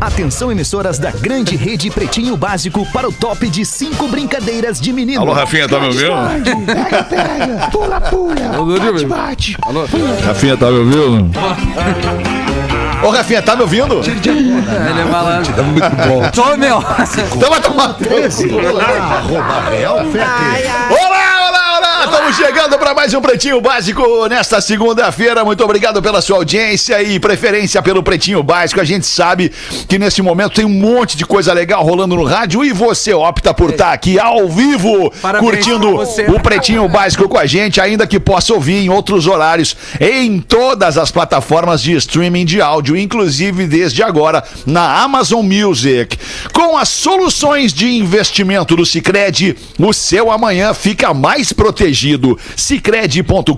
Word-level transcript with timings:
Atenção, 0.00 0.52
emissoras 0.52 0.96
da 0.96 1.10
grande 1.10 1.56
rede 1.56 1.90
Pretinho 1.90 2.36
Básico 2.36 2.86
para 2.92 3.08
o 3.08 3.12
top 3.12 3.48
de 3.48 3.64
cinco 3.64 4.06
brincadeiras 4.06 4.80
de 4.80 4.92
menino. 4.92 5.22
Alô, 5.22 5.32
Rafinha, 5.32 5.68
tá 5.68 5.80
me 5.80 5.86
ouvindo? 5.86 6.12
Pega, 6.66 7.02
pega, 7.02 7.68
pula, 7.72 8.00
pula, 8.00 8.34
bate, 8.78 9.06
bate. 9.06 9.56
Rafinha, 10.24 10.56
tá 10.56 10.70
me 10.70 10.78
ouvindo? 10.78 11.30
Ô, 13.02 13.10
Rafinha, 13.10 13.42
tá 13.42 13.56
me 13.56 13.62
ouvindo? 13.62 14.00
Ele 14.00 15.00
é 15.00 15.04
malandro. 15.04 15.52
Tá 15.52 15.62
muito 15.64 15.90
bom. 15.90 16.30
Tô, 16.30 16.56
meu. 16.56 16.78
Então 17.36 17.50
vai 17.50 17.60
tomar. 17.60 17.96
Olá, 18.70 19.22
olá, 20.90 21.37
olá! 21.98 22.04
Estamos 22.04 22.36
chegando 22.36 22.78
para 22.78 22.94
mais 22.94 23.14
um 23.14 23.20
Pretinho 23.20 23.60
Básico 23.60 24.28
nesta 24.28 24.60
segunda-feira. 24.60 25.44
Muito 25.44 25.64
obrigado 25.64 26.02
pela 26.02 26.20
sua 26.20 26.36
audiência 26.36 27.02
e 27.02 27.18
preferência 27.18 27.80
pelo 27.80 28.02
Pretinho 28.02 28.42
Básico. 28.42 28.80
A 28.80 28.84
gente 28.84 29.06
sabe 29.06 29.50
que 29.88 29.98
nesse 29.98 30.20
momento 30.20 30.54
tem 30.54 30.64
um 30.64 30.68
monte 30.68 31.16
de 31.16 31.24
coisa 31.24 31.52
legal 31.52 31.82
rolando 31.82 32.14
no 32.16 32.24
rádio 32.24 32.64
e 32.64 32.72
você 32.72 33.14
opta 33.14 33.54
por 33.54 33.70
estar 33.70 33.92
aqui 33.92 34.18
ao 34.18 34.46
vivo, 34.48 35.10
Parabéns 35.22 35.50
curtindo 35.50 36.00
o 36.34 36.40
Pretinho 36.40 36.88
Básico 36.88 37.28
com 37.28 37.38
a 37.38 37.46
gente, 37.46 37.80
ainda 37.80 38.06
que 38.06 38.20
possa 38.20 38.52
ouvir 38.52 38.84
em 38.84 38.90
outros 38.90 39.26
horários, 39.26 39.74
em 40.00 40.38
todas 40.40 40.98
as 40.98 41.10
plataformas 41.10 41.82
de 41.82 41.94
streaming 41.94 42.44
de 42.44 42.60
áudio, 42.60 42.96
inclusive 42.96 43.66
desde 43.66 44.02
agora 44.02 44.44
na 44.66 45.02
Amazon 45.02 45.44
Music. 45.44 46.18
Com 46.52 46.76
as 46.76 46.90
soluções 46.90 47.72
de 47.72 47.90
investimento 47.90 48.76
do 48.76 48.84
Sicredi, 48.84 49.56
o 49.78 49.92
seu 49.92 50.30
amanhã 50.30 50.74
fica 50.74 51.14
mais 51.14 51.52
protegido. 51.52 51.87
Sicredi.com.br. 52.56 53.54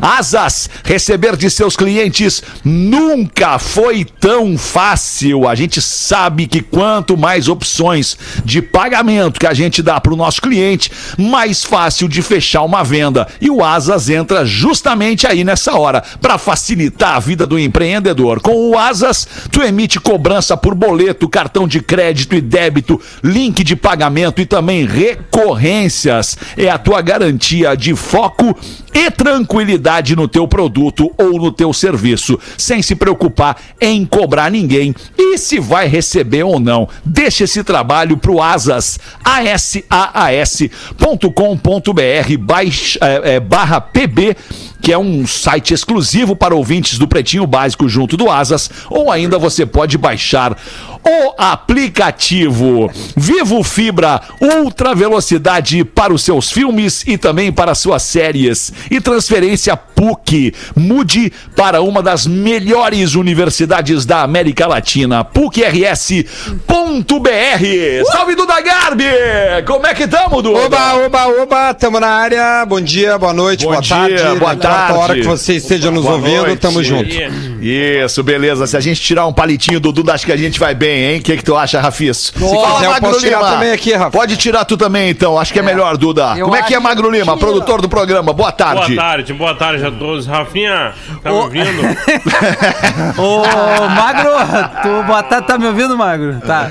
Asas, 0.00 0.70
receber 0.84 1.36
de 1.36 1.50
seus 1.50 1.76
clientes 1.76 2.42
nunca 2.64 3.58
foi 3.58 4.04
tão 4.04 4.56
fácil. 4.58 5.48
A 5.48 5.54
gente 5.54 5.80
sabe 5.80 6.46
que 6.46 6.60
quanto 6.60 7.16
mais 7.16 7.48
opções 7.48 8.16
de 8.44 8.60
pagamento 8.60 9.40
que 9.40 9.46
a 9.46 9.54
gente 9.54 9.82
dá 9.82 10.00
para 10.00 10.12
o 10.12 10.16
nosso 10.16 10.40
cliente, 10.40 10.90
mais 11.18 11.64
fácil 11.64 12.08
de 12.08 12.22
fechar 12.22 12.62
uma 12.62 12.82
venda. 12.82 13.26
E 13.40 13.50
o 13.50 13.64
Asas 13.64 14.08
entra 14.08 14.44
justamente 14.44 15.26
aí 15.26 15.44
nessa 15.44 15.74
hora 15.74 16.02
para 16.20 16.38
facilitar 16.38 17.16
a 17.16 17.20
vida 17.20 17.46
do 17.46 17.58
empreendedor. 17.58 18.40
Com 18.40 18.70
o 18.70 18.78
Asas, 18.78 19.26
tu 19.50 19.62
emite 19.62 20.00
cobrança 20.00 20.56
por 20.56 20.74
boleto, 20.74 21.28
cartão 21.28 21.66
de 21.66 21.80
crédito 21.80 22.34
e 22.34 22.40
débito, 22.40 23.00
link 23.22 23.62
de 23.64 23.76
pagamento 23.76 24.40
e 24.40 24.46
também 24.46 24.86
recorrências. 24.86 26.36
É 26.56 26.68
a 26.68 26.78
tua 26.78 26.91
garantia 27.00 27.76
de 27.76 27.94
foco 27.94 28.56
e 28.92 29.10
tranquilidade 29.10 30.14
no 30.14 30.28
teu 30.28 30.46
produto 30.46 31.10
ou 31.16 31.38
no 31.40 31.50
teu 31.50 31.72
serviço, 31.72 32.38
sem 32.58 32.82
se 32.82 32.94
preocupar 32.94 33.56
em 33.80 34.04
cobrar 34.04 34.50
ninguém 34.50 34.94
e 35.16 35.38
se 35.38 35.58
vai 35.58 35.88
receber 35.88 36.42
ou 36.42 36.60
não. 36.60 36.88
Deixa 37.04 37.44
esse 37.44 37.64
trabalho 37.64 38.16
pro 38.16 38.42
Asas, 38.42 38.98
asaas.com.br 39.24 40.72
é, 43.00 43.34
é, 43.34 43.40
barra 43.40 43.80
pb 43.80 44.36
que 44.82 44.92
é 44.92 44.98
um 44.98 45.24
site 45.24 45.72
exclusivo 45.72 46.34
para 46.34 46.56
ouvintes 46.56 46.98
do 46.98 47.06
Pretinho 47.06 47.46
Básico 47.46 47.88
junto 47.88 48.16
do 48.16 48.28
Asas, 48.28 48.68
ou 48.90 49.12
ainda 49.12 49.38
você 49.38 49.64
pode 49.64 49.96
baixar 49.96 50.58
o 51.04 51.34
aplicativo 51.36 52.90
Vivo 53.16 53.62
Fibra 53.62 54.20
Ultra 54.40 54.94
Velocidade 54.94 55.84
para 55.84 56.12
os 56.12 56.22
seus 56.22 56.50
filmes 56.50 57.04
e 57.06 57.18
também 57.18 57.50
para 57.52 57.74
suas 57.74 58.02
séries 58.02 58.72
e 58.90 59.00
transferência 59.00 59.76
PUC. 59.76 60.54
Mude 60.76 61.32
para 61.56 61.80
uma 61.82 62.02
das 62.02 62.26
melhores 62.26 63.14
universidades 63.14 64.04
da 64.04 64.22
América 64.22 64.66
Latina, 64.66 65.24
PUCRS.br. 65.24 65.92
Salve 68.10 68.34
Duda 68.34 68.60
Garbi! 68.60 69.04
Como 69.66 69.86
é 69.86 69.94
que 69.94 70.06
tamo, 70.08 70.42
Duda? 70.42 70.58
Oba, 70.66 70.94
oba, 71.06 71.26
oba, 71.42 71.74
tamo 71.74 71.98
na 72.00 72.08
área. 72.08 72.64
Bom 72.66 72.80
dia, 72.80 73.18
boa 73.18 73.32
noite, 73.32 73.64
Bom 73.64 73.70
boa 73.72 73.80
dia, 73.82 73.96
tarde. 73.96 74.38
boa 74.38 74.56
tarde. 74.56 74.98
hora 74.98 75.14
que 75.14 75.22
você 75.22 75.54
esteja 75.54 75.90
nos 75.90 76.02
Boa 76.04 76.16
ouvindo, 76.16 76.46
noite. 76.46 76.58
tamo 76.60 76.82
junto. 76.82 77.10
Isso, 77.60 78.22
beleza. 78.22 78.66
Se 78.66 78.76
a 78.76 78.80
gente 78.80 79.00
tirar 79.00 79.26
um 79.26 79.32
palitinho 79.32 79.78
do 79.80 79.92
Duda, 79.92 80.12
acho 80.14 80.26
que 80.26 80.32
a 80.32 80.36
gente 80.36 80.58
vai 80.58 80.74
bem, 80.74 80.91
hein? 80.92 81.18
O 81.20 81.22
que, 81.22 81.36
que 81.36 81.44
tu 81.44 81.56
acha, 81.56 81.80
Rafis? 81.80 82.30
quiser, 82.30 82.84
eu 82.84 83.00
posso 83.00 83.20
tirar 83.20 83.40
também 83.40 83.72
aqui, 83.72 83.92
Rafa. 83.92 84.10
Pode 84.10 84.36
tirar 84.36 84.64
tu 84.64 84.76
também, 84.76 85.10
então. 85.10 85.38
Acho 85.38 85.52
que 85.52 85.58
é, 85.58 85.62
melhor, 85.62 85.96
Duda. 85.96 86.34
eu 86.36 86.44
Como 86.44 86.56
é 86.56 86.62
que 86.62 86.74
é, 86.74 86.76
acho 86.76 86.84
Magro 86.84 87.10
Lima, 87.10 87.36
produtor 87.36 87.80
do 87.80 87.88
programa? 87.88 88.32
Boa 88.32 88.52
tarde. 88.52 88.94
Boa 88.94 89.04
tarde, 89.04 89.32
boa 89.32 89.54
tarde 89.54 89.84
a 89.84 89.90
todos. 89.90 90.26
Rafinha, 90.26 90.92
tá 91.22 91.30
me 91.30 91.36
Ô. 91.36 91.42
ouvindo? 91.42 91.82
Ô, 93.18 93.88
Magro, 93.88 94.30
tu 94.82 95.02
boa 95.06 95.22
tarde, 95.22 95.46
tá 95.46 95.58
me 95.58 95.66
ouvindo, 95.66 95.96
Magro? 95.96 96.40
Tá. 96.40 96.70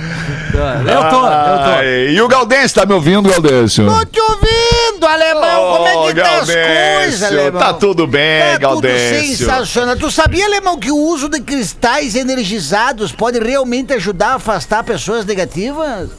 Eu 0.61 1.09
tô, 1.09 1.27
eu 1.27 1.57
tô. 1.66 1.81
E 2.11 2.22
o 2.22 2.27
Galdêncio, 2.27 2.79
tá 2.79 2.85
me 2.85 2.94
ouvindo, 2.94 3.29
Galdêncio? 3.29 3.85
Tô 3.85 4.05
te 4.05 4.19
ouvindo, 4.19 5.05
alemão. 5.05 5.77
Como 5.77 5.88
é 5.88 6.13
que 6.13 6.22
tá 6.22 6.39
as 6.39 6.49
coisas, 6.49 7.23
alemão? 7.23 7.59
Tá 7.61 7.73
tudo 7.73 8.07
bem, 8.07 8.41
Tá 8.41 8.51
tudo 8.53 8.61
Galdêncio. 8.61 9.38
sensacional. 9.38 9.95
Tu 9.97 10.11
sabia, 10.11 10.45
alemão, 10.45 10.77
que 10.77 10.91
o 10.91 10.97
uso 10.97 11.27
de 11.29 11.39
cristais 11.41 12.16
energizados 12.16 13.11
pode 13.11 13.39
realmente 13.39 13.94
ajudar 13.94 14.29
a 14.29 14.35
afastar 14.35 14.83
pessoas 14.83 15.25
negativas? 15.25 16.09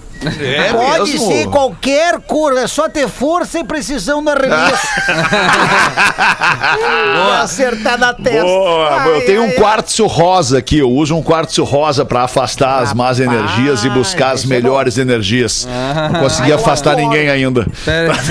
É 0.40 0.72
pode 0.72 1.12
mesmo? 1.12 1.26
ser 1.28 1.46
qualquer 1.48 2.20
cor, 2.20 2.56
é 2.56 2.66
só 2.66 2.88
ter 2.88 3.08
força 3.08 3.58
e 3.58 3.64
precisão 3.64 4.20
no 4.20 4.30
arremesso. 4.30 4.86
Boa. 7.14 7.40
Acertar 7.42 7.98
na 7.98 8.14
testa. 8.14 8.42
Boa, 8.42 9.00
Ai, 9.00 9.16
eu 9.16 9.26
tenho 9.26 9.42
um 9.42 9.46
ai, 9.46 9.52
quartzo 9.52 10.06
rosa 10.06 10.58
aqui. 10.58 10.78
Eu 10.78 10.90
uso 10.90 11.16
um 11.16 11.22
quartzo 11.22 11.64
rosa 11.64 12.04
pra 12.04 12.22
afastar 12.22 12.82
as 12.82 12.94
más 12.94 13.20
energias 13.20 13.84
e 13.84 13.90
buscar 13.90 14.32
as 14.32 14.44
é 14.44 14.46
melhores 14.46 14.98
energias. 14.98 15.66
Não 16.12 16.20
consegui 16.20 16.52
Ai, 16.52 16.58
afastar 16.58 16.92
adoro. 16.92 17.08
ninguém 17.08 17.28
ainda. 17.28 17.66
Pera 17.84 18.12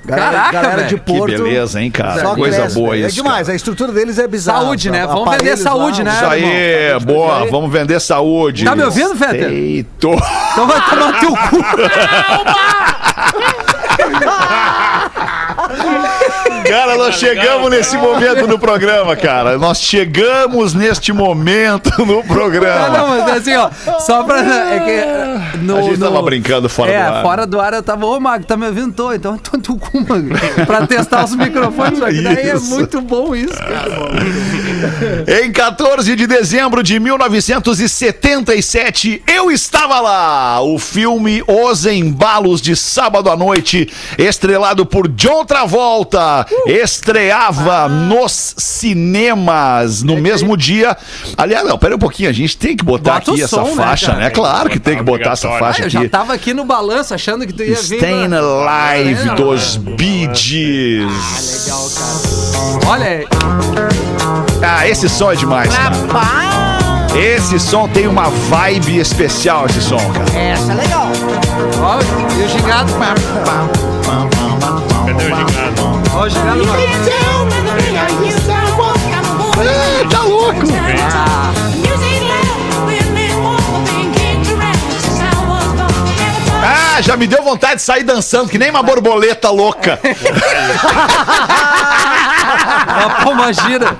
Caraca, 0.07 0.51
galera 0.51 0.83
de 0.83 0.95
velho. 0.95 0.99
Que 0.99 1.11
Porto. 1.13 1.43
beleza, 1.43 1.81
hein, 1.81 1.89
cara? 1.91 2.21
só 2.21 2.35
Coisa 2.35 2.57
cresce, 2.61 2.75
boa 2.75 2.91
velho. 2.91 3.07
isso. 3.07 3.19
É 3.19 3.23
demais, 3.23 3.49
a 3.49 3.55
estrutura 3.55 3.91
deles 3.91 4.19
é 4.19 4.27
bizarra. 4.27 4.61
Saúde, 4.61 4.91
né? 4.91 5.07
Vamos 5.07 5.29
vender 5.37 5.57
saúde, 5.57 6.03
lá, 6.03 6.11
né? 6.11 6.15
Isso 6.15 6.25
aí, 6.25 6.43
irmão? 6.43 7.01
boa. 7.15 7.45
Vamos 7.49 7.71
vender 7.71 7.99
saúde. 7.99 8.65
Tá 8.65 8.75
me 8.75 8.83
ouvindo, 8.83 9.15
Fetter? 9.15 9.51
Então 9.51 10.15
vai 10.67 10.89
tomar 10.89 11.13
no 11.13 11.19
teu 11.19 11.29
cu. 11.31 11.57
Cara, 16.73 16.97
nós 16.97 17.15
chegamos 17.19 17.69
nesse 17.69 17.95
momento 17.95 18.47
no 18.47 18.57
programa, 18.57 19.15
cara. 19.15 19.59
Nós 19.59 19.77
chegamos 19.79 20.73
neste 20.73 21.13
momento 21.13 22.03
no 22.03 22.23
programa. 22.23 22.89
não, 22.89 23.07
mas 23.09 23.37
assim, 23.37 23.55
ó, 23.55 23.69
só 23.99 24.23
pra. 24.23 24.39
É 24.73 24.79
que. 24.79 25.57
No, 25.59 25.77
A 25.77 25.81
gente 25.83 25.99
tava 25.99 26.19
brincando 26.23 26.67
fora 26.67 26.91
é, 26.91 27.05
do 27.05 27.15
ar. 27.15 27.21
fora 27.21 27.45
do 27.45 27.61
ar 27.61 27.73
eu 27.73 27.83
tava, 27.83 28.07
ô 28.07 28.19
Magro, 28.19 28.47
tá 28.47 28.57
me 28.57 28.65
ouvindo? 28.65 28.91
Tô, 28.91 29.13
então 29.13 29.37
tô 29.37 29.55
tu 29.59 29.77
cu, 29.77 29.99
Magro. 29.99 30.35
Pra 30.65 30.87
testar 30.87 31.23
os 31.23 31.35
microfones, 31.35 31.99
só 31.99 32.07
que 32.07 32.21
daí 32.21 32.49
é 32.49 32.57
muito 32.57 32.99
bom 33.01 33.35
isso, 33.35 33.55
cara. 33.55 33.91
Em 35.43 35.51
14 35.51 36.15
de 36.15 36.25
dezembro 36.27 36.81
de 36.83 36.99
1977, 36.99 39.23
eu 39.27 39.51
estava 39.51 39.99
lá. 39.99 40.61
O 40.61 40.77
filme 40.79 41.43
Os 41.47 41.85
Embalos 41.85 42.61
de 42.61 42.75
Sábado 42.75 43.29
à 43.29 43.35
Noite, 43.35 43.89
estrelado 44.17 44.85
por 44.85 45.07
John 45.09 45.45
Travolta, 45.45 46.45
estreava 46.65 47.87
nos 47.87 48.55
cinemas 48.57 50.01
no 50.03 50.17
mesmo 50.17 50.55
dia. 50.57 50.95
Aliás, 51.37 51.65
não, 51.67 51.77
pera 51.77 51.95
um 51.95 51.99
pouquinho, 51.99 52.29
a 52.29 52.33
gente 52.33 52.57
tem 52.57 52.75
que 52.75 52.83
botar 52.83 53.13
Bota 53.15 53.31
aqui 53.31 53.41
essa 53.43 53.55
som, 53.57 53.75
né, 53.75 53.83
faixa, 53.83 54.07
cara? 54.07 54.19
né? 54.19 54.29
Claro 54.29 54.69
que 54.69 54.79
tem 54.79 54.97
que 54.97 55.03
botar 55.03 55.31
essa 55.33 55.49
faixa 55.59 55.83
Ah, 55.83 55.85
eu 55.85 55.89
já 55.89 55.99
aqui. 56.01 56.09
tava 56.09 56.33
aqui 56.33 56.53
no 56.53 56.65
balanço 56.65 57.13
achando 57.13 57.45
que 57.45 57.53
tu 57.53 57.63
ia 57.63 57.75
vir. 57.75 57.97
Stayin' 57.97 58.29
pra- 58.29 58.89
Alive 58.93 59.29
É, 59.29 59.35
dos 59.35 59.75
Bee 59.77 60.29
Gees. 60.33 61.65
Legal, 61.65 61.89
cara. 61.89 62.91
Olha 62.91 63.07
aí. 63.07 63.25
Ah, 64.65 64.87
esse 64.87 65.09
som 65.09 65.31
é 65.31 65.35
demais, 65.35 65.69
cara. 65.75 65.95
Esse 67.15 67.59
som 67.59 67.87
tem 67.87 68.07
uma 68.07 68.29
vibe 68.29 68.97
especial, 68.97 69.65
esse 69.67 69.81
som, 69.81 69.97
cara. 69.97 70.25
Essa 70.39 70.71
é 70.71 70.75
legal. 70.75 71.07
Ó, 71.81 71.99
e 72.39 72.43
o 72.43 72.49
gigado. 72.49 72.93
Cadê 75.05 75.25
o 75.25 75.35
gigado? 75.35 76.03
Ó, 76.15 76.23
o 76.23 76.29
gigado. 76.29 76.61
Ah, 79.55 80.07
tá 80.09 80.21
louco. 80.23 80.61
Ah, 81.01 81.51
já 87.01 87.17
me 87.17 87.27
deu 87.27 87.43
vontade 87.43 87.75
de 87.75 87.81
sair 87.81 88.03
dançando, 88.03 88.49
que 88.49 88.57
nem 88.57 88.69
uma 88.69 88.83
borboleta 88.83 89.49
louca. 89.49 89.99
Uma 92.87 93.09
palma 93.23 93.53
gira. 93.53 93.97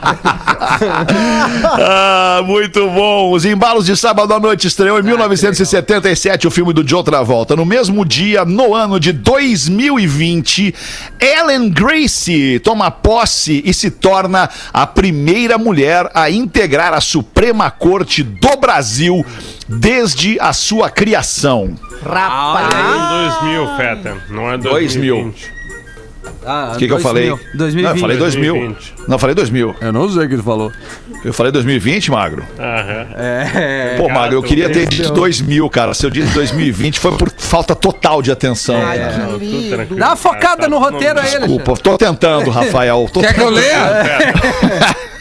Ah, 1.79 2.41
muito 2.45 2.89
bom. 2.89 3.31
Os 3.31 3.45
embalos 3.45 3.85
de 3.85 3.95
sábado 3.95 4.33
à 4.33 4.39
noite 4.39 4.67
estreou 4.67 4.99
em 4.99 5.03
1977 5.03 6.47
o 6.47 6.51
filme 6.51 6.73
do 6.73 6.87
Joe 6.87 7.03
Travolta. 7.03 7.55
No 7.55 7.65
mesmo 7.65 8.05
dia, 8.05 8.45
no 8.45 8.73
ano 8.73 8.99
de 8.99 9.11
2020, 9.11 10.73
Ellen 11.19 11.69
Gracie 11.69 12.59
toma 12.59 12.91
posse 12.91 13.61
e 13.65 13.73
se 13.73 13.89
torna 13.91 14.49
a 14.73 14.85
primeira 14.85 15.57
mulher 15.57 16.09
a 16.13 16.29
integrar 16.29 16.93
a 16.93 17.01
Suprema 17.01 17.69
Corte 17.71 18.23
do 18.23 18.57
Brasil 18.57 19.25
desde 19.67 20.39
a 20.39 20.53
sua 20.53 20.89
criação. 20.89 21.75
Olha 22.05 22.67
aí. 22.73 23.27
Em 23.27 23.63
2000, 23.65 23.77
Feta. 23.77 24.17
Não 24.29 24.51
é 24.51 24.57
2000. 24.57 25.15
2020. 25.15 25.63
Ah, 26.45 26.71
O 26.75 26.77
que, 26.77 26.87
que 26.87 26.93
eu 26.93 26.99
falei? 26.99 27.29
2020. 27.53 27.83
Não, 27.83 27.91
eu 27.91 27.97
falei 27.97 28.17
2000. 28.17 28.53
2020. 28.53 28.93
Não, 29.07 29.15
eu 29.15 29.19
falei 29.19 29.35
2000. 29.35 29.75
Eu 29.81 29.93
não 29.93 30.09
sei 30.09 30.25
o 30.25 30.27
que 30.27 30.33
ele 30.35 30.43
falou. 30.43 30.71
Eu 31.23 31.33
falei 31.33 31.51
2020, 31.53 32.11
Magro. 32.11 32.43
Aham. 32.59 33.07
É. 33.15 33.95
Pô, 33.97 34.09
Magro, 34.09 34.37
eu 34.37 34.43
queria 34.43 34.69
ter 34.69 34.85
dito 34.87 35.07
é 35.07 35.11
o- 35.11 35.13
2000, 35.15 35.69
cara. 35.69 35.93
Se 35.93 36.05
eu 36.05 36.09
disse 36.09 36.33
2020 36.33 36.99
foi 36.99 37.13
por 37.17 37.29
falta 37.37 37.73
total 37.75 38.21
de 38.21 38.31
atenção. 38.31 38.75
Não, 38.77 38.81
cara. 38.85 39.27
tudo 39.39 39.69
tranquilo. 39.69 39.99
Dá 39.99 40.07
uma 40.07 40.15
focada 40.17 40.63
Tá 40.63 40.69
no 40.69 40.79
roteiro 40.79 41.19
aí. 41.19 41.25
Desculpa, 41.39 41.73
tô 41.77 41.97
tentando, 41.97 42.49
Rafael. 42.49 43.09
Tô 43.11 43.21
Quer 43.21 43.33
que 43.33 43.39
eu 43.41 43.53
tentando. 43.53 43.55
leia? 43.55 44.95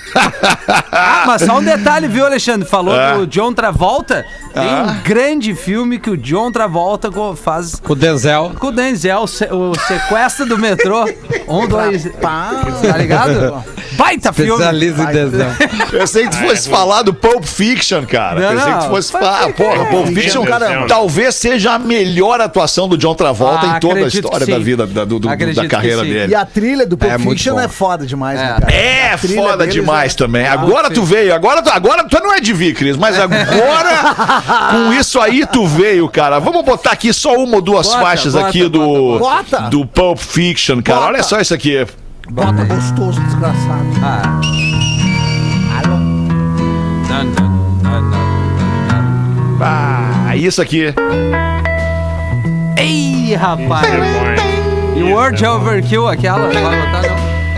Ah, 0.92 1.24
mas 1.26 1.42
só 1.42 1.58
um 1.58 1.62
detalhe, 1.64 2.06
viu, 2.08 2.24
Alexandre? 2.26 2.68
Falou 2.68 2.94
Ah. 2.94 3.14
do 3.14 3.26
John 3.26 3.52
Travolta. 3.52 4.24
Tem 4.52 4.62
Ah. 4.68 4.82
um 4.98 5.02
grande 5.08 5.54
filme 5.54 5.98
que 5.98 6.10
o 6.10 6.16
John 6.16 6.52
Travolta 6.52 7.10
faz 7.36 7.76
Com 7.82 7.92
o 7.92 7.96
Denzel. 7.96 8.52
com 8.58 8.66
o 8.68 8.72
Denzel, 8.72 9.24
o 9.24 9.74
sequestro 9.86 10.46
do 10.46 10.58
metrô. 10.58 11.04
Um, 11.48 11.66
dois. 11.66 12.06
Tá 12.20 12.96
ligado? 12.98 13.64
Baita 13.92 14.32
filme. 14.32 14.50
Especialista 14.52 15.02
em 15.02 15.06
Denzel. 15.06 15.48
Pensei 15.90 16.24
que 16.24 16.30
tu 16.30 16.36
fosse 16.38 16.68
falar 16.68 17.02
do 17.02 17.12
Pulp 17.14 17.44
Fiction, 17.44 18.04
cara. 18.06 18.40
Não, 18.40 18.56
Pensei 18.56 18.72
que 18.74 18.78
tu 18.84 18.88
fosse 18.90 19.12
falar. 19.12 19.52
Porra, 19.52 19.76
cara. 19.76 19.90
Pulp 19.90 20.06
Fiction, 20.08 20.44
Deus 20.44 20.58
cara, 20.58 20.86
talvez 20.86 21.34
seja 21.34 21.72
a 21.74 21.78
melhor 21.78 22.40
atuação 22.40 22.88
do 22.88 22.96
John 22.98 23.14
Travolta 23.14 23.66
Ah, 23.72 23.76
em 23.76 23.80
toda 23.80 24.00
a 24.00 24.08
história 24.08 24.46
da 24.46 24.58
vida, 24.58 24.86
da, 24.86 25.04
do- 25.04 25.18
do- 25.18 25.28
da 25.28 25.68
carreira 25.68 26.02
sim. 26.02 26.08
E 26.10 26.12
dele. 26.14 26.34
a 26.34 26.44
trilha 26.44 26.86
do 26.86 26.96
Pulp 26.96 27.10
É 27.12 27.18
Fiction 27.18 27.58
é 27.60 27.68
foda 27.68 28.06
demais, 28.06 28.38
né, 28.38 28.54
É. 28.56 28.60
cara? 28.60 28.72
É 28.74 29.16
foda 29.16 29.66
demais 29.66 30.01
é- 30.10 30.14
também. 30.16 30.46
Ah, 30.46 30.52
Agora 30.54 30.88
sim. 30.88 30.94
tu 30.94 31.04
veio, 31.04 31.34
agora 31.34 31.62
tu, 31.62 31.70
agora 31.70 32.04
tu 32.04 32.18
não 32.22 32.34
é 32.34 32.40
de 32.40 32.52
vir, 32.52 32.74
Cris, 32.74 32.96
mas 32.96 33.18
agora 33.18 34.14
com 34.70 34.92
isso 34.92 35.20
aí 35.20 35.46
tu 35.46 35.66
veio, 35.66 36.08
cara. 36.08 36.38
Vamos 36.38 36.64
botar 36.64 36.90
aqui 36.92 37.12
só 37.12 37.34
uma 37.36 37.56
ou 37.56 37.62
duas 37.62 37.86
Bota, 37.86 38.00
faixas 38.00 38.34
bota, 38.34 38.46
aqui 38.48 38.68
do 38.68 39.18
bota. 39.18 39.60
do 39.70 39.86
Pulp 39.86 40.18
Fiction, 40.18 40.82
cara. 40.82 40.98
Bota. 41.00 41.12
Olha 41.12 41.22
só 41.22 41.40
isso 41.40 41.54
aqui. 41.54 41.86
Bota 42.30 42.64
gostoso, 42.64 43.20
desgraçado. 43.20 43.86
Ah. 44.02 44.40
Não, 47.08 47.24
não, 47.24 47.50
não, 47.82 48.00
não, 48.00 48.10
não. 48.10 49.58
Ah, 49.64 50.34
isso 50.36 50.60
aqui. 50.62 50.92
Ei, 52.76 53.34
rapaz. 53.34 53.86
É? 53.86 54.98
E 54.98 55.02
Word 55.04 55.44
Overkill, 55.44 56.08
aquela? 56.08 56.48
Vai 56.48 56.62
botar? 56.62 57.01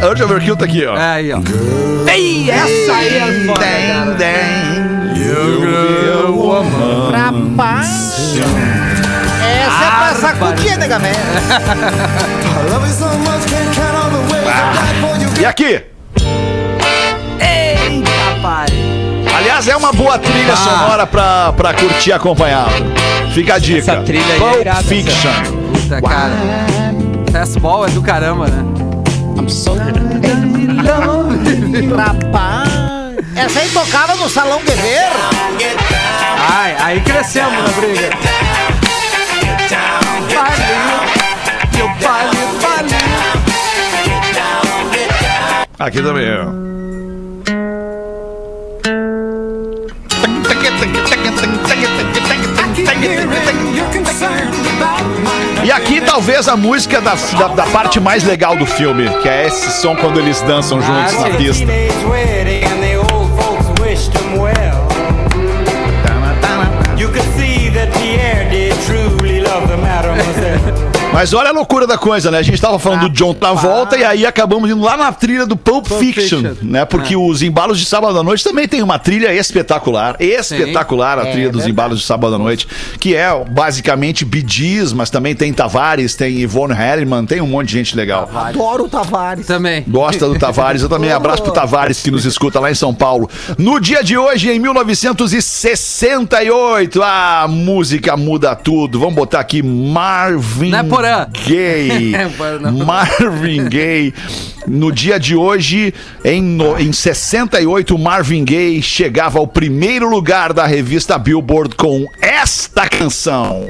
Urge 0.08 0.22
Overkill 0.22 0.56
tá 0.56 0.64
aqui, 0.66 0.84
ó. 0.86 0.96
É 0.96 1.10
aí, 1.14 1.32
ó. 1.32 1.40
Ei, 2.10 2.50
essa 2.50 2.92
aí 2.92 3.16
é 3.16 3.44
foda, 3.46 3.60
cara. 3.60 4.16
Essa 9.40 9.84
é 9.84 9.90
pra 9.90 10.14
sacudir, 10.20 10.78
nega 10.78 10.98
velha. 10.98 11.14
E 15.40 15.44
aqui? 15.44 15.82
Eita, 17.40 18.10
rapaz. 18.34 18.70
Aliás, 19.36 19.68
é 19.68 19.76
uma 19.76 19.92
boa 19.92 20.18
trilha 20.18 20.54
sonora 20.56 21.06
pra, 21.06 21.52
pra 21.52 21.74
curtir 21.74 22.12
acompanhado. 22.12 22.70
Fica 23.32 23.54
a 23.54 23.58
dica. 23.58 23.78
Essa 23.92 24.02
trilha 24.02 24.24
aí 24.24 24.36
é 24.36 24.38
Pulp 24.38 24.60
irada, 24.60 24.82
Fiction. 24.82 25.30
Puta, 25.72 26.00
cara. 26.02 26.32
Fastball 27.32 27.86
é 27.86 27.90
do 27.90 28.00
caramba, 28.00 28.46
né? 28.46 28.83
Rapaz. 31.96 32.68
Essa 33.36 33.60
aí 33.60 33.68
tocava 33.70 34.14
no 34.16 34.28
Salão 34.28 34.60
Guerreiro. 34.62 35.14
Ai, 36.50 36.76
aí 36.78 37.00
crescemos 37.00 37.52
na 37.52 37.80
briga. 37.80 38.10
Aqui 45.78 46.00
também, 46.00 46.28
ó. 46.30 46.64
E 55.64 55.72
aqui 55.72 56.00
talvez 56.00 56.46
a 56.46 56.56
música 56.56 57.00
da, 57.00 57.14
da, 57.14 57.48
da 57.48 57.66
parte 57.66 57.98
mais 57.98 58.22
legal 58.22 58.54
do 58.54 58.66
filme, 58.66 59.08
que 59.22 59.28
é 59.28 59.46
esse 59.46 59.80
som 59.80 59.96
quando 59.96 60.20
eles 60.20 60.40
dançam 60.42 60.80
juntos 60.80 61.14
Ah, 61.14 61.20
na 61.20 61.26
sim. 61.30 61.36
pista. 61.38 61.64
Mas 71.14 71.32
olha 71.32 71.50
a 71.50 71.52
loucura 71.52 71.86
da 71.86 71.96
coisa, 71.96 72.28
né? 72.28 72.38
A 72.38 72.42
gente 72.42 72.60
tava 72.60 72.76
falando 72.76 73.08
do 73.08 73.10
John 73.10 73.32
Travolta 73.32 73.96
e 73.96 74.02
aí 74.04 74.26
acabamos 74.26 74.68
indo 74.68 74.82
lá 74.82 74.96
na 74.96 75.12
trilha 75.12 75.46
do 75.46 75.56
Pulp, 75.56 75.86
Pulp 75.86 76.00
Fiction, 76.00 76.40
Fiction. 76.40 76.54
né? 76.62 76.84
Porque 76.84 77.14
os 77.16 77.40
embalos 77.40 77.78
de 77.78 77.84
sábado 77.84 78.18
à 78.18 78.22
noite 78.24 78.42
também 78.42 78.66
tem 78.66 78.82
uma 78.82 78.98
trilha 78.98 79.32
espetacular, 79.32 80.16
espetacular 80.18 81.20
a 81.20 81.26
trilha 81.26 81.50
dos 81.50 81.68
embalos 81.68 82.00
de 82.00 82.04
sábado 82.04 82.34
à 82.34 82.38
noite, 82.38 82.66
que 82.98 83.14
é 83.14 83.28
basicamente 83.48 84.26
Gees, 84.44 84.92
mas 84.92 85.08
também 85.08 85.36
tem 85.36 85.52
Tavares, 85.52 86.16
tem 86.16 86.42
Yvonne 86.42 86.74
Herriman, 86.74 87.24
tem 87.24 87.40
um 87.40 87.46
monte 87.46 87.68
de 87.68 87.74
gente 87.74 87.96
legal. 87.96 88.28
Adoro 88.34 88.86
o 88.86 88.88
Tavares. 88.88 89.46
Também. 89.46 89.84
Gosta 89.86 90.26
do 90.28 90.36
Tavares, 90.36 90.82
eu 90.82 90.88
também 90.88 91.10
abraço 91.14 91.42
pro 91.42 91.52
Tavares 91.52 92.02
que 92.02 92.10
nos 92.10 92.24
escuta 92.24 92.58
lá 92.58 92.68
em 92.70 92.74
São 92.74 92.92
Paulo. 92.92 93.30
No 93.56 93.78
dia 93.78 94.02
de 94.02 94.18
hoje, 94.18 94.50
em 94.50 94.58
1968, 94.58 97.00
a 97.02 97.46
música 97.48 98.16
muda 98.16 98.56
tudo. 98.56 98.98
Vamos 98.98 99.14
botar 99.14 99.38
aqui 99.40 99.62
Marvin 99.62 100.70
Não 100.70 100.78
é 100.78 100.82
Porã. 101.04 101.26
Gaye. 101.46 102.12
Não. 102.62 102.86
Marvin 102.86 103.68
Gaye. 103.68 104.14
No 104.66 104.90
dia 104.90 105.20
de 105.20 105.36
hoje, 105.36 105.92
em, 106.24 106.42
no- 106.42 106.78
em 106.78 106.90
68, 106.92 107.98
Marvin 107.98 108.44
Gaye 108.44 108.82
chegava 108.82 109.38
ao 109.38 109.46
primeiro 109.46 110.08
lugar 110.08 110.52
da 110.54 110.66
revista 110.66 111.18
Billboard 111.18 111.76
com 111.76 112.06
esta 112.20 112.88
canção. 112.88 113.66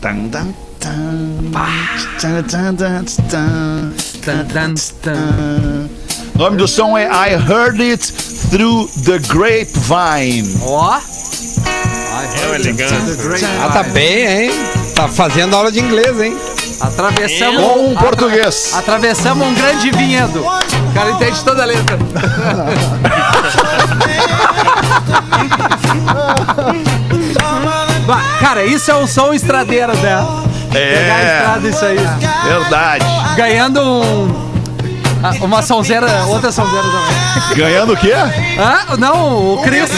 Tan, 0.00 0.28
tan, 0.28 0.48
Tan, 2.20 2.44
tan, 4.52 4.74
tan. 5.02 5.88
O 6.34 6.38
nome 6.38 6.56
do 6.56 6.66
som 6.66 6.98
é 6.98 7.04
I 7.06 7.34
Heard 7.34 7.80
It 7.80 8.12
Through 8.50 8.88
the 9.04 9.18
Grapevine. 9.20 10.58
Ó. 10.62 10.98
É 12.42 12.46
uma 12.46 12.56
elegância. 12.56 13.48
Ah, 13.64 13.68
tá 13.70 13.82
bem, 13.82 14.26
hein? 14.26 14.50
Tá 14.94 15.08
fazendo 15.08 15.54
aula 15.56 15.70
de 15.72 15.80
inglês, 15.80 16.20
hein? 16.20 16.36
Atravessamos. 16.80 17.62
Com 17.62 17.90
um 17.90 17.94
português. 17.94 18.72
Atravessamos 18.74 19.46
um 19.46 19.54
grande 19.54 19.90
vinhedo. 19.90 20.40
O 20.40 20.94
cara 20.94 21.10
entende 21.10 21.42
toda 21.44 21.62
a 21.62 21.66
letra. 21.66 21.98
Bah, 28.06 28.20
cara, 28.40 28.64
isso 28.64 28.90
é 28.90 28.94
um 28.96 29.06
som 29.06 29.32
estradeiro, 29.32 29.96
né? 29.98 30.26
Pegar 30.70 31.14
a 31.14 31.20
É, 31.20 31.36
estrada, 31.38 31.68
isso 31.68 31.84
aí. 31.84 31.98
verdade. 32.44 33.04
Ganhando 33.36 33.80
um. 33.80 34.52
ah, 35.22 35.32
Uma 35.44 35.62
sonzeira, 35.62 36.06
outra 36.26 36.52
sonzeira 36.52 36.82
também. 36.84 37.56
Ganhando 37.56 37.92
o 37.94 37.96
quê? 37.96 38.12
Ah, 38.58 38.96
não, 38.98 39.54
o 39.54 39.62
Cris. 39.62 39.88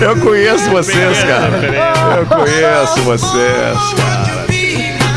Eu 0.02 0.16
conheço 0.18 0.70
vocês, 0.70 1.18
cara. 1.24 2.18
Eu 2.18 2.26
conheço 2.26 3.00
vocês, 3.02 3.78
cara. 3.96 4.30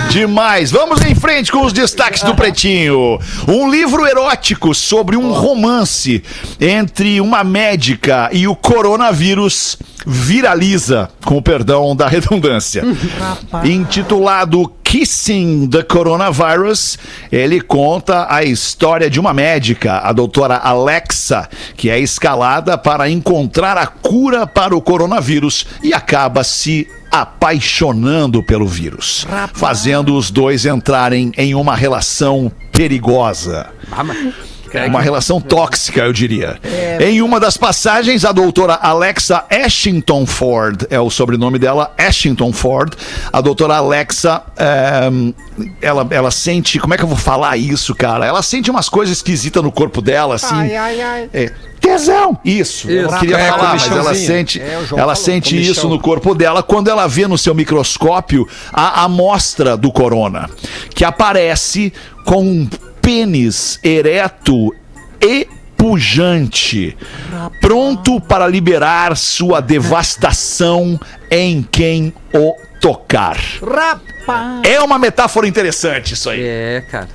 Demais. 0.09 0.69
Vamos 0.71 1.01
em 1.01 1.15
frente 1.15 1.51
com 1.51 1.65
os 1.65 1.73
destaques 1.73 2.21
do 2.21 2.35
Pretinho. 2.35 3.17
Um 3.47 3.71
livro 3.71 4.05
erótico 4.05 4.75
sobre 4.75 5.15
um 5.15 5.31
romance 5.31 6.21
entre 6.59 7.19
uma 7.19 7.43
médica 7.43 8.29
e 8.31 8.47
o 8.47 8.55
coronavírus 8.55 9.77
viraliza, 10.05 11.09
com 11.25 11.37
o 11.37 11.41
perdão 11.41 11.95
da 11.95 12.07
redundância. 12.07 12.83
Intitulado 13.63 14.71
Kissing 14.93 15.69
the 15.69 15.81
Coronavirus, 15.81 16.99
ele 17.31 17.59
conta 17.59 18.27
a 18.29 18.43
história 18.43 19.09
de 19.09 19.19
uma 19.19 19.33
médica, 19.33 19.97
a 19.97 20.13
doutora 20.13 20.55
Alexa, 20.57 21.49
que 21.75 21.89
é 21.89 21.97
escalada 21.99 22.77
para 22.77 23.09
encontrar 23.09 23.75
a 23.75 23.87
cura 23.87 24.45
para 24.45 24.75
o 24.75 24.81
coronavírus 24.83 25.65
e 25.81 25.95
acaba 25.95 26.43
se 26.43 26.87
apaixonando 27.09 28.43
pelo 28.43 28.67
vírus, 28.67 29.25
fazendo 29.55 30.15
os 30.15 30.29
dois 30.29 30.63
entrarem 30.63 31.31
em 31.39 31.55
uma 31.55 31.75
relação 31.75 32.51
perigosa. 32.71 33.71
Uma 34.87 35.01
relação 35.01 35.39
tóxica, 35.39 36.01
eu 36.01 36.13
diria. 36.13 36.59
Em 36.99 37.21
uma 37.21 37.39
das 37.39 37.57
passagens, 37.57 38.25
a 38.25 38.31
doutora 38.31 38.73
Alexa 38.73 39.45
Ashington 39.49 40.25
Ford, 40.25 40.85
é 40.89 40.99
o 40.99 41.09
sobrenome 41.09 41.59
dela, 41.59 41.93
Ashington 41.97 42.51
Ford. 42.51 42.93
A 43.31 43.39
doutora 43.41 43.75
Alexa, 43.77 44.41
ehm, 44.57 45.31
ela, 45.81 46.07
ela 46.09 46.31
sente. 46.31 46.79
Como 46.79 46.93
é 46.93 46.97
que 46.97 47.03
eu 47.03 47.07
vou 47.07 47.17
falar 47.17 47.55
isso, 47.57 47.93
cara? 47.93 48.25
Ela 48.25 48.41
sente 48.41 48.71
umas 48.71 48.89
coisas 48.89 49.17
esquisitas 49.17 49.61
no 49.63 49.71
corpo 49.71 50.01
dela, 50.01 50.35
assim. 50.35 50.55
É, 51.33 51.51
tesão! 51.79 52.37
Isso, 52.43 52.89
Isso. 52.89 53.17
queria 53.19 53.37
É, 53.37 53.49
falar, 53.49 53.73
mas 53.73 53.91
ela 53.91 54.15
sente, 54.15 54.59
É, 54.59 54.73
ela 54.73 54.87
falou, 54.87 55.15
sente 55.15 55.49
comichão. 55.51 55.71
isso 55.71 55.89
no 55.89 55.99
corpo 55.99 56.33
dela 56.33 56.63
quando 56.63 56.89
ela 56.89 57.07
vê 57.07 57.27
no 57.27 57.37
seu 57.37 57.53
microscópio 57.53 58.47
a 58.71 59.03
amostra 59.03 59.75
do 59.77 59.91
corona, 59.91 60.49
que 60.95 61.03
aparece 61.03 61.91
com 62.25 62.41
um 62.43 62.69
pênis 63.03 63.79
ereto 63.83 64.73
e 65.21 65.47
pujante, 65.77 66.97
pronto 67.59 68.21
para 68.21 68.47
liberar 68.47 69.17
sua 69.17 69.59
devastação 69.61 70.97
em 71.29 71.61
quem 71.61 72.13
o 72.33 72.55
tocar. 72.79 73.37
Rapaz. 73.61 74.61
É 74.63 74.79
uma 74.79 74.97
metáfora 74.97 75.45
interessante 75.45 76.13
isso 76.13 76.29
aí. 76.29 76.41
É, 76.41 76.83
cara. 76.89 77.09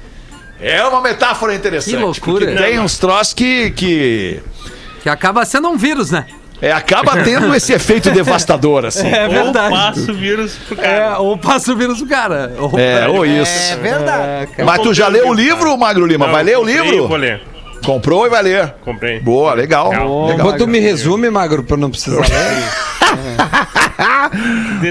É 0.60 0.84
uma 0.84 1.00
metáfora 1.00 1.54
interessante. 1.54 1.96
Que 1.96 2.02
loucura. 2.02 2.46
porque 2.46 2.62
Tem 2.62 2.78
uns 2.78 2.98
troços 2.98 3.32
que, 3.32 3.70
que 3.70 4.42
Que 5.02 5.08
acaba 5.08 5.44
sendo 5.46 5.68
um 5.68 5.76
vírus, 5.76 6.10
né? 6.10 6.26
É, 6.60 6.72
acaba 6.72 7.22
tendo 7.22 7.54
esse 7.54 7.72
efeito 7.72 8.10
devastador, 8.10 8.84
assim. 8.86 9.08
É 9.08 9.28
Ou 9.42 9.52
passa 9.52 10.10
o 10.10 10.14
vírus 10.14 10.54
pro 10.66 10.76
cara. 10.76 10.88
É, 10.88 11.16
ou 11.16 11.38
passa 11.38 11.72
o 11.72 11.76
vírus 11.76 11.98
do 11.98 12.06
cara. 12.06 12.52
Ou 12.58 12.78
É, 12.78 13.08
ou 13.08 13.24
É 13.24 13.28
isso. 13.28 13.76
verdade. 13.78 14.50
Mas 14.64 14.80
tu 14.80 14.92
já 14.92 15.08
leu 15.08 15.28
o 15.28 15.34
livro, 15.34 15.76
Magro 15.76 16.06
Lima? 16.06 16.26
Não, 16.26 16.32
vai 16.32 16.42
ler 16.42 16.58
o 16.58 16.64
livro? 16.64 17.08
Vou 17.08 17.16
ler. 17.16 17.40
Comprou 17.84 18.26
e 18.26 18.28
vai 18.28 18.42
ler. 18.42 18.74
Comprei. 18.84 19.20
Boa, 19.20 19.54
legal. 19.54 19.90
Legal. 19.90 20.26
legal. 20.26 20.46
Quando 20.46 20.58
tu 20.58 20.66
me 20.66 20.80
resume, 20.80 21.30
Magro, 21.30 21.62
pra 21.62 21.76
eu 21.76 21.80
não 21.80 21.90
precisar 21.90 22.20
ler. 22.20 22.28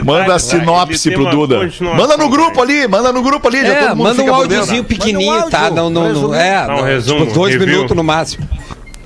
Manda 0.04 0.36
a 0.36 0.40
sinopse 0.40 1.12
pro 1.12 1.30
Duda. 1.30 1.70
Manda 1.82 2.18
no 2.18 2.30
grupo 2.30 2.64
né? 2.66 2.80
ali, 2.80 2.88
manda 2.88 3.12
no 3.12 3.22
grupo 3.22 3.48
ali, 3.48 3.62
já 3.62 3.68
É, 3.74 3.88
todo 3.88 3.98
mundo 3.98 4.08
manda 4.08 4.24
um 4.24 4.34
áudiozinho 4.34 4.84
pequenininho, 4.84 5.32
Manda 5.34 5.48
um 5.48 5.50
tá? 5.50 5.60
áudio, 5.60 5.76
Não, 5.76 5.90
não, 5.90 6.02
não. 6.02 6.08
resumo. 6.14 6.34
É, 6.34 6.68
Não, 6.68 6.76
não, 6.78 6.84
resumo, 6.84 7.20
tipo, 7.22 7.34
dois 7.34 7.54
review. 7.54 7.68
minutos 7.76 7.96
no 7.96 8.04
máximo. 8.04 8.48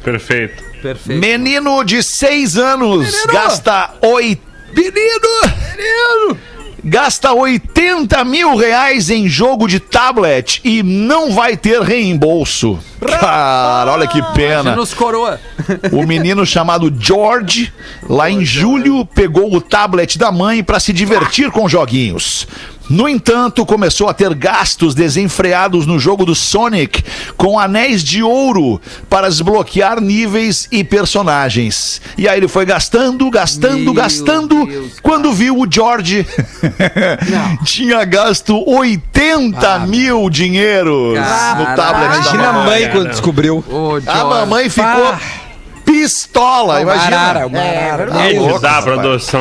Perfeito. 0.03 0.63
Perfeito. 0.81 1.19
Menino 1.19 1.83
de 1.83 2.01
6 2.01 2.57
anos 2.57 3.13
gasta 3.31 3.91
oito. 4.01 4.41
Menino! 4.75 5.53
Menino! 5.77 6.37
Gasta 6.83 7.31
80 7.31 8.23
mil 8.23 8.55
reais 8.55 9.11
em 9.11 9.27
jogo 9.27 9.67
de 9.67 9.79
tablet 9.79 10.59
e 10.63 10.81
não 10.81 11.31
vai 11.31 11.55
ter 11.55 11.79
reembolso. 11.81 12.79
Cara, 13.19 13.91
olha 13.91 14.07
que 14.07 14.19
pena. 14.33 14.75
Nos 14.75 14.91
coroa. 14.91 15.39
O 15.91 16.03
menino 16.07 16.43
chamado 16.43 16.91
George, 16.97 17.71
lá 18.09 18.31
em 18.31 18.43
julho, 18.43 19.05
pegou 19.05 19.53
o 19.53 19.61
tablet 19.61 20.17
da 20.17 20.31
mãe 20.31 20.63
para 20.63 20.79
se 20.79 20.91
divertir 20.91 21.51
com 21.51 21.69
joguinhos. 21.69 22.47
No 22.91 23.07
entanto, 23.07 23.65
começou 23.65 24.09
a 24.09 24.13
ter 24.13 24.33
gastos 24.35 24.93
desenfreados 24.93 25.85
no 25.87 25.97
jogo 25.97 26.25
do 26.25 26.35
Sonic 26.35 27.01
com 27.37 27.57
anéis 27.57 28.03
de 28.03 28.21
ouro 28.21 28.81
para 29.09 29.29
desbloquear 29.29 30.01
níveis 30.01 30.67
e 30.69 30.83
personagens. 30.83 32.01
E 32.17 32.27
aí 32.27 32.37
ele 32.37 32.49
foi 32.49 32.65
gastando, 32.65 33.29
gastando, 33.31 33.77
Meu 33.85 33.93
gastando. 33.93 34.65
Deus, 34.65 34.99
quando 35.01 35.31
viu 35.31 35.57
o 35.57 35.65
George 35.71 36.27
tinha 37.63 38.03
gasto 38.03 38.61
80 38.69 39.79
mil 39.87 40.29
dinheiros 40.29 41.17
no 41.17 41.23
Caraca. 41.23 41.75
tablet 41.75 42.09
da 42.09 42.15
Imagina 42.17 42.49
a 42.49 42.53
mãe. 42.65 42.81
cara. 42.81 42.91
quando 42.91 43.09
descobriu. 43.09 43.63
Ô, 43.69 44.01
A 44.05 44.23
mamãe 44.25 44.69
ficou 44.69 45.15
pistola, 45.85 46.81
imagina. 46.81 47.17
Arara, 47.17 47.47
uma 47.47 47.57
É, 47.57 47.73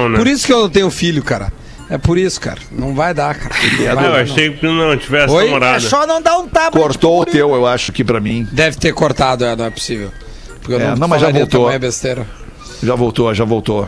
né? 0.08 0.18
Por 0.18 0.26
isso 0.28 0.46
que 0.46 0.52
eu 0.52 0.60
não 0.60 0.68
tenho 0.70 0.90
filho, 0.90 1.22
cara. 1.24 1.52
É 1.56 1.59
por 1.98 2.16
isso, 2.18 2.40
cara. 2.40 2.58
Não 2.70 2.94
vai 2.94 3.12
dar, 3.14 3.34
cara. 3.34 3.54
Não 3.78 3.84
vai 3.84 3.94
Não, 3.94 4.02
eu 4.04 4.10
não. 4.10 4.16
achei 4.32 4.50
que 4.52 4.66
não 4.66 4.96
tivesse 4.96 5.32
Oi? 5.34 5.42
É 5.42 5.46
namorada. 5.46 5.80
só 5.80 6.06
não 6.06 6.22
dar 6.22 6.38
um 6.38 6.48
tablet. 6.48 6.82
Cortou 6.82 7.20
o 7.20 7.24
teu, 7.24 7.54
eu 7.54 7.66
acho, 7.66 7.90
aqui 7.90 8.04
pra 8.04 8.20
mim. 8.20 8.46
Deve 8.52 8.76
ter 8.76 8.92
cortado, 8.94 9.44
é, 9.44 9.56
não 9.56 9.64
é 9.64 9.70
possível. 9.70 10.10
Porque 10.60 10.74
eu 10.74 10.80
É, 10.80 10.88
não, 10.90 10.96
não, 10.96 11.08
mas 11.08 11.20
já 11.20 11.30
voltou. 11.30 11.60
tamanha 11.62 11.78
besteira. 11.78 12.26
Já 12.82 12.94
voltou, 12.94 13.34
já 13.34 13.44
voltou. 13.44 13.86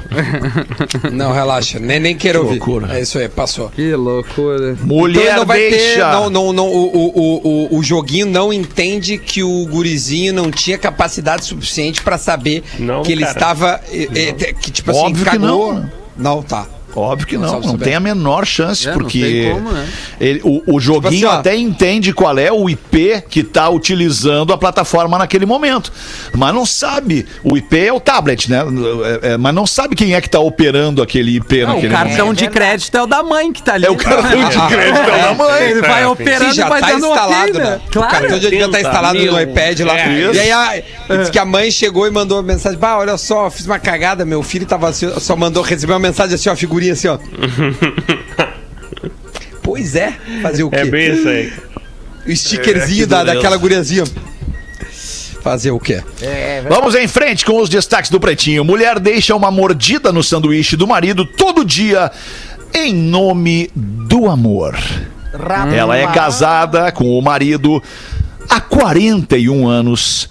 Não, 1.13 1.33
relaxa. 1.33 1.79
Nem, 1.79 1.99
nem 1.99 2.15
quero 2.15 2.41
Que 2.41 2.45
ouvir. 2.45 2.59
loucura. 2.59 2.95
É 2.99 3.01
isso 3.01 3.19
aí, 3.19 3.27
passou. 3.27 3.71
Que 3.71 3.95
loucura. 3.95 4.77
Mulher 4.83 5.23
Então 5.25 5.37
não 5.39 5.47
vai 5.47 5.59
ter. 5.61 5.71
deixa. 5.71 6.13
Não, 6.13 6.29
não, 6.29 6.53
não, 6.53 6.67
o, 6.69 6.91
o, 6.95 7.69
o, 7.73 7.79
o, 7.79 7.83
joguinho 7.83 8.27
não 8.27 8.53
entende 8.53 9.17
que 9.17 9.43
o 9.43 9.67
gurizinho 9.67 10.35
não 10.35 10.51
tinha 10.51 10.77
capacidade 10.77 11.45
suficiente 11.47 12.03
pra 12.03 12.19
saber 12.19 12.63
Não, 12.79 13.03
que 13.03 13.13
ele 13.13 13.23
cara. 13.23 13.33
estava. 13.33 13.81
eh, 13.91 14.53
que 14.61 14.71
tipo 14.71 14.91
Óbvio 14.93 15.07
assim, 15.07 15.25
que 15.25 15.31
cagou. 15.43 15.75
não. 15.75 15.91
Não, 16.15 16.43
tá. 16.43 16.67
Óbvio 16.95 17.27
que 17.27 17.37
Não 17.39 17.53
não, 17.53 17.61
não 17.61 17.79
tem 17.79 17.95
a 17.95 18.01
menor 18.01 18.45
chance, 18.47 18.87
É, 18.87 18.91
não 18.93 18.99
porque 18.99 19.21
tem 19.21 19.53
como, 19.53 19.71
né? 19.73 19.89
ele- 20.21 20.41
o, 20.45 20.63
o 20.77 20.81
joguinho 20.81 21.13
Tipo 21.13 21.27
assim, 21.29 21.39
até 21.39 21.57
entende 21.57 22.13
qual 22.13 22.37
é 22.39 22.53
o 22.53 22.69
IP 22.69 23.23
que 23.29 23.43
tá 23.43 23.69
utilizando 23.69 24.53
a 24.53 24.59
plataforma 24.59 25.19
naquele 25.19 25.47
momento, 25.47 25.93
mas 26.37 26.55
não 26.55 26.65
sabe. 26.67 27.27
O 27.43 27.57
IP 27.57 27.79
é 27.87 27.93
o 27.93 28.01
tablet, 28.01 28.51
né? 28.51 28.63
É, 29.23 29.33
é, 29.33 29.37
mas 29.37 29.55
não 29.55 29.67
sabe 29.67 29.95
quem 29.97 30.15
é 30.15 30.21
que 30.21 30.29
tá 30.29 30.39
operando 30.41 31.03
aquele 31.03 31.37
IP 31.37 31.63
Não, 31.63 31.73
o 31.73 31.75
naquele 31.75 31.93
cartão 31.95 32.27
momento. 32.27 32.39
de 32.39 32.49
crédito 32.49 32.97
é 32.97 33.03
o 33.03 33.07
da 33.07 33.23
mãe 33.23 33.53
que 33.53 33.63
tá 33.63 33.75
ali. 33.75 33.87
É 33.87 33.91
o 33.91 33.97
cartão 33.97 34.49
de 34.49 34.59
crédito 34.75 34.99
é 35.11 35.19
o 35.19 35.23
da 35.23 35.35
mãe. 35.35 35.63
Ele 35.71 35.81
vai 35.81 36.03
É, 36.03 36.07
operando 36.07 36.51
Sim, 36.51 36.57
já 36.57 36.67
e 36.67 36.69
vai 36.71 36.81
tá 36.81 36.87
dando 36.89 37.07
instalado, 37.07 37.51
ok, 37.51 37.53
né? 37.53 37.65
né? 37.71 37.77
O 37.77 38.01
cartão 38.01 38.09
Claro. 38.09 38.29
já 38.29 38.39
devia 38.39 38.65
estar 38.67 38.79
80 38.79 38.81
instalado 38.89 39.19
no 39.25 39.41
iPad 39.41 39.81
lá. 39.81 39.99
É, 39.99 40.33
e 40.35 40.39
aí 40.39 40.51
a, 41.09 41.17
diz 41.17 41.31
que 41.31 41.39
a 41.39 41.45
mãe 41.45 41.71
chegou 41.71 42.07
e 42.07 42.11
mandou 42.11 42.39
uma 42.39 42.43
mensagem: 42.43 42.79
Bah, 42.79 42.99
olha 42.99 43.17
só, 43.17 43.51
fiz 43.51 43.67
uma 43.67 43.79
cagada, 43.79 44.25
meu 44.25 44.43
filho 44.43 44.67
tava 44.67 44.89
assim, 44.89 45.09
só 45.21 45.37
mandou 45.37 45.63
receber 45.63 45.93
uma 45.93 45.99
mensagem 45.99 46.35
assim, 46.35 46.49
ó, 46.49 46.57
figurinha 46.57 46.82
assim, 46.91 47.09
ó. 47.09 47.19
pois 49.63 49.95
é, 49.95 50.15
fazer 50.43 50.63
o 50.63 50.71
quê? 50.71 50.77
É 50.77 50.85
bem 50.85 51.15
isso 51.15 51.29
aí. 51.29 51.53
O 52.27 52.37
stickerzinho 52.37 53.03
É, 53.03 53.05
que 53.05 53.07
da, 53.07 53.25
daquela 53.25 53.57
guriazinha. 53.57 54.05
Fazer 55.43 55.73
o 55.73 55.81
quê? 55.81 56.01
Vamos 56.69 56.95
em 56.95 57.09
frente 57.09 57.45
com 57.45 57.61
os 57.61 57.69
destaques 57.69 58.11
do 58.11 58.21
Pretinho. 58.21 58.65
Mulher 58.65 59.01
deixa 59.01 59.35
uma 59.35 59.51
mordida 59.51 60.13
no 60.13 60.23
sanduíche 60.23 60.77
do 60.77 60.87
marido 60.87 61.25
todo 61.25 61.65
dia 61.65 62.13
em 62.73 62.95
nome 62.95 63.69
do 63.75 64.31
amor. 64.31 64.79
Ela 65.75 65.97
é 65.97 66.07
casada 66.07 66.93
com 66.93 67.19
o 67.19 67.23
marido 67.23 67.83
há 68.49 68.61
41 68.61 69.67
anos 69.67 70.29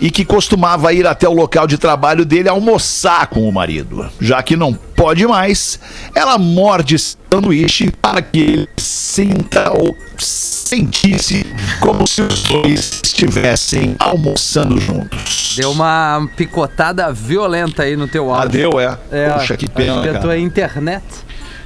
e 0.00 0.10
que 0.10 0.24
costumava 0.24 0.92
ir 0.92 1.06
até 1.06 1.28
o 1.28 1.32
local 1.32 1.66
de 1.66 1.76
trabalho 1.76 2.24
dele 2.24 2.48
almoçar 2.48 3.26
com 3.26 3.48
o 3.48 3.52
marido. 3.52 4.08
Já 4.20 4.42
que 4.42 4.56
não 4.56 4.72
pode 4.72 5.26
mais, 5.26 5.78
ela 6.14 6.38
morde 6.38 6.96
sanduíche 6.98 7.90
para 8.00 8.22
que 8.22 8.38
ele 8.38 8.68
sinta 8.76 9.70
ou 9.72 9.96
sentisse 10.18 11.44
como 11.80 12.06
se 12.06 12.22
os 12.22 12.42
dois 12.44 13.00
estivessem 13.04 13.94
almoçando 13.98 14.78
juntos. 14.80 15.54
Deu 15.56 15.72
uma 15.72 16.28
picotada 16.36 17.12
violenta 17.12 17.82
aí 17.82 17.96
no 17.96 18.06
teu 18.08 18.32
Ah, 18.32 18.42
áudio. 18.42 18.70
deu, 18.70 18.80
é? 18.80 18.96
É, 19.10 19.30
Poxa, 19.30 19.56
que 19.56 19.68
pena, 19.68 19.94
acho 19.94 20.02
que 20.02 20.08
a 20.08 20.12
tua 20.12 20.20
cara. 20.20 20.38
internet. 20.38 21.04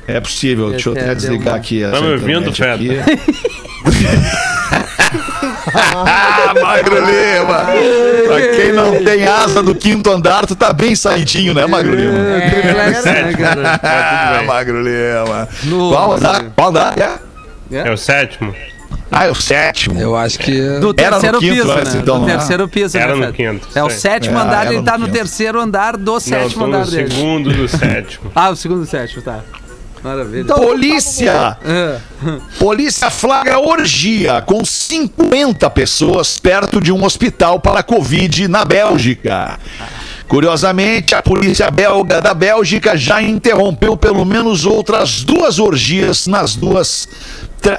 É 0.06 0.20
possível, 0.20 0.70
deixa 0.70 0.88
eu 0.90 0.92
Até 0.92 1.00
até 1.02 1.08
deu 1.14 1.16
desligar 1.20 1.54
uma- 1.54 1.58
aqui. 1.60 1.80
Tá 1.82 2.00
me 2.00 2.12
ouvindo, 2.12 2.50
ah, 2.50 2.52
Magro 6.62 6.96
Lima! 6.96 7.64
Pra 8.26 8.40
quem 8.56 8.72
não 8.72 9.04
tem 9.04 9.26
asa 9.26 9.62
do 9.62 9.74
quinto 9.74 10.10
andar, 10.10 10.46
tu 10.46 10.54
tá 10.54 10.72
bem 10.72 10.94
saidinho, 10.94 11.54
né, 11.54 11.66
Magro 11.66 11.94
Lima? 11.94 12.18
É, 12.18 13.32
né? 13.32 13.78
Ah. 13.82 14.42
Magro 14.46 14.82
Lima. 14.82 15.48
No- 15.64 15.90
Qual 15.90 16.12
andar? 16.14 16.44
Qual 16.54 16.68
andar? 16.68 16.94
É? 17.70 17.78
É 17.88 17.90
o 17.92 17.96
sétimo. 17.96 18.54
Ah, 19.10 19.26
é 19.26 19.30
o 19.30 19.34
sétimo. 19.34 20.00
Eu 20.00 20.16
acho 20.16 20.38
que. 20.38 20.50
Do 20.80 20.94
Era 20.96 21.16
no 21.16 21.20
terceiro 21.20 21.38
quinto 21.38 21.54
piso, 21.54 21.72
antes, 21.72 21.94
né? 21.94 22.00
então, 22.02 22.14
do 22.18 22.22
não 22.26 22.28
é? 22.28 22.36
terceiro 22.36 22.68
piso, 22.68 22.98
Era 22.98 23.16
né, 23.16 23.26
no 23.26 23.32
quinto, 23.32 23.68
É 23.74 23.82
o 23.84 23.90
sétimo 23.90 24.38
É, 24.38 24.42
andar, 24.42 24.66
ele 24.66 24.76
no 24.78 24.82
tá 24.82 24.98
no 24.98 25.04
quinto. 25.06 25.16
terceiro 25.18 25.60
andar 25.60 25.96
do 25.96 26.12
Não, 26.12 26.20
sétimo 26.20 26.64
tô 26.64 26.70
no 26.70 26.76
andar 26.76 26.86
dele. 26.90 27.10
segundo 27.14 27.50
do 27.52 27.68
sétimo. 27.68 28.30
Ah, 28.34 28.50
o 28.50 28.56
segundo 28.56 28.80
do 28.80 28.86
sétimo, 28.86 29.22
tá. 29.22 29.40
Maravilha. 30.04 30.42
Então, 30.42 30.58
Polícia! 30.58 31.56
É. 31.64 31.98
Polícia 32.60 33.08
flagra 33.08 33.58
orgia 33.58 34.42
com 34.42 34.62
50 34.62 35.70
pessoas 35.70 36.38
perto 36.38 36.78
de 36.78 36.92
um 36.92 37.02
hospital 37.02 37.58
para 37.58 37.82
Covid 37.82 38.46
na 38.46 38.66
Bélgica. 38.66 39.58
Curiosamente, 40.28 41.14
a 41.14 41.22
polícia 41.22 41.70
belga 41.70 42.20
da 42.20 42.34
Bélgica 42.34 42.96
já 42.96 43.22
interrompeu 43.22 43.96
pelo 43.96 44.24
menos 44.24 44.66
outras 44.66 45.22
duas 45.22 45.58
orgias 45.58 46.26
nas 46.26 46.56
duas. 46.56 47.08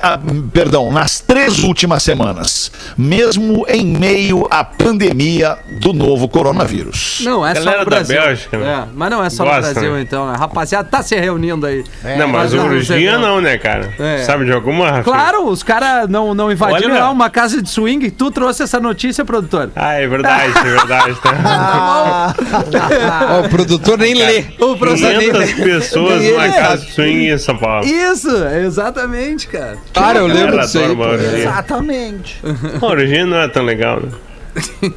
Ah, 0.02 0.20
Perdão, 0.54 0.92
nas 0.92 1.20
três 1.20 1.64
últimas 1.64 2.04
semanas, 2.04 2.72
mesmo 2.98 3.66
em 3.68 3.86
meio 3.86 4.48
à 4.50 4.64
pandemia 4.64 5.58
do 5.82 5.94
novo 5.94 6.28
coronavírus. 6.28 7.22
Não, 7.24 7.46
é 7.46 7.54
só 7.56 7.60
Galera 7.62 7.84
no 7.84 7.90
da 7.90 7.96
Brasil. 7.98 8.22
Bélgica, 8.22 8.58
né? 8.58 8.66
É, 8.66 8.88
mas 8.94 9.10
não 9.10 9.24
é 9.24 9.30
só 9.30 9.44
Gosta, 9.44 9.68
no 9.68 9.74
Brasil, 9.74 9.94
né? 9.94 10.02
então, 10.02 10.32
né? 10.32 10.38
Rapaziada, 10.38 10.88
tá 10.90 11.04
se 11.04 11.16
reunindo 11.16 11.66
aí. 11.66 11.84
não, 12.18 12.28
mas 12.28 12.46
mas 12.46 12.54
não, 12.54 12.66
orgia 12.66 13.18
não. 13.18 13.22
não, 13.36 13.42
né, 13.42 13.58
cara? 13.58 13.94
É. 13.98 14.20
Sabe 14.20 14.46
de 14.46 14.52
alguma? 14.52 15.02
Claro, 15.04 15.48
os 15.48 15.64
caras 15.64 16.08
não, 16.08 16.34
não 16.34 16.52
invadiram 16.52 16.92
Olha. 16.92 17.04
lá 17.06 17.10
uma 17.10 17.30
casa 17.30 17.62
de 17.62 17.70
swing. 17.70 18.12
Tu 18.12 18.32
trouxe 18.32 18.64
essa 18.64 18.80
notícia, 18.80 19.26
produtor. 19.26 19.72
Ah, 19.76 19.94
é 19.94 20.08
verdade, 20.08 20.54
é 20.58 20.64
verdade, 20.64 21.16
tá? 21.22 22.36
Ó, 23.32 23.46
o 23.46 23.50
produtor 23.50 23.98
nem 23.98 24.14
lê. 24.14 24.46
O 24.60 24.76
produtor 24.78 25.14
nem 25.18 25.32
500 25.32 25.54
pessoas 25.54 26.24
numa 26.24 26.50
casa 26.50 26.86
de 26.86 26.92
swing 26.92 27.30
em 27.30 27.38
São 27.38 27.58
Paulo. 27.58 27.86
Isso, 27.86 28.30
exatamente, 28.64 29.48
cara. 29.48 29.75
Cara, 29.94 30.20
eu 30.20 30.28
lembro 30.28 30.60
disso 30.60 30.80
aí. 30.80 31.42
Exatamente. 31.42 32.42
A 32.82 32.86
orgia 32.86 33.26
não 33.26 33.38
é 33.38 33.48
tão 33.48 33.64
legal, 33.64 34.00
né? 34.02 34.10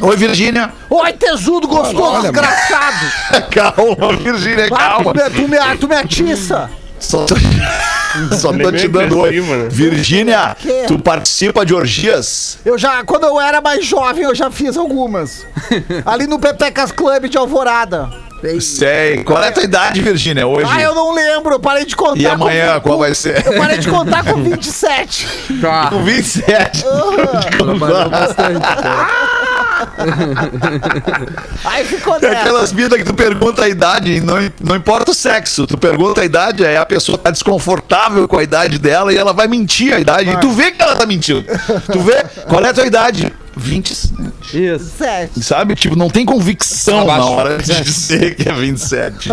Oi, 0.00 0.16
Virgínia. 0.16 0.70
Oi, 0.90 1.12
tesudo 1.14 1.66
gostoso, 1.66 2.02
Olha, 2.02 2.22
desgraçado. 2.22 3.48
Calma, 3.50 4.16
Virgínia, 4.16 4.66
Ah, 4.66 4.68
tu, 4.68 5.04
calma. 5.04 5.12
me, 5.14 5.30
tu, 5.30 5.48
me, 5.48 5.76
tu 5.78 5.88
me 5.88 5.94
atiça. 5.96 6.70
Só 6.98 7.24
tô, 7.26 7.34
só 8.36 8.52
tô 8.52 8.72
te 8.72 8.88
dando 8.88 9.18
oi. 9.18 9.40
né? 9.40 9.68
Virgínia, 9.70 10.56
tu 10.86 10.98
participa 10.98 11.64
de 11.66 11.74
orgias? 11.74 12.58
Eu 12.64 12.78
já, 12.78 13.02
quando 13.04 13.24
eu 13.24 13.38
era 13.40 13.60
mais 13.60 13.84
jovem, 13.84 14.24
eu 14.24 14.34
já 14.34 14.50
fiz 14.50 14.76
algumas. 14.76 15.46
Ali 16.06 16.26
no 16.26 16.38
Pepecas 16.38 16.92
Club 16.92 17.24
de 17.28 17.36
Alvorada. 17.36 18.10
Sei. 18.60 19.22
Qual 19.24 19.42
é 19.42 19.48
a 19.48 19.52
tua 19.52 19.62
idade, 19.64 20.00
Virgínia, 20.00 20.46
hoje? 20.46 20.68
Ah, 20.70 20.80
eu 20.82 20.94
não 20.94 21.12
lembro, 21.14 21.54
eu 21.54 21.60
parei 21.60 21.84
de 21.84 21.96
contar. 21.96 22.18
E 22.20 22.26
amanhã, 22.26 22.74
com, 22.74 22.80
qual 22.88 22.98
vai 22.98 23.14
ser? 23.14 23.44
Eu 23.46 23.54
parei 23.58 23.78
de 23.78 23.88
contar 23.88 24.24
com 24.24 24.34
27. 24.42 25.28
Tá. 25.60 25.88
Com 25.90 26.02
27. 26.04 26.84
Trabalhou 27.58 28.10
bastante, 28.10 28.60
cara. 28.60 29.08
Aí 31.64 31.84
ficou 31.84 32.16
É 32.16 32.20
nessa. 32.20 32.40
aquelas 32.40 32.72
vidas 32.72 32.98
que 32.98 33.04
tu 33.04 33.14
pergunta 33.14 33.64
a 33.64 33.68
idade, 33.68 34.12
e 34.12 34.20
não, 34.20 34.36
não 34.60 34.76
importa 34.76 35.10
o 35.10 35.14
sexo, 35.14 35.66
tu 35.66 35.76
pergunta 35.76 36.20
a 36.20 36.24
idade, 36.24 36.64
aí 36.64 36.76
a 36.76 36.86
pessoa 36.86 37.18
tá 37.18 37.30
desconfortável 37.30 38.26
com 38.28 38.38
a 38.38 38.42
idade 38.42 38.78
dela 38.78 39.12
e 39.12 39.16
ela 39.16 39.32
vai 39.32 39.46
mentir 39.48 39.92
a 39.94 39.98
idade. 39.98 40.30
E 40.30 40.36
tu 40.40 40.50
vê 40.50 40.70
que 40.70 40.82
ela 40.82 40.96
tá 40.96 41.06
mentindo. 41.06 41.44
Tu 41.90 42.00
vê 42.00 42.24
qual 42.48 42.64
é 42.64 42.68
a 42.70 42.74
tua 42.74 42.86
idade? 42.86 43.32
27. 43.56 44.12
Isso. 44.52 44.92
27. 44.98 45.42
Sabe? 45.42 45.74
Tipo, 45.74 45.96
não 45.96 46.08
tem 46.08 46.24
convicção 46.24 47.06
na 47.06 47.24
hora 47.24 47.58
de 47.58 47.82
dizer 47.82 48.34
que 48.36 48.48
é 48.48 48.52
27. 48.52 49.28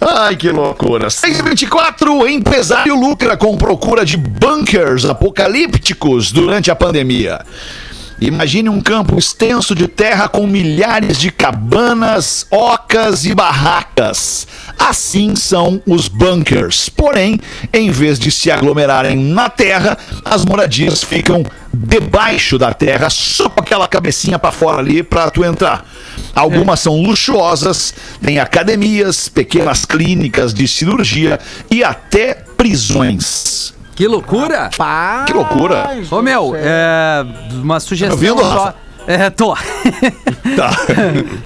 Ai, 0.00 0.36
que 0.36 0.50
loucura. 0.50 1.10
624, 1.10 2.28
empresário 2.28 2.94
lucra 2.94 3.36
com 3.36 3.56
procura 3.56 4.04
de 4.04 4.16
bunkers 4.16 5.04
apocalípticos 5.04 6.32
durante 6.32 6.70
a 6.70 6.76
pandemia. 6.76 7.44
Imagine 8.18 8.70
um 8.70 8.80
campo 8.80 9.18
extenso 9.18 9.74
de 9.74 9.86
terra 9.86 10.26
com 10.26 10.46
milhares 10.46 11.18
de 11.18 11.30
cabanas, 11.30 12.46
ocas 12.50 13.26
e 13.26 13.34
barracas. 13.34 14.46
Assim 14.78 15.34
são 15.34 15.82
os 15.86 16.08
bunkers. 16.08 16.88
Porém, 16.88 17.40
em 17.72 17.90
vez 17.90 18.18
de 18.18 18.30
se 18.30 18.50
aglomerarem 18.50 19.16
na 19.16 19.48
terra, 19.48 19.96
as 20.24 20.44
moradias 20.44 21.02
ficam 21.02 21.44
debaixo 21.72 22.58
da 22.58 22.72
terra, 22.72 23.10
só 23.10 23.48
com 23.48 23.60
aquela 23.60 23.88
cabecinha 23.88 24.38
para 24.38 24.52
fora 24.52 24.78
ali 24.78 25.02
para 25.02 25.30
tu 25.30 25.44
entrar. 25.44 25.84
Algumas 26.34 26.80
são 26.80 27.00
luxuosas, 27.02 27.94
tem 28.22 28.38
academias, 28.38 29.28
pequenas 29.28 29.84
clínicas 29.84 30.54
de 30.54 30.66
cirurgia 30.68 31.38
e 31.70 31.82
até 31.82 32.34
prisões. 32.56 33.74
Que 33.94 34.06
loucura! 34.06 34.70
Pá, 34.76 35.24
Que 35.26 35.32
loucura. 35.32 35.88
Ô, 36.10 36.20
meu, 36.20 36.52
é, 36.54 37.24
uma 37.50 37.80
sugestão 37.80 38.18
Tá 38.18 38.26
ouvindo, 38.26 38.42
só. 38.42 38.74
É, 39.06 39.30
tô. 39.30 39.54
Tá. 40.56 40.70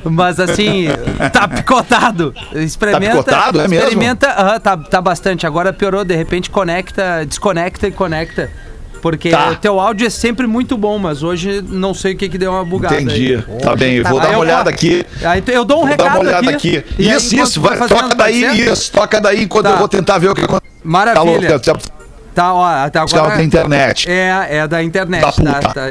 Mas 0.05 0.38
assim, 0.38 0.87
tá 1.33 1.49
picotado. 1.49 2.33
Experimenta. 2.55 3.07
Tá 3.16 3.23
picotado, 3.23 3.61
é 3.61 3.68
mesmo? 3.68 3.85
Experimenta. 3.88 4.29
aham, 4.31 4.61
tá, 4.61 4.77
tá 4.77 5.01
bastante. 5.01 5.46
Agora 5.46 5.73
piorou, 5.73 6.05
de 6.05 6.14
repente 6.14 6.49
conecta, 6.51 7.25
desconecta 7.27 7.88
e 7.88 7.90
conecta. 7.90 8.51
Porque 9.03 9.31
Tá. 9.31 9.49
o 9.51 9.57
teu 9.57 9.81
áudio 9.81 10.07
é 10.07 10.11
sempre 10.11 10.46
muito 10.46 10.77
bom, 10.77 10.99
mas 10.99 11.23
hoje 11.23 11.62
não 11.66 11.94
sei 11.94 12.12
o 12.12 12.16
que 12.16 12.29
que 12.29 12.37
deu 12.38 12.53
uma 12.53 12.64
bugada. 12.64 12.96
aí. 12.96 13.03
Entendi. 13.03 13.42
Tá 13.62 13.75
bem, 13.75 13.94
eu 13.96 14.05
vou 14.05 14.18
Aí 14.20 14.23
dar 14.27 14.29
uma 14.29 14.35
eu- 14.37 14.40
olhada 14.40 14.68
aqui. 14.70 15.05
Aí 15.25 15.42
eu 15.49 15.64
dou 15.64 15.79
um 15.83 15.87
Vou 15.88 15.96
dar 15.96 16.05
recado 16.05 16.20
uma 16.20 16.29
olhada 16.29 16.51
aqui. 16.51 16.85
aí, 16.99 17.09
Isso, 17.16 17.35
isso. 17.35 17.61
Vai, 17.61 17.79
toca 17.88 18.14
daí, 18.14 18.42
isso. 18.68 18.92
Toca 18.92 19.20
daí 19.20 19.42
enquanto 19.44 19.64
Tá. 19.64 19.70
eu 19.73 19.79
vou 19.79 19.88
tentar 19.88 20.18
ver 20.18 20.29
o 20.31 20.35
que 20.35 20.42
acontece. 20.44 20.70
Maravilha. 20.85 21.59
Tá, 21.59 21.73
Tá, 22.40 22.55
ó, 22.55 22.64
até 22.87 23.07
Sinal 23.07 23.24
agora. 23.26 23.38
da 23.38 23.44
internet. 23.44 24.11
É, 24.11 24.46
é 24.50 24.66
da 24.66 24.83
internet, 24.83 25.20
Da 25.42 25.61
tá? 25.61 25.68
puta. 25.68 25.90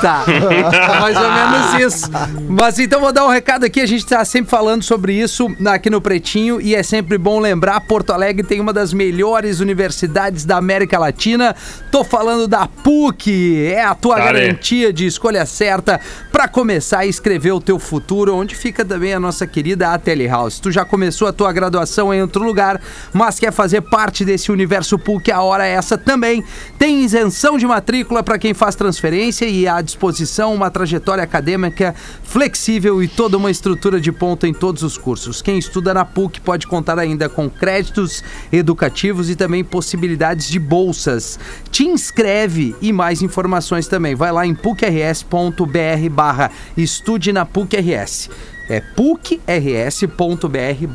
Tá. 0.00 0.24
tá. 0.26 1.00
Mais 1.00 1.16
ou 1.16 1.32
menos 1.32 1.94
isso. 1.94 2.10
Mas 2.48 2.80
então 2.80 3.00
vou 3.00 3.12
dar 3.12 3.24
um 3.24 3.28
recado 3.28 3.64
aqui, 3.64 3.80
a 3.80 3.86
gente 3.86 4.04
tá 4.04 4.24
sempre 4.24 4.50
falando 4.50 4.82
sobre 4.82 5.12
isso 5.12 5.46
aqui 5.66 5.88
no 5.88 6.00
Pretinho 6.00 6.60
e 6.60 6.74
é 6.74 6.82
sempre 6.82 7.16
bom 7.16 7.38
lembrar, 7.38 7.80
Porto 7.82 8.12
Alegre 8.12 8.42
tem 8.44 8.60
uma 8.60 8.72
das 8.72 8.92
melhores 8.92 9.60
universidades 9.60 10.44
da 10.44 10.56
América 10.56 10.98
Latina. 10.98 11.54
Tô 11.92 12.02
falando 12.02 12.48
da 12.48 12.66
PUC, 12.66 13.66
é 13.72 13.84
a 13.84 13.94
tua 13.94 14.16
Cara. 14.16 14.32
garantia 14.32 14.92
de 14.92 15.06
escolha 15.06 15.46
certa 15.46 16.00
para 16.32 16.48
começar 16.48 17.00
a 17.00 17.06
escrever 17.06 17.52
o 17.52 17.60
teu 17.60 17.78
futuro, 17.78 18.34
onde 18.34 18.56
fica 18.56 18.84
também 18.84 19.14
a 19.14 19.20
nossa 19.20 19.46
querida 19.46 19.92
Ateli 19.92 20.26
House. 20.26 20.58
Tu 20.58 20.72
já 20.72 20.84
começou 20.84 21.28
a 21.28 21.32
tua 21.32 21.52
graduação 21.52 22.12
em 22.12 22.20
outro 22.20 22.42
lugar, 22.42 22.80
mas 23.12 23.38
quer 23.38 23.52
fazer 23.52 23.82
parte 23.82 24.24
desse 24.24 24.50
universo 24.50 24.98
PUC, 24.98 25.30
a 25.30 25.40
hora 25.40 25.67
é 25.67 25.67
essa 25.68 25.98
também. 25.98 26.42
Tem 26.78 27.04
isenção 27.04 27.58
de 27.58 27.66
matrícula 27.66 28.22
para 28.22 28.38
quem 28.38 28.54
faz 28.54 28.74
transferência 28.74 29.46
e 29.46 29.68
à 29.68 29.80
disposição 29.80 30.54
uma 30.54 30.70
trajetória 30.70 31.22
acadêmica 31.22 31.94
flexível 32.22 33.02
e 33.02 33.08
toda 33.08 33.36
uma 33.36 33.50
estrutura 33.50 34.00
de 34.00 34.10
ponta 34.10 34.48
em 34.48 34.54
todos 34.54 34.82
os 34.82 34.96
cursos. 34.96 35.42
Quem 35.42 35.58
estuda 35.58 35.94
na 35.94 36.04
PUC 36.04 36.40
pode 36.40 36.66
contar 36.66 36.98
ainda 36.98 37.28
com 37.28 37.48
créditos 37.48 38.22
educativos 38.52 39.30
e 39.30 39.36
também 39.36 39.62
possibilidades 39.62 40.48
de 40.48 40.58
bolsas. 40.58 41.38
Te 41.70 41.84
inscreve 41.84 42.74
e 42.80 42.92
mais 42.92 43.22
informações 43.22 43.86
também. 43.86 44.14
Vai 44.14 44.32
lá 44.32 44.46
em 44.46 44.54
pucrs.br 44.54 46.08
barra 46.10 46.50
estude 46.76 47.32
na 47.32 47.44
PUC-RS. 47.44 48.30
É 48.68 48.80
pucrs.br 48.80 49.38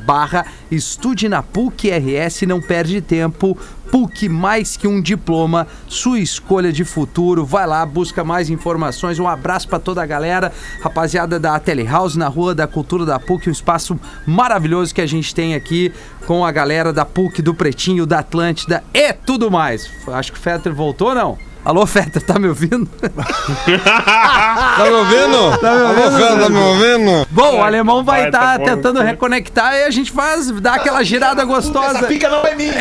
barra 0.06 0.46
estude 0.70 1.28
na 1.28 1.42
PUC-RS, 1.42 2.44
não 2.44 2.62
perde 2.62 3.02
tempo. 3.02 3.58
PUC 3.92 4.28
mais 4.28 4.76
que 4.76 4.88
um 4.88 5.02
diploma, 5.02 5.68
sua 5.88 6.20
escolha 6.20 6.72
de 6.72 6.84
futuro. 6.84 7.46
Vai 7.46 7.68
lá, 7.68 7.86
busca 7.86 8.24
mais 8.24 8.50
informações. 8.50 9.20
Um 9.20 9.28
abraço 9.28 9.68
para 9.68 9.80
toda 9.80 10.02
a 10.02 10.06
galera, 10.06 10.52
rapaziada 10.82 11.40
da 11.40 11.60
Telehouse 11.60 12.18
na 12.18 12.28
Rua 12.28 12.56
da 12.56 12.68
Cultura 12.68 13.06
da 13.06 13.20
PUC, 13.20 13.50
um 13.50 13.52
espaço 13.52 14.00
maravilhoso 14.26 14.94
que 14.94 15.02
a 15.02 15.06
gente 15.06 15.34
tem 15.34 15.54
aqui 15.54 15.92
com 16.26 16.46
a 16.46 16.52
galera 16.52 16.92
da 16.92 17.06
PUC, 17.06 17.42
do 17.42 17.54
Pretinho, 17.54 18.06
da 18.06 18.20
Atlântida 18.20 18.84
e 18.94 19.14
tudo 19.14 19.52
mais. 19.52 19.90
Acho 20.08 20.32
que 20.32 20.40
o 20.40 20.42
Fetter 20.42 20.74
voltou, 20.74 21.14
não? 21.14 21.53
Alô, 21.66 21.86
Fetter, 21.86 22.22
tá 22.22 22.38
me 22.38 22.48
ouvindo? 22.48 22.86
Tá 23.00 24.84
me 24.84 24.92
ouvindo? 24.92 25.58
Tá 25.60 25.74
me 25.74 26.04
ouvindo? 26.04 26.42
Tá 26.42 26.50
me 26.50 26.60
ouvindo? 26.60 27.28
Bom, 27.32 27.58
o 27.58 27.64
alemão 27.64 28.04
vai 28.04 28.26
estar 28.26 28.40
tá 28.40 28.58
bom. 28.58 28.66
tentando 28.66 29.02
reconectar 29.02 29.74
e 29.74 29.84
a 29.84 29.90
gente 29.90 30.12
faz, 30.12 30.52
dá 30.52 30.76
aquela 30.76 31.02
girada 31.04 31.44
gostosa. 31.46 32.06
Pica 32.08 32.30
não 32.30 32.46
é 32.46 32.56
minha. 32.56 32.74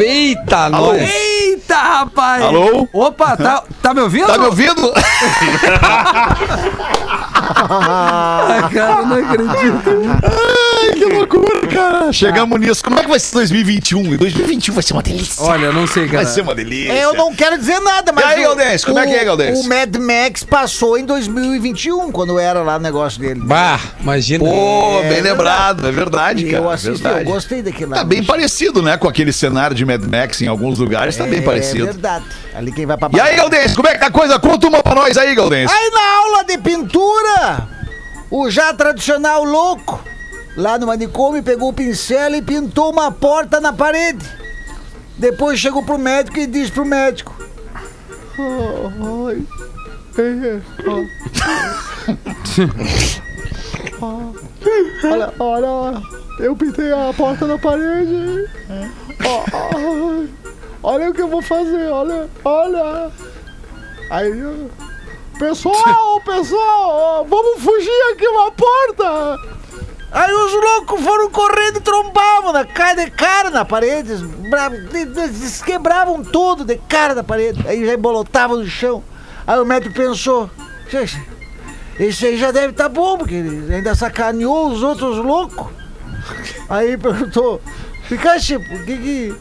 Eita, 0.00 0.68
nós. 0.68 1.00
Eita, 1.00 1.76
rapaz! 1.76 2.42
Alô? 2.42 2.88
Opa, 2.92 3.36
tá, 3.36 3.62
tá 3.80 3.94
me 3.94 4.00
ouvindo? 4.00 4.26
Tá 4.26 4.38
me 4.38 4.46
ouvindo? 4.46 4.74
Ah, 7.56 8.68
cara, 8.72 9.00
eu 9.00 9.06
não 9.06 9.16
acredito. 9.16 9.90
Que 11.04 11.04
loucura, 11.06 11.66
cara. 11.66 12.12
Chegamos 12.12 12.58
nisso. 12.60 12.82
Como 12.84 12.98
é 12.98 13.02
que 13.02 13.08
vai 13.08 13.18
ser 13.18 13.34
2021? 13.34 14.16
2021 14.16 14.74
vai 14.74 14.82
ser 14.82 14.92
uma 14.92 15.02
delícia. 15.02 15.42
Olha, 15.42 15.66
eu 15.66 15.72
não 15.72 15.86
sei, 15.86 16.06
cara. 16.06 16.22
Vai 16.24 16.32
ser 16.32 16.40
uma 16.42 16.54
delícia. 16.54 16.92
Eu 16.92 17.14
não 17.14 17.34
quero 17.34 17.58
dizer 17.58 17.80
nada, 17.80 18.12
mas. 18.12 18.24
E 18.24 18.28
aí, 18.28 18.42
Galdense, 18.42 18.86
como 18.86 18.98
é 18.98 19.06
que 19.06 19.12
é, 19.14 19.24
Galdense? 19.24 19.60
O 19.66 19.68
Mad 19.68 19.96
Max 19.96 20.44
passou 20.44 20.96
em 20.96 21.04
2021, 21.04 22.12
quando 22.12 22.38
era 22.38 22.62
lá 22.62 22.76
o 22.76 22.80
negócio 22.80 23.20
dele. 23.20 23.40
Bah, 23.44 23.80
imagina. 24.00 24.44
Pô, 24.44 25.00
bem 25.08 25.18
É 25.18 25.22
lembrado. 25.22 25.86
É 25.86 25.90
verdade, 25.92 26.44
cara. 26.44 26.56
eu 26.58 26.70
assisti, 26.70 27.02
verdade. 27.02 27.26
eu 27.26 27.32
gostei 27.34 27.62
daquilo 27.62 27.90
lá. 27.90 27.96
Tá 27.98 28.04
bem 28.04 28.22
parecido, 28.24 28.80
né? 28.82 28.96
Com 28.96 29.08
aquele 29.08 29.32
cenário 29.32 29.74
de 29.76 29.84
Mad 29.84 30.02
Max 30.04 30.40
em 30.42 30.46
alguns 30.46 30.78
lugares, 30.78 31.16
tá 31.16 31.24
bem 31.24 31.40
É 31.40 31.42
parecido. 31.42 31.86
verdade. 31.86 32.24
Ali 32.54 32.70
quem 32.72 32.86
vai 32.86 32.96
pra 32.96 33.10
E 33.12 33.20
aí, 33.20 33.36
Galdense, 33.36 33.74
como 33.74 33.88
é 33.88 33.94
que 33.94 33.98
tá 34.00 34.06
a 34.06 34.10
coisa? 34.10 34.38
Conta 34.38 34.68
uma 34.68 34.82
pra 34.82 34.94
nós 34.94 35.16
aí, 35.16 35.34
Galdense. 35.34 35.72
Aí 35.74 35.90
na 35.90 36.18
aula 36.18 36.44
de 36.44 36.56
pintura, 36.58 37.68
o 38.30 38.48
já 38.50 38.72
tradicional 38.72 39.44
louco, 39.44 40.00
lá 40.56 40.78
no 40.78 40.86
manicômio, 40.86 41.42
pegou 41.42 41.68
o 41.70 41.72
pincel 41.72 42.34
e 42.34 42.42
pintou 42.42 42.90
uma 42.92 43.10
porta 43.10 43.60
na 43.60 43.72
parede. 43.72 44.24
Depois 45.16 45.58
chegou 45.60 45.82
pro 45.84 45.98
médico 45.98 46.38
e 46.38 46.46
disse 46.46 46.72
pro 46.72 46.84
médico. 46.84 47.34
"Oh, 48.38 49.28
ai, 49.28 49.42
é, 50.18 50.60
ó. 50.86 51.04
Olha, 55.04 55.32
olha, 55.38 56.02
eu 56.40 56.56
pintei 56.56 56.92
a 56.92 57.12
porta 57.16 57.46
na 57.46 57.58
parede. 57.58 58.48
Ó, 59.24 59.44
ó, 59.52 60.24
olha 60.82 61.10
o 61.10 61.14
que 61.14 61.22
eu 61.22 61.28
vou 61.28 61.42
fazer, 61.42 61.88
olha, 61.88 62.28
olha. 62.44 63.10
Aí, 64.10 64.32
pessoal, 65.38 66.20
pessoal, 66.24 67.26
vamos 67.28 67.62
fugir 67.62 68.12
aqui 68.12 68.26
uma 68.26 68.50
porta. 68.50 69.38
Aí 70.14 70.32
os 70.32 70.52
loucos 70.52 71.00
foram 71.02 71.28
correndo 71.28 71.78
e 71.78 71.80
trombavam 71.80 72.52
na 72.52 72.64
cara 72.64 73.04
de 73.04 73.10
cara 73.10 73.50
na 73.50 73.64
parede, 73.64 74.12
eles 74.12 75.60
quebravam 75.60 76.22
tudo 76.22 76.64
de 76.64 76.76
cara 76.76 77.14
na 77.14 77.24
parede, 77.24 77.66
aí 77.66 77.84
já 77.84 77.94
embolotavam 77.94 78.58
no 78.58 78.66
chão. 78.66 79.02
Aí 79.44 79.58
o 79.58 79.64
médico 79.64 79.92
pensou, 79.92 80.48
"Gente, 80.88 81.20
esse 81.98 82.26
aí 82.26 82.38
já 82.38 82.52
deve 82.52 82.70
estar 82.70 82.88
bom, 82.88 83.18
porque 83.18 83.34
ele 83.34 83.74
ainda 83.74 83.94
sacaneou 83.94 84.70
os 84.70 84.82
outros 84.82 85.18
loucos. 85.18 85.66
Aí 86.68 86.96
perguntou, 86.96 87.60
Ficaste, 88.08 88.58
por 88.58 88.84
que 88.84 88.96
que... 88.96 89.36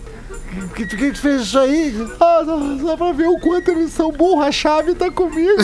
Que, 0.75 0.85
que, 0.85 0.97
que 0.97 1.11
tu 1.11 1.21
fez 1.21 1.41
isso 1.41 1.57
aí? 1.57 1.95
Ah, 2.19 2.41
só, 2.45 2.59
só 2.85 2.97
pra 2.97 3.11
ver 3.11 3.27
o 3.27 3.39
quanto 3.39 3.71
eles 3.71 3.91
são 3.91 4.11
burros, 4.11 4.45
a 4.45 4.51
chave 4.51 4.93
tá 4.93 5.09
comigo. 5.09 5.63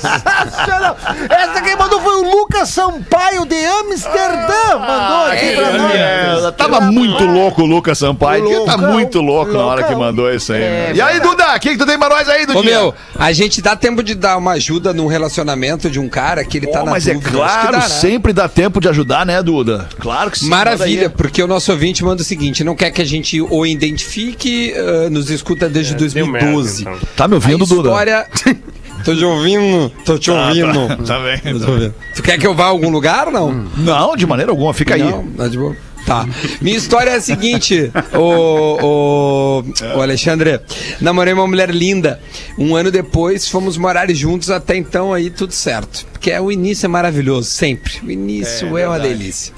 Sensacional! 0.00 0.96
Essa 1.28 1.60
quem 1.62 1.76
mandou 1.76 2.00
foi 2.00 2.14
o 2.16 2.30
Lucas 2.30 2.68
Sampaio 2.70 3.44
de 3.44 3.64
Amsterdã. 3.64 4.78
Mandou 4.78 5.26
aqui 5.26 5.54
pra 5.54 5.72
nós. 5.72 5.94
É, 5.94 6.50
tava 6.52 6.80
muito 6.80 7.24
louco 7.24 7.62
o 7.62 7.66
Lucas 7.66 7.98
Sampaio. 7.98 8.44
porque 8.44 8.64
tá 8.64 8.76
muito 8.76 9.20
louco 9.20 9.52
na 9.52 9.64
hora 9.64 9.82
que 9.84 9.94
mandou 9.94 10.32
isso 10.32 10.52
aí. 10.52 10.62
É, 10.62 10.68
né? 10.88 10.92
e 10.94 11.00
aí, 11.00 11.20
Duda, 11.20 11.54
o 11.54 11.60
que, 11.60 11.70
que 11.70 11.78
tu 11.78 11.86
tem 11.86 11.98
pra 11.98 12.08
nós 12.08 12.28
aí, 12.28 12.44
Ô 12.44 12.46
Dudinha? 12.46 12.62
meu, 12.62 12.94
a 13.18 13.32
gente 13.32 13.60
dá 13.60 13.76
tempo 13.76 14.02
de 14.02 14.14
dar 14.14 14.36
uma 14.36 14.52
ajuda 14.52 14.92
num 14.94 15.06
relacionamento 15.06 15.90
de 15.90 16.00
um 16.00 16.08
cara 16.08 16.44
que 16.44 16.56
ele 16.58 16.66
tá 16.66 16.80
Pô, 16.80 16.86
na 16.86 16.92
mas 16.92 17.06
é 17.06 17.14
dúvida. 17.14 17.28
Acho 17.28 17.36
claro, 17.36 17.66
que 17.66 17.72
dá, 17.72 17.78
né? 17.80 17.88
sempre 17.88 18.32
dá 18.32 18.48
tempo 18.48 18.80
de 18.80 18.88
ajudar, 18.88 19.26
né, 19.26 19.42
Duda? 19.42 19.88
Claro 19.98 20.30
que 20.30 20.38
sim. 20.38 20.48
Maravilha, 20.48 21.10
porque 21.10 21.42
o 21.42 21.46
nosso 21.46 21.70
ouvinte 21.72 22.04
manda 22.04 22.22
o 22.22 22.24
seguinte: 22.24 22.45
não 22.64 22.74
quer 22.74 22.90
que 22.90 23.02
a 23.02 23.04
gente 23.04 23.40
o 23.40 23.66
identifique, 23.66 24.72
ah, 24.76 25.10
nos 25.10 25.30
escuta 25.30 25.68
desde 25.68 25.92
merda, 25.92 26.46
2012. 26.46 26.82
então. 26.82 26.98
Tá 27.16 27.28
me 27.28 27.34
ouvindo, 27.34 27.64
a 27.64 27.66
Duda? 27.66 27.88
história. 27.88 28.26
tô 29.04 29.14
te 29.14 29.24
ouvindo, 29.24 29.92
tô 30.04 30.18
te 30.18 30.30
ouvindo. 30.30 30.96
Tá 31.06 31.18
bem. 31.20 31.38
Tô 31.52 31.58
te 31.64 31.70
ouvindo. 31.70 31.94
Tu 32.14 32.22
quer 32.22 32.38
que 32.38 32.46
eu 32.46 32.54
vá 32.54 32.64
a 32.64 32.68
algum 32.68 32.90
lugar 32.90 33.30
não? 33.30 33.52
Não, 33.76 34.16
de 34.16 34.26
maneira 34.26 34.50
alguma, 34.50 34.72
fica 34.74 34.94
aí. 34.94 35.02
Não, 35.02 35.26
tá 35.28 35.48
de 35.48 35.58
boa. 35.58 35.76
Tá. 36.06 36.24
Minha 36.60 36.76
história 36.76 37.10
é 37.10 37.14
a 37.16 37.20
seguinte, 37.20 37.90
o, 38.14 38.78
o, 38.80 39.96
o 39.96 40.00
Alexandre, 40.00 40.60
namorei 41.00 41.34
uma 41.34 41.48
mulher 41.48 41.68
linda. 41.70 42.20
Um 42.56 42.76
ano 42.76 42.92
depois 42.92 43.48
fomos 43.48 43.76
morar 43.76 44.08
juntos, 44.14 44.48
até 44.48 44.76
então 44.76 45.12
aí 45.12 45.30
tudo 45.30 45.52
certo. 45.52 46.06
Porque 46.12 46.30
é, 46.30 46.40
o 46.40 46.52
início 46.52 46.86
é 46.86 46.88
maravilhoso, 46.88 47.50
sempre. 47.50 47.94
O 48.04 48.10
início 48.10 48.78
é, 48.78 48.86
uma 48.86 49.00
delícia. 49.00 49.52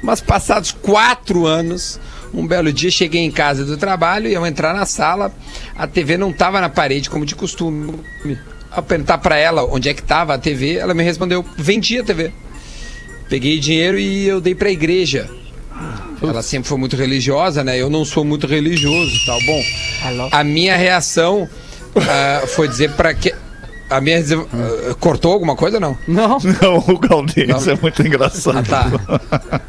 Mas 0.00 0.20
passados 0.20 0.70
quatro 0.70 1.46
anos, 1.46 1.98
um 2.32 2.46
belo 2.46 2.72
dia 2.72 2.90
cheguei 2.90 3.22
em 3.22 3.30
casa 3.30 3.64
do 3.64 3.76
trabalho 3.76 4.28
e 4.28 4.36
ao 4.36 4.46
entrar 4.46 4.74
na 4.74 4.84
sala, 4.84 5.32
a 5.76 5.86
TV 5.86 6.16
não 6.16 6.30
estava 6.30 6.60
na 6.60 6.68
parede 6.68 7.08
como 7.08 7.24
de 7.24 7.34
costume. 7.34 7.94
Ao 8.70 8.82
perguntar 8.82 9.18
pra 9.18 9.36
ela 9.36 9.64
onde 9.64 9.88
é 9.88 9.94
que 9.94 10.02
estava 10.02 10.34
a 10.34 10.38
TV, 10.38 10.74
ela 10.74 10.94
me 10.94 11.02
respondeu: 11.02 11.44
vendi 11.56 11.98
a 11.98 12.04
TV. 12.04 12.32
Peguei 13.28 13.58
dinheiro 13.58 13.98
e 13.98 14.26
eu 14.26 14.40
dei 14.40 14.54
pra 14.54 14.70
igreja. 14.70 15.28
Ela 16.20 16.42
sempre 16.42 16.68
foi 16.68 16.78
muito 16.78 16.96
religiosa, 16.96 17.62
né? 17.62 17.80
Eu 17.80 17.88
não 17.88 18.04
sou 18.04 18.24
muito 18.24 18.46
religioso 18.46 19.14
e 19.14 19.26
tal. 19.26 19.40
Bom, 19.42 19.62
a 20.32 20.42
minha 20.42 20.76
reação 20.76 21.48
ah, 21.96 22.46
foi 22.46 22.68
dizer 22.68 22.92
pra 22.92 23.14
que. 23.14 23.32
A 23.90 24.00
minha. 24.00 24.18
ah, 24.18 24.94
cortou 25.00 25.32
alguma 25.32 25.56
coisa 25.56 25.80
não? 25.80 25.96
Não. 26.06 26.38
Não, 26.62 26.78
o 26.88 26.98
Galdense 26.98 27.70
é 27.70 27.78
muito 27.80 28.06
engraçado. 28.06 28.58
Ah, 28.58 28.62
tá. 28.62 28.90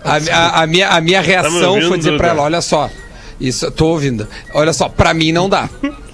A, 0.04 0.16
a- 0.36 0.64
a 0.64 0.68
minha, 0.68 0.90
a 0.90 1.00
minha 1.02 1.22
reação 1.22 1.70
ouvindo, 1.72 1.88
foi 1.88 1.98
dizer 1.98 2.18
pra 2.18 2.30
ela: 2.30 2.42
olha 2.44 2.62
só, 2.62 2.90
isso, 3.40 3.70
tô 3.72 3.88
ouvindo. 3.88 4.28
Olha 4.54 4.74
só, 4.74 4.90
pra 4.90 5.14
mim 5.14 5.32
não 5.32 5.48
dá. 5.50 5.70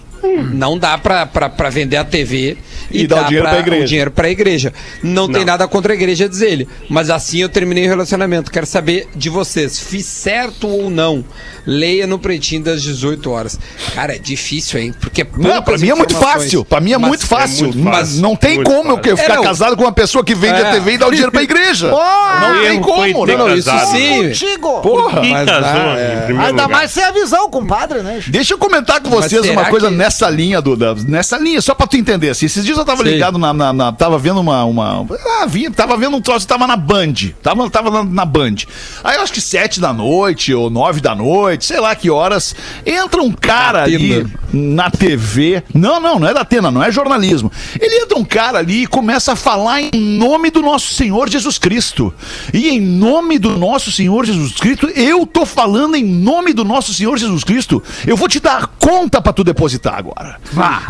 Não 0.53 0.75
dá 0.75 0.97
pra, 0.97 1.27
pra, 1.27 1.49
pra 1.49 1.69
vender 1.69 1.97
a 1.97 2.03
TV 2.03 2.57
e, 2.91 3.03
E 3.03 3.07
dar 3.07 3.15
o 3.15 3.19
dá 3.21 3.25
dinheiro 3.27 3.47
pra 3.49 3.59
igreja. 3.59 3.83
o 3.83 3.87
dinheiro 3.87 4.11
pra 4.11 4.29
igreja. 4.29 4.73
Não, 5.03 5.27
tem 5.27 5.39
Não. 5.41 5.45
nada 5.45 5.67
contra 5.67 5.93
a 5.93 5.95
igreja, 5.95 6.27
diz 6.29 6.41
ele. 6.41 6.67
Mas 6.89 7.09
assim 7.09 7.39
eu 7.39 7.49
terminei 7.49 7.85
o 7.85 7.89
relacionamento. 7.89 8.51
Quero 8.51 8.65
saber 8.65 9.07
de 9.15 9.29
vocês, 9.29 9.79
fiz 9.79 10.05
certo 10.05 10.67
ou 10.67 10.89
não? 10.89 11.23
Leia 11.65 12.05
no 12.05 12.19
pretinho 12.19 12.63
das 12.63 12.81
18 12.83 13.31
horas. 13.31 13.59
Cara, 13.95 14.15
é 14.15 14.19
difícil, 14.19 14.79
hein? 14.79 14.93
Porque 14.99 15.23
Não, 15.23 15.49
pra 15.49 15.61
poucas 15.61 15.81
mim 15.81 15.89
é 15.89 15.95
muito 15.95 16.15
fácil. 16.15 16.63
Pra 16.65 16.79
mim 16.79 16.93
é 16.93 16.97
muito 16.97 17.25
fácil. 17.25 17.65
muito 17.67 17.79
mas 17.79 18.19
não 18.19 18.35
tem 18.35 18.55
muito 18.55 18.69
como 18.69 18.91
eu 18.91 18.97
fácil. 18.97 19.17
ficar 19.17 19.33
É, 19.33 19.35
não. 19.37 19.43
casado 19.43 19.75
com 19.75 19.83
uma 19.83 19.91
pessoa 19.91 20.23
que 20.23 20.35
vende 20.35 20.61
a 20.61 20.67
É. 20.67 20.71
TV 20.73 20.93
e 20.93 20.97
dá 20.97 21.07
o 21.07 21.11
dinheiro 21.11 21.31
pra 21.31 21.41
igreja. 21.43 21.89
não 21.89 22.61
tem 22.63 22.81
como, 22.81 23.25
né? 23.25 23.35
Não, 23.35 23.55
isso 23.55 23.69
casado. 23.69 23.97
sim. 23.97 24.27
Contigo. 24.27 24.81
Porra. 24.81 25.21
Mas 25.23 25.45
casou, 25.49 25.61
dá, 25.61 25.99
é. 25.99 26.25
Ainda 26.29 26.49
lugar. 26.51 26.69
mais 26.69 26.91
sem 26.91 27.03
a 27.03 27.11
visão, 27.11 27.49
compadre, 27.49 27.99
né? 28.01 28.21
Deixa 28.27 28.53
eu 28.53 28.57
comentar 28.57 29.01
com 29.01 29.09
Mas 29.09 29.25
vocês 29.25 29.49
uma 29.49 29.65
coisa 29.65 29.89
que- 29.89 29.95
nessa 29.95 30.29
linha, 30.29 30.61
Duda. 30.61 30.95
Nessa 31.07 31.37
linha, 31.37 31.61
só 31.61 31.73
pra 31.73 31.87
tu 31.87 31.97
entender. 31.97 32.29
Assim, 32.29 32.45
esses 32.45 32.63
dias 32.63 32.74
eu 32.77 32.85
tava 32.85 33.03
ligado 33.03 33.37
na, 33.37 33.53
na, 33.53 33.73
na- 33.73 33.91
Tava 33.91 34.17
vendo 34.17 34.39
uma. 34.39 34.63
uma 34.65 35.05
ah, 35.41 35.45
vi, 35.45 35.69
tava 35.69 35.95
vendo 35.97 36.17
um 36.17 36.21
troço, 36.21 36.47
tava 36.47 36.67
na 36.67 36.75
Band. 36.75 37.13
Tava, 37.41 37.69
tava 37.69 37.89
na, 37.91 38.03
na 38.03 38.25
Band. 38.25 38.55
Aí 39.03 39.17
eu 39.17 39.21
acho 39.21 39.33
que 39.33 39.41
sete 39.41 39.79
da 39.79 39.93
noite 39.93 40.53
ou 40.53 40.69
nove 40.69 41.01
da 41.01 41.15
noite, 41.15 41.65
sei 41.65 41.79
lá 41.79 41.95
que 41.95 42.09
horas. 42.09 42.55
Entra 42.85 43.21
um 43.21 43.31
cara 43.31 43.83
ali 43.83 44.25
na 44.53 44.89
TV. 44.89 45.63
Não, 45.73 45.99
não, 45.99 46.19
não 46.19 46.27
é 46.27 46.33
da 46.33 46.41
Atena, 46.41 46.71
não 46.71 46.83
é 46.83 46.91
jornalismo. 46.91 47.51
Ele 47.79 47.95
entra 48.03 48.17
um 48.17 48.23
cara 48.25 48.59
ali 48.59 48.83
e 48.83 48.87
começa 48.87 49.33
a 49.33 49.35
falar 49.35 49.81
em 49.81 49.91
nome 49.93 50.49
do 50.51 50.61
nosso 50.61 50.93
Senhor 50.93 51.29
Jesus 51.29 51.57
Cristo. 51.57 52.13
E 52.53 52.69
em 52.69 52.79
nome 52.79 53.39
do 53.39 53.57
nosso 53.57 53.91
Senhor 53.91 54.25
Jesus 54.25 54.53
Cristo, 54.53 54.87
eu 54.89 55.25
tô 55.25 55.45
falando 55.45 55.95
em 55.95 56.03
nome 56.03 56.53
do 56.53 56.63
nosso 56.63 56.93
Senhor 56.93 57.17
Jesus 57.17 57.43
Cristo. 57.43 57.81
Eu 58.05 58.15
vou 58.15 58.27
te 58.27 58.39
dar 58.39 58.67
conta 58.79 59.21
pra 59.21 59.33
tu 59.33 59.43
depositar 59.43 59.95
agora. 59.95 60.39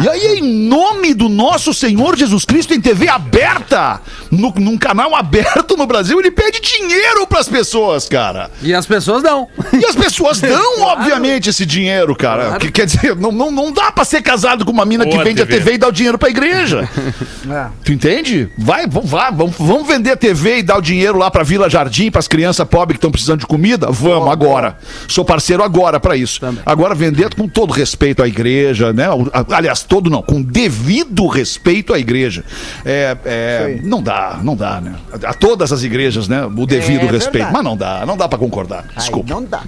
E 0.02 0.08
aí, 0.10 0.40
em 0.40 0.68
nome 0.68 1.14
do 1.14 1.30
nosso 1.30 1.74
Senhor 1.76 2.16
Jesus 2.16 2.46
Cristo, 2.46 2.74
em 2.74 2.82
TV 2.82 3.08
aberta, 3.08 4.02
no, 4.32 4.54
num 4.58 4.78
canal 4.78 5.16
aberto 5.16 5.78
no 5.78 5.86
Brasil, 5.86 6.20
ele 6.20 6.32
pede 6.32 6.60
dinheiro 6.60 7.28
pras 7.28 7.48
pessoas, 7.48 8.08
cara. 8.08 8.50
E 8.62 8.74
as 8.74 8.86
pessoas 8.86 9.22
não. 9.22 9.48
E 9.74 9.86
as 9.86 9.96
pessoas 9.96 10.40
dão, 10.40 10.82
obviamente, 10.82 11.50
esse 11.50 11.66
dinheiro, 11.66 12.16
cara. 12.16 12.58
Que, 12.58 12.72
quer 12.72 12.86
dizer, 12.86 13.16
não, 13.16 13.32
não, 13.32 13.52
não 13.52 13.72
dá 13.72 13.92
pra 13.92 14.06
ser 14.06 14.22
casado 14.22 14.66
com 14.66 14.72
uma 14.72 14.86
mina 14.86 15.06
que 15.06 15.12
Boa 15.12 15.24
vende 15.24 15.42
a 15.42 15.46
TV. 15.46 15.60
TV 15.60 15.74
e 15.74 15.78
dá 15.78 15.88
o 15.88 15.92
dinheiro 15.92 16.18
pra 16.18 16.30
igreja. 16.30 16.88
É. 17.48 17.68
Tu 17.84 17.94
entende? 17.94 18.50
Vai, 18.58 18.88
vamos, 18.88 19.08
vá, 19.08 19.30
vamos, 19.30 19.54
vamos 19.60 19.88
vender 19.88 20.12
a 20.12 20.16
TV 20.16 20.58
e 20.60 20.64
dar 20.64 20.80
o 20.80 20.82
dinheiro 20.82 21.16
lá 21.16 21.30
pra 21.30 21.44
Vila 21.44 21.70
Jardim, 21.70 22.10
pras 22.10 22.28
crianças 22.28 22.68
pobres 22.68 22.96
que 22.96 22.98
estão 22.98 23.12
precisando 23.12 23.42
de 23.42 23.46
comida? 23.46 23.92
Vamos, 23.92 24.32
agora. 24.32 24.76
Sou 25.08 25.24
parceiro 25.24 25.62
agora 25.62 26.00
pra 26.00 26.18
isso. 26.18 26.42
Agora 26.66 26.96
vender 26.96 27.36
com 27.36 27.48
todo 27.48 27.72
respeito 27.72 28.24
à 28.24 28.28
igreja, 28.28 28.92
né? 28.92 29.06
Aliás, 29.52 29.84
todo 29.84 30.10
não, 30.10 30.24
com 30.24 30.42
devido 30.42 31.28
respeito 31.28 31.65
à 31.94 32.00
igreja. 32.00 32.44
É, 32.86 33.18
é, 33.26 33.80
não 33.84 34.02
dá, 34.02 34.40
não 34.44 34.56
dá, 34.56 34.80
né? 34.80 34.96
A 35.24 35.34
todas 35.34 35.72
as 35.72 35.84
igrejas, 35.84 36.28
né? 36.28 36.46
O 36.46 36.66
devido 36.66 37.06
É 37.08 37.12
respeito. 37.12 37.32
verdade. 37.34 37.54
Mas 37.54 37.64
não 37.64 37.76
dá, 37.76 38.06
não 38.06 38.16
dá 38.18 38.28
pra 38.28 38.38
concordar. 38.38 38.86
Desculpa. 38.96 39.34
não 39.34 39.44
dá. 39.44 39.64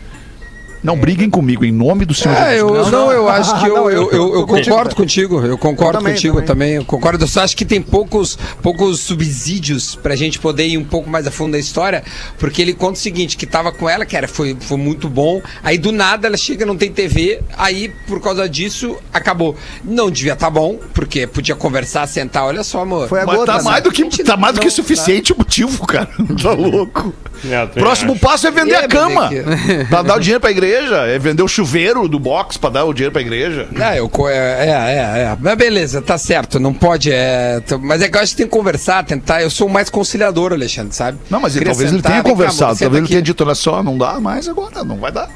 Não 0.84 0.98
briguem 0.98 1.30
comigo, 1.30 1.66
em 1.66 1.72
nome 1.72 2.06
do 2.06 2.13
Senhor 2.13 2.36
É, 2.38 2.60
eu, 2.60 2.70
Jesus. 2.70 2.92
não, 2.92 3.12
eu 3.12 3.28
acho 3.28 3.60
que 3.60 3.68
eu, 3.68 3.76
Não, 3.76 3.90
eu, 3.90 4.04
eu- 4.04 4.12
eu, 4.12 4.34
eu 4.36 4.48
concordo 4.48 4.96
contigo. 4.96 5.40
Eu 5.44 5.58
concordo 5.58 5.98
Eu 5.98 6.02
também, 6.02 6.13
contigo 6.13 6.34
também. 6.36 6.48
também. 6.48 6.74
Eu 6.76 6.86
concordo. 6.86 7.24
Eu 7.24 7.28
só 7.28 7.42
acho 7.42 7.58
que 7.58 7.66
tem 7.66 7.82
poucos, 7.82 8.38
poucos 8.62 9.00
subsídios 9.00 9.96
pra 9.96 10.16
gente 10.16 10.40
poder 10.40 10.68
ir 10.68 10.78
um 10.78 10.84
pouco 10.84 11.10
mais 11.10 11.26
a 11.28 11.32
fundo 11.32 11.54
da 11.54 11.60
história. 11.60 12.04
Porque 12.40 12.62
ele 12.62 12.74
conta 12.74 12.94
o 12.94 13.02
seguinte: 13.02 13.36
que 13.38 13.46
tava 13.46 13.72
com 13.72 13.90
ela, 13.90 14.06
cara, 14.06 14.28
foi, 14.28 14.56
foi 14.60 14.78
muito 14.78 15.10
bom. 15.10 15.42
Aí 15.63 15.78
do 15.78 15.92
nada 15.92 16.28
ela 16.28 16.38
chega, 16.38 16.66
não 16.66 16.78
tem 16.78 16.92
TV. 16.92 17.42
Aí, 17.58 17.92
por 18.08 18.22
causa 18.22 18.48
disso, 18.48 18.96
acabou. 19.13 19.56
Não 19.84 20.10
devia 20.12 20.36
tá 20.36 20.50
bom, 20.50 20.80
porque 20.94 21.26
podia 21.28 21.56
conversar, 21.56 22.08
sentar. 22.08 22.44
Olha 22.46 22.63
só, 22.63 22.82
amor. 22.82 23.08
Foi 23.10 23.22
a 23.22 23.26
Mas 23.26 23.36
gota, 23.38 23.52
tá 23.54 23.58
né? 23.58 23.63
mais 23.63 23.84
do 23.84 23.92
que, 23.92 24.24
tá 24.24 24.38
mais 24.38 24.54
do 24.56 24.60
que 24.60 24.68
não- 24.68 24.72
suficiente 24.72 25.34
o 25.34 25.38
motivo, 25.38 25.86
cara. 25.86 26.10
Tá 26.42 26.52
louco. 26.54 27.13
É, 27.50 27.65
Próximo 27.65 28.13
acho. 28.13 28.21
passo 28.21 28.47
é 28.47 28.52
vender 28.52 28.73
É, 28.73 28.86
a 28.86 28.88
cama. 28.88 29.30
Pra 29.89 30.02
dar 30.02 30.15
o 30.17 30.19
dinheiro 30.19 30.39
pra 30.41 30.50
igreja. 30.52 30.95
É 31.08 31.19
vender 31.19 31.43
o 31.43 31.47
chuveiro 31.47 32.08
do 32.08 32.19
box 32.19 32.58
pra 32.58 32.69
dar 32.69 32.84
o 32.86 32.93
dinheiro 32.93 33.12
pra 33.12 33.21
igreja. 33.21 33.67
É, 33.80 34.00
eu, 34.00 34.10
é, 34.28 34.34
é, 34.34 35.21
é. 35.23 35.38
Mas 35.39 35.56
beleza, 35.56 36.02
tá 36.02 36.17
certo, 36.17 36.60
não 36.60 36.73
pode. 36.73 37.12
É, 37.12 37.62
mas 37.82 38.02
é 38.02 38.10
que 38.10 38.17
eu 38.17 38.21
acho 38.21 38.32
que 38.32 38.38
tem 38.38 38.45
que 38.47 38.52
conversar, 38.52 39.04
tentar. 39.06 39.41
Eu 39.41 39.50
sou 39.50 39.67
o 39.67 39.69
mais 39.69 39.89
conciliador, 39.89 40.52
Alexandre, 40.54 40.95
sabe? 40.95 41.17
Não, 41.30 41.39
mas 41.39 41.56
ele, 41.56 41.65
talvez 41.65 41.89
ele 41.89 41.97
sentar, 41.97 42.12
tenha 42.12 42.23
cá, 42.23 42.30
amor, 42.30 42.38
conversado. 42.38 42.78
Talvez 42.80 43.02
ele 43.02 43.08
tenha 43.10 43.21
dito, 43.21 43.43
olha 43.43 43.56
só, 43.56 43.84
não 43.84 43.97
dá 43.97 44.19
mais 44.19 44.47
agora, 44.47 44.84
não 44.84 44.97
vai 44.97 45.12
dar. 45.12 45.30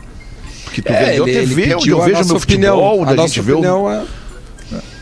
Porque 0.65 0.81
tu 0.81 0.91
É, 0.93 1.05
vendeu 1.05 1.27
ele- 1.27 1.37
a 1.37 1.41
ele 1.41 1.47
TV, 1.55 1.61
onde 1.75 1.75
pediu 1.83 1.97
eu 1.97 2.03
vejo 2.03 2.15
meu 2.15 2.39
futebol, 2.39 2.39
opinião, 2.39 2.99
onde 3.01 3.09
a 3.09 3.13
a 3.13 3.15
nossa 3.15 3.27
gente 3.27 3.41
vê 3.41 3.51
o... 3.51 3.55
opinião 3.57 3.91
é- 3.91 4.03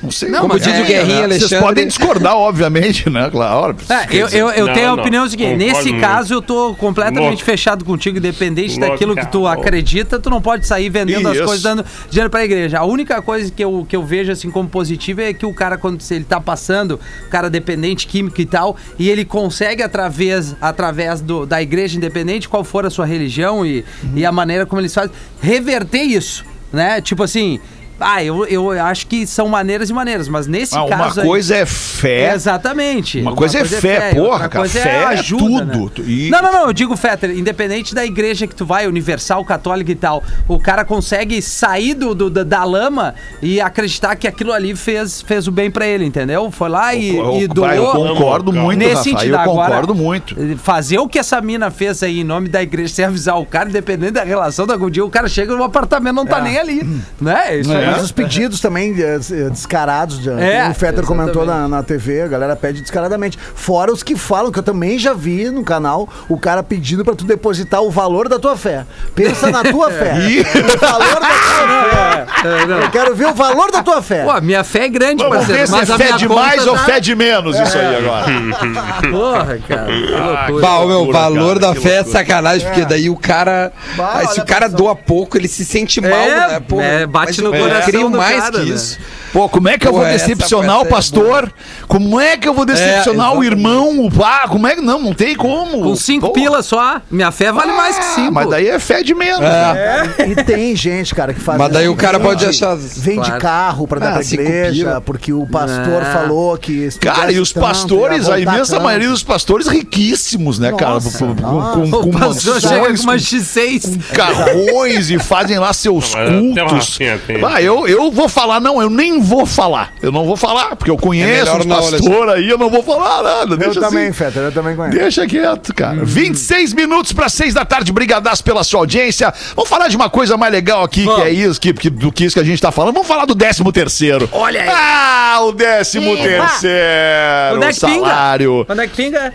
Não 0.01 0.09
sei. 0.11 0.29
Não, 0.29 0.41
Como 0.41 0.53
mas 0.53 0.63
diz 0.63 0.73
é, 0.73 0.81
o 0.81 0.85
Guerrinha, 0.85 1.05
Vocês 1.27 1.41
Alexandre. 1.41 1.59
podem 1.65 1.87
discordar, 1.87 2.35
obviamente, 2.35 3.09
né? 3.09 3.29
Claro. 3.29 3.75
É, 3.89 4.15
eu, 4.15 4.27
eu, 4.29 4.49
eu 4.49 4.67
Não, 4.67 4.73
tenho 4.73 4.87
a 4.87 4.95
não. 4.95 4.99
opinião 5.03 5.29
seguinte, 5.29 5.51
Concordo 5.51 5.75
nesse 5.89 5.93
caso 5.99 6.33
eu 6.33 6.41
tô 6.41 6.73
completamente 6.75 7.29
Louco. 7.29 7.43
fechado 7.43 7.85
contigo, 7.85 8.17
independente 8.17 8.79
Louco, 8.79 8.91
daquilo 8.91 9.15
que 9.15 9.25
tu 9.27 9.45
acredita, 9.45 10.19
tu 10.19 10.29
não 10.29 10.41
pode 10.41 10.65
sair 10.65 10.89
vendendo 10.89 11.27
as 11.27 11.35
Isso. 11.35 11.45
coisas, 11.45 11.61
dando 11.63 11.85
dinheiro 12.09 12.29
pra 12.29 12.43
igreja. 12.43 12.79
A 12.79 12.85
única 12.85 13.21
coisa 13.21 13.51
que 13.51 13.63
eu, 13.63 13.85
que 13.87 13.95
eu 13.95 14.03
vejo 14.03 14.31
assim 14.31 14.49
como 14.49 14.67
positiva 14.69 15.21
é 15.21 15.33
que 15.33 15.45
o 15.45 15.53
cara, 15.53 15.77
quando 15.77 15.99
ele 16.09 16.23
tá 16.23 16.39
passando, 16.39 16.99
o 17.27 17.29
cara 17.29 17.49
dependente, 17.49 18.07
químico 18.07 18.39
e 18.41 18.45
tal, 18.45 18.75
e 18.97 19.09
ele 19.09 19.25
consegue 19.25 19.83
através, 19.83 20.55
através 20.61 21.21
do, 21.21 21.45
da 21.45 21.61
igreja 21.61 21.97
independente, 21.97 22.47
qual 22.49 22.63
for 22.63 22.85
a 22.85 22.89
sua 22.89 23.05
religião 23.05 23.65
e, 23.65 23.83
e 24.15 24.25
a 24.25 24.31
maneira 24.31 24.65
como 24.65 24.81
eles 24.81 24.93
fazem, 24.93 25.11
reverter 25.41 26.03
isso, 26.03 26.43
né? 26.71 27.01
Tipo 27.01 27.23
assim... 27.23 27.59
Ah, 27.99 28.23
eu, 28.23 28.45
eu 28.45 28.69
acho 28.71 29.07
que 29.07 29.25
são 29.27 29.47
maneiras 29.47 29.89
e 29.89 29.93
maneiras, 29.93 30.27
mas 30.27 30.47
nesse 30.47 30.75
Ah, 30.75 30.83
uma 30.83 30.97
caso 30.97 31.21
aí- 31.21 31.27
coisa 31.27 31.55
é 31.55 31.65
fé. 31.65 32.33
Exatamente. 32.33 33.19
Uma 33.21 33.35
coisa 33.35 33.59
é 33.59 33.65
fé, 33.65 34.11
e 34.11 34.15
porra, 34.15 34.49
cara, 34.49 34.59
coisa 34.65 34.79
fé 34.81 35.13
é 35.13 35.23
tudo. 35.23 35.65
né? 35.65 35.73
E- 36.05 36.29
Não, 36.29 36.41
não, 36.41 36.51
não, 36.51 36.67
eu 36.67 36.73
digo, 36.73 36.95
Fetter, 36.95 37.31
independente 37.31 37.93
da 37.95 38.05
igreja 38.05 38.45
que 38.47 38.55
tu 38.55 38.65
vai, 38.65 38.87
universal, 38.87 39.43
católica 39.45 39.91
e 39.91 39.95
tal, 39.95 40.23
o 40.47 40.59
cara 40.59 40.83
consegue 40.85 41.41
sair 41.41 41.93
do, 41.93 42.13
do- 42.15 42.29
da, 42.29 42.43
da 42.43 42.63
lama 42.63 43.15
e 43.41 43.59
acreditar 43.61 44.15
que 44.15 44.27
aquilo 44.27 44.51
ali 44.51 44.75
fez, 44.75 45.21
fez 45.21 45.47
o 45.47 45.51
bem 45.51 45.69
pra 45.71 45.85
ele, 45.87 46.05
entendeu? 46.05 46.49
Foi 46.51 46.69
lá 46.69 46.93
e, 46.93 47.15
Eu- 47.15 47.37
e 47.37 47.41
eu- 47.43 47.47
doou. 47.47 47.69
eu 47.71 47.85
concordo 48.15 48.51
muito, 48.53 48.79
Nesse 48.79 48.93
Rafa. 48.95 49.03
sentido, 49.03 49.33
Eu 49.35 49.39
agora, 49.39 49.69
concordo 49.69 49.95
muito. 49.95 50.35
Fazer 50.57 50.99
o 50.99 51.07
que 51.07 51.19
essa 51.19 51.39
mina 51.41 51.69
fez 51.71 52.01
aí 52.03 52.19
em 52.21 52.23
nome 52.23 52.49
da 52.49 52.61
igreja, 52.61 52.93
sem 52.93 53.05
avisar 53.05 53.39
o 53.39 53.45
cara, 53.45 53.69
independente 53.69 54.11
da 54.13 54.23
relação 54.23 54.65
da 54.65 54.75
dia, 54.89 55.05
o 55.05 55.09
cara 55.09 55.27
chega 55.27 55.55
no 55.55 55.63
apartamento 55.63 56.15
não 56.15 56.25
tá 56.25 56.41
nem 56.41 56.57
ali, 56.57 56.81
né? 57.21 57.57
Isso 57.59 57.71
aí. 57.71 57.88
Mas 57.91 58.03
os 58.03 58.11
pedidos 58.11 58.59
também 58.59 58.95
eh, 58.99 59.19
descarados, 59.49 60.19
de, 60.21 60.29
É, 60.29 60.59
como 60.61 60.71
o 60.71 60.75
Fetter 60.75 61.03
comentou 61.05 61.45
na, 61.45 61.67
na 61.67 61.83
TV, 61.83 62.21
a 62.23 62.27
galera 62.27 62.55
pede 62.55 62.81
descaradamente. 62.81 63.37
Fora 63.55 63.91
os 63.91 64.03
que 64.03 64.15
falam, 64.15 64.51
que 64.51 64.59
eu 64.59 64.63
também 64.63 64.97
já 64.99 65.13
vi 65.13 65.49
no 65.49 65.63
canal, 65.63 66.07
o 66.27 66.37
cara 66.37 66.61
pedindo 66.63 67.03
pra 67.03 67.15
tu 67.15 67.25
depositar 67.25 67.81
o 67.81 67.89
valor 67.91 68.27
da 68.29 68.37
tua 68.39 68.55
fé. 68.57 68.85
Pensa 69.15 69.49
na 69.51 69.63
tua 69.63 69.89
fé. 69.91 70.13
O 70.13 70.77
valor 70.79 71.19
da 71.19 71.27
tua 71.27 72.09
É, 72.49 72.65
não. 72.65 72.79
fé. 72.79 72.85
Eu 72.85 72.91
quero 72.91 73.15
ver 73.15 73.27
o 73.27 73.33
valor 73.33 73.71
da 73.71 73.83
tua 73.83 74.01
fé. 74.01 74.23
Pô, 74.23 74.39
minha 74.41 74.63
fé 74.63 74.85
é 74.85 74.89
grande, 74.89 75.23
Vamos 75.23 75.37
parceiro, 75.39 75.59
ver 75.61 75.65
se 75.67 75.71
mas 75.73 75.89
é 75.89 75.97
fé 75.97 76.13
de 76.17 76.27
mais 76.27 76.65
ou 76.67 76.73
tá- 76.75 76.83
fé 76.85 76.99
de 76.99 77.15
menos 77.15 77.57
isso 77.59 77.77
aí 77.77 77.95
agora. 77.97 78.25
Porra, 79.11 79.57
cara. 79.67 79.85
que 79.85 80.11
loucura. 80.11 80.61
Bah, 80.61 80.79
o 80.79 80.87
meu 80.87 80.97
loucura, 80.99 81.19
valor 81.19 81.59
cara, 81.59 81.73
da 81.73 81.81
fé 81.81 81.89
é 81.89 81.95
loucura. 81.97 82.17
sacanagem, 82.19 82.67
porque 82.67 82.85
daí 82.85 83.09
o 83.09 83.15
cara. 83.17 83.71
Bah, 83.95 84.11
aí, 84.15 84.27
se 84.27 84.39
o 84.39 84.45
cara 84.45 84.67
doa 84.69 84.95
pouco, 84.95 85.37
ele 85.37 85.47
se 85.47 85.65
sente 85.65 85.99
mal, 86.01 86.11
É, 86.11 86.47
né? 86.53 86.59
Pô, 86.67 86.79
é, 86.81 87.05
bate 87.05 87.41
no 87.41 87.51
coração 87.51 87.78
creio 87.85 88.09
do 88.09 88.17
mais 88.17 88.41
cara, 88.43 88.51
que 88.51 88.69
né? 88.69 88.75
isso. 88.75 88.99
Pô, 89.31 89.47
como 89.49 89.69
é 89.69 89.77
que 89.77 89.87
eu 89.87 89.91
Pô, 89.91 89.99
vou 89.99 90.07
decepcionar 90.07 90.77
essa 90.77 90.85
o 90.85 90.85
pastor? 90.87 91.53
Como 91.87 92.19
é 92.19 92.35
que 92.37 92.47
eu 92.47 92.53
vou 92.53 92.65
decepcionar 92.65 93.33
o 93.35 93.43
exatamente. 93.43 93.45
irmão? 93.67 94.05
O 94.05 94.11
pá? 94.11 94.47
Como 94.47 94.65
é 94.67 94.75
que 94.75 94.81
não? 94.81 94.99
Não 94.99 95.13
tem 95.13 95.35
como. 95.35 95.81
Com 95.83 95.95
cinco 95.95 96.27
Pô. 96.27 96.33
pilas 96.33 96.65
só, 96.65 97.01
minha 97.11 97.31
fé 97.31 97.51
vale 97.51 97.71
mais 97.73 97.97
que 97.97 98.05
cinco. 98.05 98.27
Ah, 98.27 98.31
Mas 98.31 98.49
daí 98.49 98.67
é 98.67 98.79
fé 98.79 99.03
de 99.03 99.13
menos. 99.13 99.41
É. 99.41 100.25
E 100.29 100.35
tem 100.43 100.75
gente, 100.75 101.13
cara, 101.13 101.33
que 101.33 101.39
faz. 101.39 101.57
Mas 101.57 101.71
daí 101.71 101.87
o 101.87 101.95
cara 101.95 102.17
vende- 102.17 102.29
pode 102.29 102.45
achar- 102.45 102.75
Vende 102.75 103.25
Claro. 103.25 103.41
carro 103.41 103.87
pra 103.87 103.99
dar 103.99 104.09
Ah, 104.09 104.13
pra 104.13 104.23
cinco 104.23 104.41
igreja, 104.43 105.01
porque 105.01 105.31
o 105.33 105.45
pastor 105.47 106.01
Ah. 106.01 106.11
falou 106.13 106.57
que. 106.57 106.89
Cara, 106.99 107.31
e 107.31 107.39
os 107.39 107.51
tanto, 107.51 107.63
pastores, 107.65 108.29
a 108.29 108.39
imensa 108.39 108.73
tanto. 108.73 108.83
maioria 108.83 109.09
dos 109.09 109.23
pastores 109.23 109.67
riquíssimos, 109.67 110.59
né, 110.59 110.71
cara? 110.71 110.93
Nossa, 110.95 111.17
Com, 111.19 111.35
com, 111.35 111.41
nossa. 111.41 111.71
com, 111.79 111.83
O 111.97 112.01
com 112.03 112.11
pastor 112.11 112.61
chega 112.61 112.93
com 112.93 113.03
uma 113.03 113.13
com 113.13 113.19
X6. 113.19 113.99
carrões 114.13 115.09
e 115.09 115.19
fazem 115.19 115.57
lá 115.59 115.73
seus 115.73 116.13
cultos. 116.15 116.97
tem. 117.25 117.43
Ah, 117.43 117.61
eu, 117.61 117.87
eu 117.87 118.11
vou 118.11 118.27
falar, 118.29 118.59
não, 118.59 118.81
eu 118.81 118.89
nem 118.89 119.18
vou 119.21 119.45
falar. 119.45 119.93
Eu 120.01 120.11
não 120.11 120.25
vou 120.25 120.35
falar, 120.35 120.75
porque 120.75 120.91
eu 120.91 120.97
conheço 120.97 121.29
melhor 121.29 121.59
os 121.59 121.65
não, 121.65 121.75
pastores 121.75 122.33
aí, 122.33 122.49
eu 122.49 122.57
não 122.57 122.69
vou 122.69 122.83
falar 122.83 123.23
nada. 123.23 123.53
Eu 123.53 123.57
Deixa 123.57 123.79
também, 123.79 124.05
assim. 124.05 124.13
Fetter, 124.13 124.43
eu 124.43 124.51
também 124.51 124.75
conheço. 124.75 124.97
Deixa 124.97 125.27
quieto, 125.27 125.73
cara. 125.73 126.03
26 126.03 126.73
minutos 126.73 127.11
para 127.13 127.29
6 127.29 127.53
da 127.53 127.65
tarde. 127.65 127.91
Brigadaço 127.91 128.43
pela 128.43 128.63
sua 128.63 128.81
audiência. 128.81 129.33
Vamos 129.55 129.69
falar 129.69 129.87
de 129.87 129.95
uma 129.95 130.09
coisa 130.09 130.37
mais 130.37 130.51
legal 130.51 130.83
aqui, 130.83 131.03
que 131.05 131.21
é 131.21 131.29
isso, 131.29 131.59
que, 131.59 131.73
que- 131.73 131.89
do 131.89 132.11
que 132.11 132.25
isso 132.25 132.35
que 132.35 132.39
a 132.39 132.43
gente 132.43 132.61
tá 132.61 132.71
falando. 132.71 132.93
Vamos 132.93 133.07
falar 133.07 133.25
do 133.25 133.35
13 133.35 133.63
terceiro. 133.71 134.29
Olha 134.31 134.61
aí. 134.61 134.69
Ah, 134.69 135.39
o 135.43 135.53
13 135.53 135.99
terceiro. 135.99 136.73
É 136.73 137.51
o 137.53 137.59
pinga? 137.59 137.73
salário. 137.73 138.63
Quando 138.65 138.81
é 138.81 138.87
que 138.87 138.95
pinga? 138.95 139.33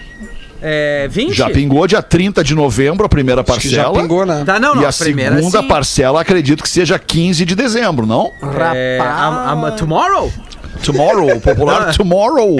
É 0.67 1.07
20? 1.09 1.35
Já 1.35 1.51
pingou 1.51 1.87
dia 1.87 2.01
30 2.01 2.43
de 2.43 2.55
novembro 2.55 3.05
a 3.05 3.09
primeira 3.09 3.45
Acho 3.47 3.61
que 3.61 3.69
já 3.69 3.85
parcela. 3.85 4.03
pingou, 4.03 4.25
né? 4.25 4.45
Tá, 4.47 4.59
não, 4.59 4.75
não. 4.75 4.83
e 4.83 4.87
a 4.87 4.93
primeira 4.93 5.37
segunda 5.37 5.61
sim. 5.61 5.69
parcela 5.69 6.21
acredito 6.23 6.63
que 6.63 6.69
seja 6.71 6.99
15 6.99 7.45
de 7.45 7.55
dezembro, 7.55 8.07
não? 8.07 8.33
É, 8.75 8.99
a, 8.99 9.53
a, 9.53 9.71
tomorrow? 9.73 10.33
Tomorrow, 10.85 11.41
popular 11.41 11.93
Tomorrow. 11.97 12.57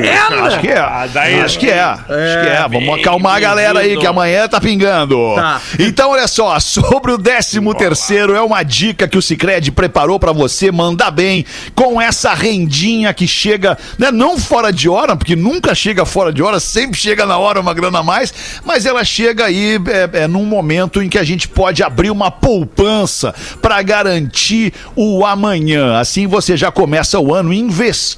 Acho 0.47 0.61
que 0.61 0.69
é. 0.69 0.79
Ah, 0.79 1.07
daí- 1.13 1.41
Acho 1.41 1.59
que 1.59 1.69
é. 1.71 1.81
Acho 1.83 2.01
que 2.09 2.11
é. 2.49 2.67
Vamos 2.71 2.99
acalmar 3.01 3.37
a 3.37 3.41
galera 3.41 3.81
aí, 3.81 3.97
que 3.97 4.07
amanhã 4.07 4.49
tá 4.49 4.61
pingando. 4.61 5.17
Tá. 5.35 5.61
Então, 5.79 6.11
olha 6.11 6.27
só, 6.27 6.59
sobre 6.61 7.13
o 7.13 7.19
13 7.19 7.61
terceiro, 7.77 8.35
é 8.35 8.41
uma 8.41 8.63
dica 8.63 9.07
que 9.09 9.19
o 9.19 9.23
Cicred 9.23 9.71
preparou 9.73 10.19
pra 10.19 10.33
você 10.33 10.71
mandar 10.73 11.11
bem 11.11 11.45
com 11.75 12.01
essa 12.01 12.33
rendinha 12.35 13.13
que 13.13 13.27
chega, 13.27 13.77
né, 13.99 14.11
não 14.11 14.39
fora 14.39 14.73
de 14.73 14.89
hora, 14.89 15.17
porque 15.17 15.37
nunca 15.37 15.75
chega 15.75 16.05
fora 16.05 16.33
de 16.33 16.43
hora, 16.43 16.59
sempre 16.61 16.99
chega 16.99 17.27
na 17.27 17.37
hora 17.39 17.61
uma 17.61 17.75
grana 17.75 17.99
a 17.99 18.03
mais, 18.03 18.33
mas 18.65 18.87
ela 18.87 19.05
chega 19.05 19.47
aí 19.47 19.79
é, 20.15 20.23
é, 20.23 20.27
num 20.29 20.45
momento 20.45 21.03
em 21.03 21.09
que 21.09 21.19
a 21.19 21.25
gente 21.25 21.49
pode 21.49 21.83
abrir 21.83 22.11
uma 22.11 22.31
poupança 22.31 23.35
pra 23.61 23.83
garantir 23.83 24.73
o 24.97 25.25
amanhã. 25.27 25.99
Assim 25.99 26.27
você 26.27 26.57
já 26.57 26.71
começa 26.71 27.19
o 27.19 27.35
ano 27.35 27.53
investindo 27.53 28.14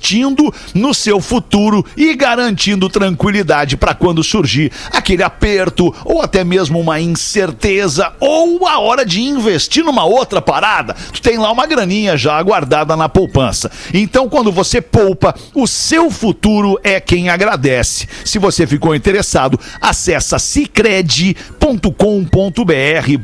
no 0.75 0.95
seu 0.95 1.21
futuro 1.21 1.85
e 1.97 2.15
garantindo 2.15 2.89
tranquilidade 2.89 3.77
para 3.77 3.95
quando 3.95 4.23
surgir 4.23 4.73
aquele 4.93 5.23
aperto 5.23 5.95
ou 6.05 6.23
até 6.23 6.45
mesmo 6.45 6.79
uma 6.79 7.01
incerteza 7.01 8.13
ou 8.21 8.67
a 8.67 8.79
hora 8.79 9.05
de 9.05 9.21
investir 9.21 9.85
numa 9.85 10.05
outra 10.05 10.41
parada. 10.41 10.95
Tu 11.13 11.21
tem 11.21 11.39
lá 11.39 11.51
uma 11.51 11.67
graninha 11.67 12.17
já 12.17 12.43
guardada 12.43 12.97
na 12.97 13.09
poupança. 13.09 13.71
Então, 13.93 14.29
quando 14.29 14.53
você 14.53 14.81
poupa, 14.81 15.35
o 15.55 15.67
seu 15.67 16.11
futuro 16.11 16.79
é 16.83 17.01
quem 17.01 17.29
agradece. 17.29 18.07
Se 18.25 18.39
você 18.39 18.67
ficou 18.67 18.95
interessado, 18.95 19.59
acessa 19.81 20.39
cicred.com.br 20.39 21.37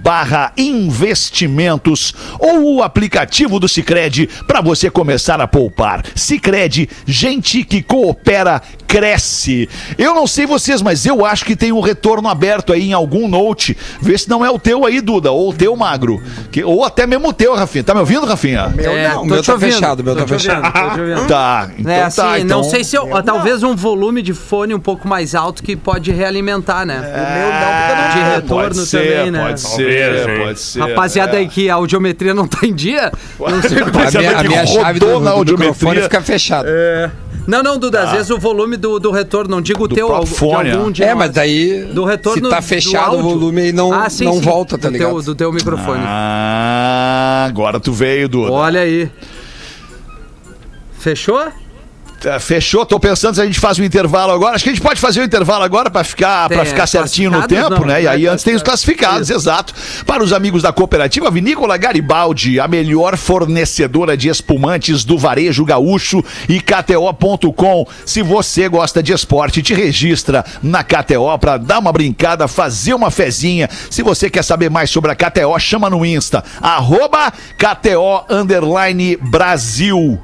barra 0.02 0.52
investimentos 0.56 2.14
ou 2.38 2.76
o 2.76 2.82
aplicativo 2.82 3.58
do 3.58 3.68
Cicred 3.68 4.28
para 4.46 4.60
você 4.60 4.90
começar 4.90 5.40
a 5.40 5.48
poupar. 5.48 6.04
Cicred, 6.14 6.61
gente 7.06 7.64
que 7.64 7.82
coopera, 7.82 8.60
cresce. 8.86 9.68
Eu 9.96 10.14
não 10.14 10.26
sei 10.26 10.44
vocês, 10.46 10.82
mas 10.82 11.06
eu 11.06 11.24
acho 11.24 11.44
que 11.44 11.56
tem 11.56 11.72
um 11.72 11.80
retorno 11.80 12.28
aberto 12.28 12.72
aí 12.72 12.90
em 12.90 12.92
algum 12.92 13.26
note. 13.28 13.76
Vê 14.00 14.16
se 14.18 14.28
não 14.28 14.44
é 14.44 14.50
o 14.50 14.58
teu 14.58 14.84
aí, 14.84 15.00
Duda, 15.00 15.32
ou 15.32 15.50
o 15.50 15.52
teu 15.52 15.74
magro. 15.74 16.22
Que, 16.50 16.62
ou 16.62 16.84
até 16.84 17.06
mesmo 17.06 17.28
o 17.28 17.32
teu, 17.32 17.54
Rafinha. 17.54 17.82
Tá 17.84 17.94
me 17.94 18.00
ouvindo, 18.00 18.26
Rafinha? 18.26 18.72
É, 18.76 19.08
não, 19.08 19.22
o 19.24 19.28
tô 19.28 19.34
meu 19.34 19.42
te 19.42 19.46
tá 19.46 19.52
ouvindo, 19.54 19.72
fechado, 19.72 20.04
meu 20.04 20.14
tô 20.14 20.20
tá 20.20 20.26
te 20.26 20.32
ouvindo, 20.50 20.62
tô 20.72 20.94
te 20.94 21.00
ouvindo. 21.00 21.26
Tá, 21.26 21.70
então 21.78 21.92
É, 21.92 22.02
assim, 22.02 22.20
tá. 22.20 22.38
Então... 22.38 22.62
não 22.62 22.68
sei 22.68 22.84
se 22.84 22.96
eu, 22.96 23.08
talvez 23.24 23.62
um 23.62 23.74
volume 23.74 24.20
de 24.20 24.34
fone 24.34 24.74
um 24.74 24.80
pouco 24.80 25.08
mais 25.08 25.34
alto 25.34 25.62
que 25.62 25.74
pode 25.74 26.12
realimentar, 26.12 26.84
né? 26.84 26.98
O 26.98 27.02
meu 27.02 27.48
não, 27.48 27.72
porque 27.78 28.02
não 28.02 28.12
De 28.12 28.34
retorno 28.34 28.62
Pode 28.74 28.86
ser, 28.86 28.98
também, 29.16 29.30
né? 29.30 29.42
pode 29.46 29.62
Talvez, 29.62 30.22
ser, 30.22 30.30
hein? 30.30 30.44
pode 30.44 30.60
ser. 30.60 30.80
Rapaziada 30.80 31.36
é. 31.36 31.38
aí 31.38 31.48
que 31.48 31.70
a 31.70 31.74
audiometria 31.74 32.34
não 32.34 32.46
tá 32.46 32.66
em 32.66 32.74
dia, 32.74 33.10
não 33.40 33.62
sei 33.62 33.78
A 33.80 33.84
Rapaziada 33.86 34.18
minha, 34.20 34.38
a 34.38 34.42
que 34.42 34.48
minha 34.48 34.66
chave 34.66 34.98
do, 35.00 35.06
do 35.06 35.28
audiometria. 35.28 35.56
microfone 35.72 36.02
fica 36.02 36.20
fechada. 36.20 36.51
Não, 37.46 37.62
não, 37.62 37.76
Duda, 37.78 37.98
Tá. 37.98 38.04
às 38.04 38.12
vezes 38.12 38.30
o 38.30 38.38
volume 38.38 38.76
do, 38.76 39.00
do 39.00 39.10
retorno, 39.10 39.50
não 39.50 39.60
digo 39.60 39.84
o 39.84 39.88
Do 39.88 39.94
teu, 39.94 40.06
próprio 40.06 40.28
de 40.32 40.38
fone, 40.38 40.70
algum 40.70 40.86
né? 40.86 40.92
de 40.92 41.02
É, 41.02 41.08
nós. 41.08 41.18
mas 41.18 41.30
daí 41.32 41.84
do 41.86 42.04
retorno 42.04 42.44
se 42.44 42.50
tá 42.50 42.60
do 42.60 42.62
fechado 42.66 43.16
o 43.16 43.22
volume 43.22 43.60
aí 43.62 43.72
não, 43.72 43.92
Ah, 43.92 44.08
sim, 44.08 44.24
não 44.24 44.34
sim, 44.34 44.40
volta, 44.40 44.78
tá 44.78 44.88
do 44.88 44.92
ligado? 44.92 45.10
Teu, 45.10 45.22
do 45.22 45.34
teu 45.34 45.52
microfone. 45.52 46.02
Ah, 46.04 47.44
agora 47.48 47.80
tu 47.80 47.92
veio, 47.92 48.28
Duda. 48.28 48.52
Olha 48.52 48.80
aí. 48.82 49.10
Fechou? 50.98 51.48
Tá, 52.22 52.38
Fechou, 52.38 52.86
tô 52.86 53.00
pensando 53.00 53.34
se 53.34 53.40
a 53.40 53.44
gente 53.44 53.58
faz 53.58 53.80
um 53.80 53.84
intervalo 53.84 54.30
agora. 54.30 54.54
Acho 54.54 54.62
que 54.62 54.70
a 54.70 54.72
gente 54.72 54.82
pode 54.82 55.00
fazer 55.00 55.20
o 55.20 55.24
intervalo 55.24 55.64
agora 55.64 55.90
pra 55.90 56.04
ficar, 56.04 56.48
Tem, 56.48 56.56
pra 56.56 56.64
ficar 56.64 56.84
é, 56.84 56.86
certinho 56.86 57.32
no 57.32 57.48
tempo, 57.48 57.80
não, 57.80 57.86
né? 57.86 58.02
E 58.02 58.06
aí 58.06 58.26
é, 58.26 58.28
antes 58.28 58.44
tem 58.44 58.54
os 58.54 58.62
classificados, 58.62 59.28
exato. 59.28 59.74
Para 60.06 60.22
os 60.22 60.32
amigos 60.32 60.62
da 60.62 60.72
cooperativa 60.72 61.28
Vinícola 61.32 61.76
Garibaldi, 61.76 62.60
a 62.60 62.68
melhor 62.68 63.16
fornecedora 63.16 64.16
de 64.16 64.28
espumantes 64.28 65.02
do 65.02 65.18
varejo 65.18 65.64
gaúcho 65.64 66.24
e 66.48 66.60
KTO.com. 66.60 67.88
Se 68.06 68.22
você 68.22 68.68
gosta 68.68 69.02
de 69.02 69.12
esporte, 69.12 69.60
te 69.60 69.74
registra 69.74 70.44
na 70.62 70.84
KTO 70.84 71.36
pra 71.40 71.56
dar 71.56 71.80
uma 71.80 71.92
brincada, 71.92 72.46
fazer 72.46 72.94
uma 72.94 73.10
fezinha. 73.10 73.68
Se 73.90 74.00
você 74.00 74.30
quer 74.30 74.44
saber 74.44 74.70
mais 74.70 74.90
sobre 74.90 75.10
a 75.10 75.16
KTO, 75.16 75.58
chama 75.58 75.90
no 75.90 76.06
Insta, 76.06 76.44
arroba 76.60 77.32
KTO 77.58 78.24
underline 78.30 79.16
Brasil. 79.16 80.20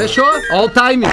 Fechou? 0.00 0.24
All 0.50 0.70
time. 0.70 1.04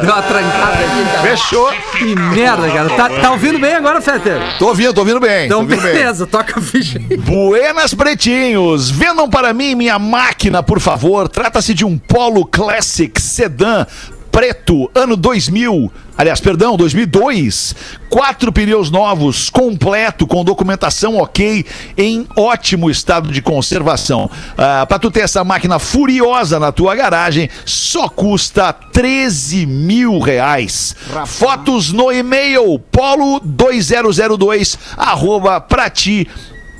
Deu 0.00 0.12
uma 0.12 0.22
trancada 0.22 0.78
aqui, 0.78 1.04
cara. 1.12 1.22
Fechou. 1.22 1.72
Que 1.98 2.14
merda, 2.14 2.70
cara. 2.70 2.88
Tá, 2.90 3.08
tá 3.08 3.32
ouvindo 3.32 3.58
bem 3.58 3.74
agora, 3.74 4.00
Fetter? 4.00 4.40
Tô 4.58 4.68
ouvindo, 4.68 4.94
tô 4.94 5.00
ouvindo 5.00 5.18
bem. 5.18 5.46
Então, 5.46 5.58
tô 5.58 5.62
ouvindo 5.64 5.82
bem. 5.82 5.92
beleza, 5.92 6.26
toca 6.26 6.60
a 6.60 6.62
ficha 6.62 6.98
aí. 6.98 7.16
Buenas 7.16 7.92
Pretinhos, 7.94 8.90
vendam 8.90 9.28
para 9.28 9.52
mim 9.52 9.74
minha 9.74 9.98
máquina, 9.98 10.62
por 10.62 10.78
favor. 10.78 11.28
Trata-se 11.28 11.74
de 11.74 11.84
um 11.84 11.98
Polo 11.98 12.46
Classic 12.46 13.20
Sedan 13.20 13.86
preto, 14.32 14.90
ano 14.94 15.14
2000. 15.16 15.92
Aliás, 16.16 16.40
perdão, 16.40 16.76
2002. 16.76 17.76
Quatro 18.08 18.50
pneus 18.50 18.90
novos, 18.90 19.48
completo, 19.50 20.26
com 20.26 20.42
documentação 20.42 21.18
ok, 21.18 21.64
em 21.96 22.26
ótimo 22.36 22.90
estado 22.90 23.30
de 23.30 23.40
conservação. 23.42 24.30
Ah, 24.56 24.86
para 24.86 24.98
tu 24.98 25.10
ter 25.10 25.20
essa 25.20 25.44
máquina 25.44 25.78
furiosa 25.78 26.58
na 26.58 26.72
tua 26.72 26.94
garagem, 26.94 27.48
só 27.64 28.08
custa 28.08 28.72
13 28.72 29.66
mil 29.66 30.18
reais. 30.18 30.96
Fotos 31.26 31.92
no 31.92 32.10
e-mail 32.10 32.80
polo2002 32.92 34.78
arroba 34.96 35.60
pra 35.60 35.90
ti 35.90 36.26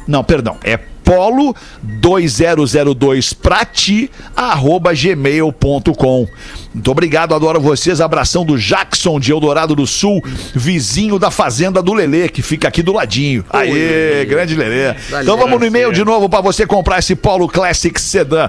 não, 0.07 0.25
perdão. 0.25 0.59
É 0.65 0.79
polo 1.05 1.55
2002 1.83 3.33
pra 3.33 3.65
ti, 3.65 4.11
arroba 4.37 4.93
gmail.com. 4.95 6.27
Muito 6.75 6.91
obrigado, 6.91 7.35
adoro 7.35 7.61
vocês. 7.61 8.01
Abração 8.01 8.45
do 8.45 8.59
Jackson 8.59 9.21
de 9.21 9.31
Eldorado 9.33 9.75
do 9.75 9.87
Sul, 9.87 10.23
vizinho 10.55 11.19
da 11.19 11.31
fazenda 11.31 11.83
do 11.83 11.93
Lelê, 11.93 12.29
que 12.29 12.41
fica 12.43 12.69
aqui 12.69 12.83
do 12.83 12.93
ladinho. 12.93 13.45
Aê, 13.51 14.25
grande 14.25 14.55
Lelê. 14.55 14.95
Então 15.21 15.37
vamos 15.37 15.61
no 15.61 15.67
e-mail 15.67 15.93
de 15.93 16.05
novo 16.05 16.29
para 16.29 16.41
você 16.41 16.67
comprar 16.67 16.99
esse 16.99 17.15
Polo 17.15 17.49
Classic 17.49 18.01
Sedan. 18.01 18.49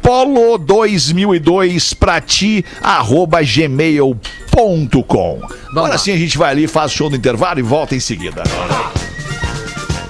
Polo 0.00 0.58
2002 0.58 1.94
pra 1.94 2.20
ti, 2.20 2.62
arroba 2.82 3.42
gmail.com. 3.42 5.40
Agora 5.70 5.96
sim 5.96 6.12
a 6.12 6.16
gente 6.16 6.36
vai 6.36 6.50
ali, 6.50 6.66
faz 6.66 6.92
o 6.92 6.94
show 6.94 7.08
do 7.08 7.16
intervalo 7.16 7.58
e 7.58 7.62
volta 7.62 7.96
em 7.96 8.00
seguida. 8.00 8.42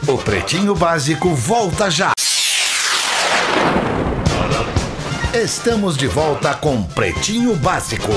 O 0.06 0.18
Pretinho 0.18 0.74
Básico 0.74 1.34
volta 1.34 1.90
já. 1.90 2.12
Estamos 5.32 5.96
de 5.96 6.06
volta 6.06 6.52
com 6.52 6.82
Pretinho 6.82 7.56
Básico. 7.56 8.12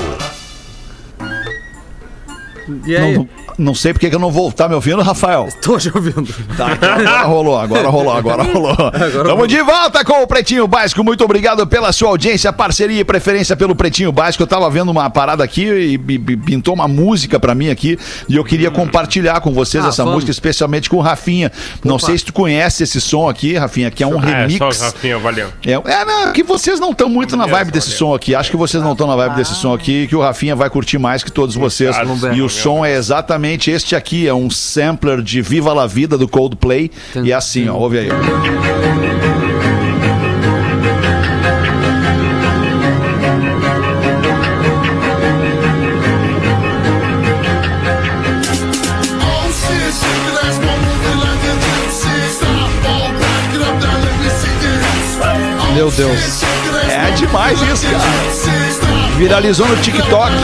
E 2.86 2.96
aí? 2.96 3.14
Não, 3.16 3.28
não 3.58 3.74
sei 3.74 3.92
porque 3.92 4.08
que 4.10 4.14
eu 4.16 4.20
não 4.20 4.30
vou. 4.30 4.50
Tá 4.52 4.68
me 4.68 4.74
ouvindo, 4.74 5.00
Rafael? 5.02 5.48
Tô 5.62 5.78
te 5.78 5.90
ouvindo. 5.94 6.26
Tá, 6.56 6.72
então 6.72 6.92
agora 6.92 7.22
rolou, 7.22 7.58
agora 7.58 7.88
rolou, 7.88 8.12
agora 8.12 8.42
rolou. 8.42 8.76
Tamo 9.26 9.46
de 9.46 9.60
volta 9.62 10.04
com 10.04 10.22
o 10.22 10.26
Pretinho 10.26 10.66
Básico. 10.66 11.02
Muito 11.02 11.24
obrigado 11.24 11.66
pela 11.66 11.92
sua 11.92 12.08
audiência, 12.10 12.52
parceria 12.52 13.00
e 13.00 13.04
preferência 13.04 13.56
pelo 13.56 13.74
Pretinho 13.74 14.12
Básico. 14.12 14.42
Eu 14.42 14.46
tava 14.46 14.68
vendo 14.70 14.90
uma 14.90 15.08
parada 15.10 15.42
aqui 15.44 15.62
e, 15.64 15.94
e- 15.94 16.14
e 16.32 16.36
pintou 16.36 16.74
uma 16.74 16.86
música 16.88 17.38
pra 17.40 17.54
mim 17.54 17.68
aqui 17.70 17.98
e 18.28 18.36
eu 18.36 18.44
queria 18.44 18.70
compartilhar 18.70 19.40
com 19.40 19.52
vocês 19.52 19.84
Ah, 19.84 19.88
essa 19.88 20.02
vamos. 20.02 20.14
música, 20.16 20.30
especialmente 20.30 20.88
com 20.90 20.96
o 20.96 21.00
Rafinha. 21.00 21.50
Não 21.84 21.98
sei 21.98 22.18
se 22.18 22.24
tu 22.24 22.32
conhece 22.32 22.82
esse 22.82 23.00
som 23.00 23.28
aqui, 23.28 23.56
Rafinha, 23.56 23.90
que 23.90 24.02
é 24.02 24.06
um 24.06 24.22
É, 24.22 24.42
remix. 24.42 24.58
só 24.58 24.68
o 24.68 24.88
Rafinha, 24.90 25.18
valeu. 25.18 25.48
É, 25.64 25.72
é 25.72 26.04
não, 26.04 26.32
que 26.32 26.42
vocês 26.42 26.78
não 26.80 26.90
estão 26.90 27.08
muito 27.08 27.36
na 27.36 27.46
vibe 27.46 27.70
desse 27.70 27.88
valeu. 27.88 27.98
som 27.98 28.14
aqui. 28.14 28.34
Acho 28.34 28.50
que 28.50 28.56
vocês 28.56 28.82
não 28.82 28.92
estão 28.92 29.06
na 29.06 29.16
vibe 29.16 29.36
desse 29.36 29.54
som 29.54 29.72
aqui, 29.74 30.06
que 30.06 30.14
o 30.16 30.20
Rafinha 30.20 30.54
vai 30.54 30.68
curtir 30.70 30.98
mais 30.98 31.22
que 31.22 31.32
todos 31.32 31.54
vocês. 31.54 31.96
Ver. 32.18 32.34
E 32.34 32.42
o 32.42 32.48
som 32.62 32.84
é 32.84 32.94
exatamente 32.94 33.70
este 33.70 33.94
aqui, 33.94 34.26
é 34.26 34.34
um 34.34 34.50
sampler 34.50 35.22
de 35.22 35.40
Viva 35.40 35.72
La 35.72 35.86
Vida 35.86 36.18
do 36.18 36.26
Coldplay. 36.28 36.90
E 37.22 37.30
é 37.30 37.34
assim, 37.34 37.68
ó, 37.68 37.76
ouve 37.76 37.98
aí. 37.98 38.08
Meu 55.74 55.92
Deus. 55.92 56.42
É 56.90 57.12
demais 57.12 57.60
isso, 57.62 57.86
cara. 57.86 59.16
Viralizou 59.16 59.68
no 59.68 59.76
TikTok. 59.76 60.34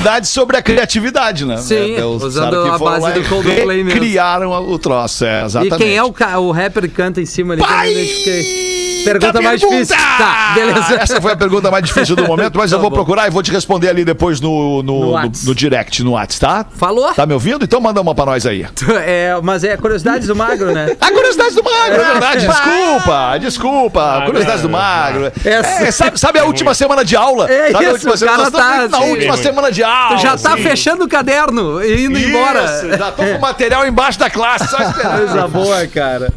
Criatividade 0.00 0.28
sobre 0.28 0.56
a 0.56 0.62
criatividade, 0.62 1.44
né? 1.44 1.56
Sim, 1.58 1.94
É, 1.94 2.04
os 2.04 2.22
usando 2.22 2.56
a 2.56 2.78
base 2.78 3.12
do 3.12 3.20
e 3.20 3.24
Coldplay 3.24 3.84
mesmo. 3.84 4.00
Criaram 4.00 4.50
o 4.50 4.78
troço, 4.78 5.24
é, 5.24 5.42
E 5.42 5.44
exatamente. 5.44 5.76
quem 5.76 5.96
é 5.96 6.02
o, 6.02 6.12
o 6.38 6.50
rapper 6.50 6.82
que 6.84 6.88
canta 6.88 7.20
em 7.20 7.26
cima 7.26 7.54
ali? 7.54 7.62
que 7.62 7.68
eu 7.68 7.74
Pai! 7.74 7.92
identifiquei. 7.92 8.79
Pergunta 9.04 9.40
mais 9.40 9.60
difícil. 9.60 9.96
Tá, 9.96 10.52
beleza. 10.54 10.94
Essa 11.00 11.20
foi 11.20 11.32
a 11.32 11.36
pergunta 11.36 11.70
mais 11.70 11.84
difícil 11.84 12.14
do 12.16 12.24
momento, 12.26 12.56
mas 12.58 12.70
Tá 12.70 12.76
eu 12.76 12.80
vou 12.80 12.90
bom. 12.90 12.96
procurar 12.96 13.26
e 13.26 13.30
vou 13.30 13.42
te 13.42 13.50
responder 13.50 13.88
ali 13.88 14.04
depois 14.04 14.40
no, 14.40 14.82
no, 14.82 15.00
No 15.00 15.00
no, 15.06 15.10
Whats. 15.12 15.44
no 15.44 15.54
direct, 15.54 16.02
no 16.02 16.12
WhatsApp, 16.12 16.40
tá? 16.40 16.66
Falou? 16.76 17.12
Tá 17.14 17.26
me 17.26 17.32
ouvindo? 17.34 17.64
Então 17.64 17.80
manda 17.80 18.00
uma 18.00 18.14
pra 18.14 18.26
nós 18.26 18.46
aí. 18.46 18.66
É, 19.02 19.34
mas 19.42 19.64
é 19.64 19.76
curiosidades 19.76 20.26
do 20.28 20.36
magro, 20.36 20.72
né? 20.72 20.96
A 21.00 21.10
curiosidade 21.10 21.54
do 21.54 21.62
magro, 21.64 21.94
é 22.00 22.04
verdade. 22.12 22.46
Desculpa, 22.46 23.38
desculpa. 23.40 24.22
Curiosidade 24.26 24.62
do 24.62 24.68
magro. 24.70 25.32
Essa- 25.44 25.84
É, 25.84 25.90
sabe, 25.90 26.18
sabe 26.20 26.38
a 26.38 26.44
última 26.44 26.74
semana 26.74 27.04
de 27.04 27.16
aula? 27.16 27.50
É 27.50 27.70
sabe 27.72 27.84
a 27.86 27.88
isso, 27.88 27.92
última 28.08 28.14
o 28.14 28.16
semana? 28.18 28.36
cara 28.36 28.50
Nós 28.50 28.60
estamos 28.60 28.90
tá, 28.90 28.98
na 28.98 29.04
sim. 29.04 29.10
última 29.12 29.36
semana 29.36 29.72
de 29.72 29.82
aula. 29.82 30.16
Tu 30.16 30.22
já 30.22 30.36
tá 30.38 30.56
sim. 30.56 30.62
fechando 30.62 31.04
o 31.04 31.08
caderno 31.08 31.82
e 31.84 32.04
indo 32.06 32.18
embora. 32.18 32.64
Isso, 32.64 32.88
já 32.98 33.10
tô 33.12 33.22
com 33.24 33.36
o 33.36 33.40
material 33.40 33.86
embaixo 33.86 34.18
da 34.18 34.28
classe, 34.30 34.68
só 34.68 34.78
esperando. 34.78 35.18
Coisa 35.18 35.48
boa, 35.48 35.86
cara. 35.86 36.32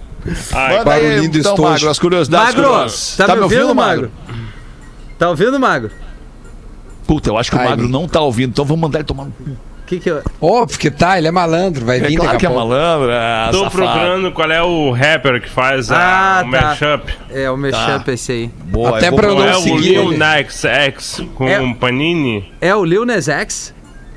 Ai, 0.54 0.78
Manda 0.78 0.94
aí, 0.94 1.02
barulhinho 1.04 1.32
do 1.32 1.38
então, 1.40 1.52
estojo. 1.54 1.70
Magro, 1.72 1.90
as 1.90 2.00
curiosidades. 2.00 2.56
Magro, 2.56 2.70
curiosas. 2.72 3.16
tá, 3.18 3.36
me 3.36 3.42
ouvindo, 3.42 3.76
Magro? 3.76 4.12
Tá 5.20 5.30
ouvindo, 5.30 5.60
Magro? 5.60 5.92
Puta, 7.08 7.30
eu 7.30 7.38
acho 7.38 7.50
que 7.52 7.58
o 7.58 7.60
Ai, 7.60 7.70
Magro 7.70 7.86
me- 7.86 7.92
não 7.92 8.08
tá 8.08 8.22
ouvindo, 8.22 8.50
então 8.52 8.64
vamos 8.66 8.82
mandar 8.82 9.00
ele 9.00 9.06
tomar 9.08 9.26
no 9.26 9.32
cu. 9.32 9.58
Que 9.86 10.00
que 10.00 10.10
eu... 10.10 10.24
Óbvio 10.40 10.80
que 10.80 10.90
tá, 10.90 11.18
ele 11.18 11.28
é 11.28 11.32
malandro, 11.32 11.86
vai 11.86 11.98
É 11.98 12.00
vir 12.08 12.16
claro 12.16 12.32
daqui 12.32 12.40
que 12.40 12.52
é 12.52 12.56
malandro, 12.56 13.10
é 13.12 13.50
Tô 13.52 13.64
safado. 13.66 13.76
procurando 13.76 14.32
qual 14.32 14.50
é 14.50 14.64
o 14.64 14.92
rapper 14.92 15.42
que 15.42 15.50
faz 15.50 15.92
Ah, 15.92 16.40
a, 16.40 16.48
o 16.48 16.52
tá. 16.52 16.62
mashup. 16.62 17.14
É, 17.30 17.52
o 17.52 17.58
mashup 17.58 18.10
esse 18.12 18.32
aí. 18.32 18.52
Boa, 18.66 18.98
Até 18.98 19.10
vou 19.10 19.20
pra 19.20 19.28
eu 19.28 19.36
Não 19.36 19.46
é 19.46 19.58
o 19.58 19.62
seguir 19.62 19.80
Lil 19.90 20.04
ele. 20.12 20.18
Nas 20.18 20.64
X 20.64 21.22
com 21.36 21.48
É. 21.50 21.60
um 21.60 21.74
Panini? 21.74 22.50
É 22.62 22.74
o 22.74 22.86
Lil 22.86 23.06
Nas 23.06 23.28
X? 23.28 23.76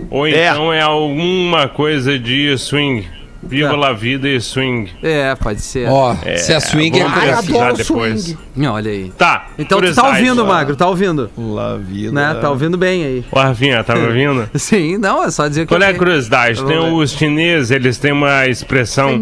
Ou 0.09 0.25
É. 0.27 0.49
então 0.51 0.73
é 0.73 0.81
alguma 0.83 1.66
coisa 1.69 2.16
de 2.16 2.57
swing. 2.57 3.09
Viva 3.48 3.70
Tá. 3.70 3.76
la 3.76 3.92
vida 3.92 4.28
e 4.28 4.40
swing. 4.40 4.90
É, 5.02 5.35
pode 5.35 5.61
ser. 5.61 5.88
Ó, 5.88 6.14
se 6.37 6.52
é 6.52 6.61
swing 6.61 6.98
é 7.00 7.04
coisa 7.04 7.37
pesquisar 7.37 7.72
depois. 7.72 8.37
Olha 8.70 8.90
aí. 8.90 9.12
Tá. 9.16 9.46
Então 9.59 9.80
tu 9.80 9.94
tá 9.94 10.09
ouvindo, 10.09 10.44
Magro, 10.46 10.76
tá 10.76 10.87
ouvindo. 10.88 11.30
La 11.38 11.76
vida. 11.76 12.12
Né? 12.12 12.38
Tá 12.40 12.50
ouvindo 12.50 12.76
bem 12.76 13.04
aí. 13.04 13.24
Ô, 13.30 13.38
Rafinha, 13.38 13.82
tá 13.85 13.94
me 13.94 14.06
ouvindo? 14.06 14.48
Sim, 14.54 14.98
não, 14.98 15.22
é 15.24 15.30
só 15.30 15.46
dizer 15.48 15.62
que 15.62 15.68
Qual 15.74 15.82
é 15.82 15.90
a 15.90 15.94
curiosidade? 15.94 16.64
Tem 16.64 16.78
os 16.78 17.11
chineses, 17.12 17.70
eles 17.70 17.98
têm 17.98 18.12
uma 18.12 18.46
expressão 18.46 19.18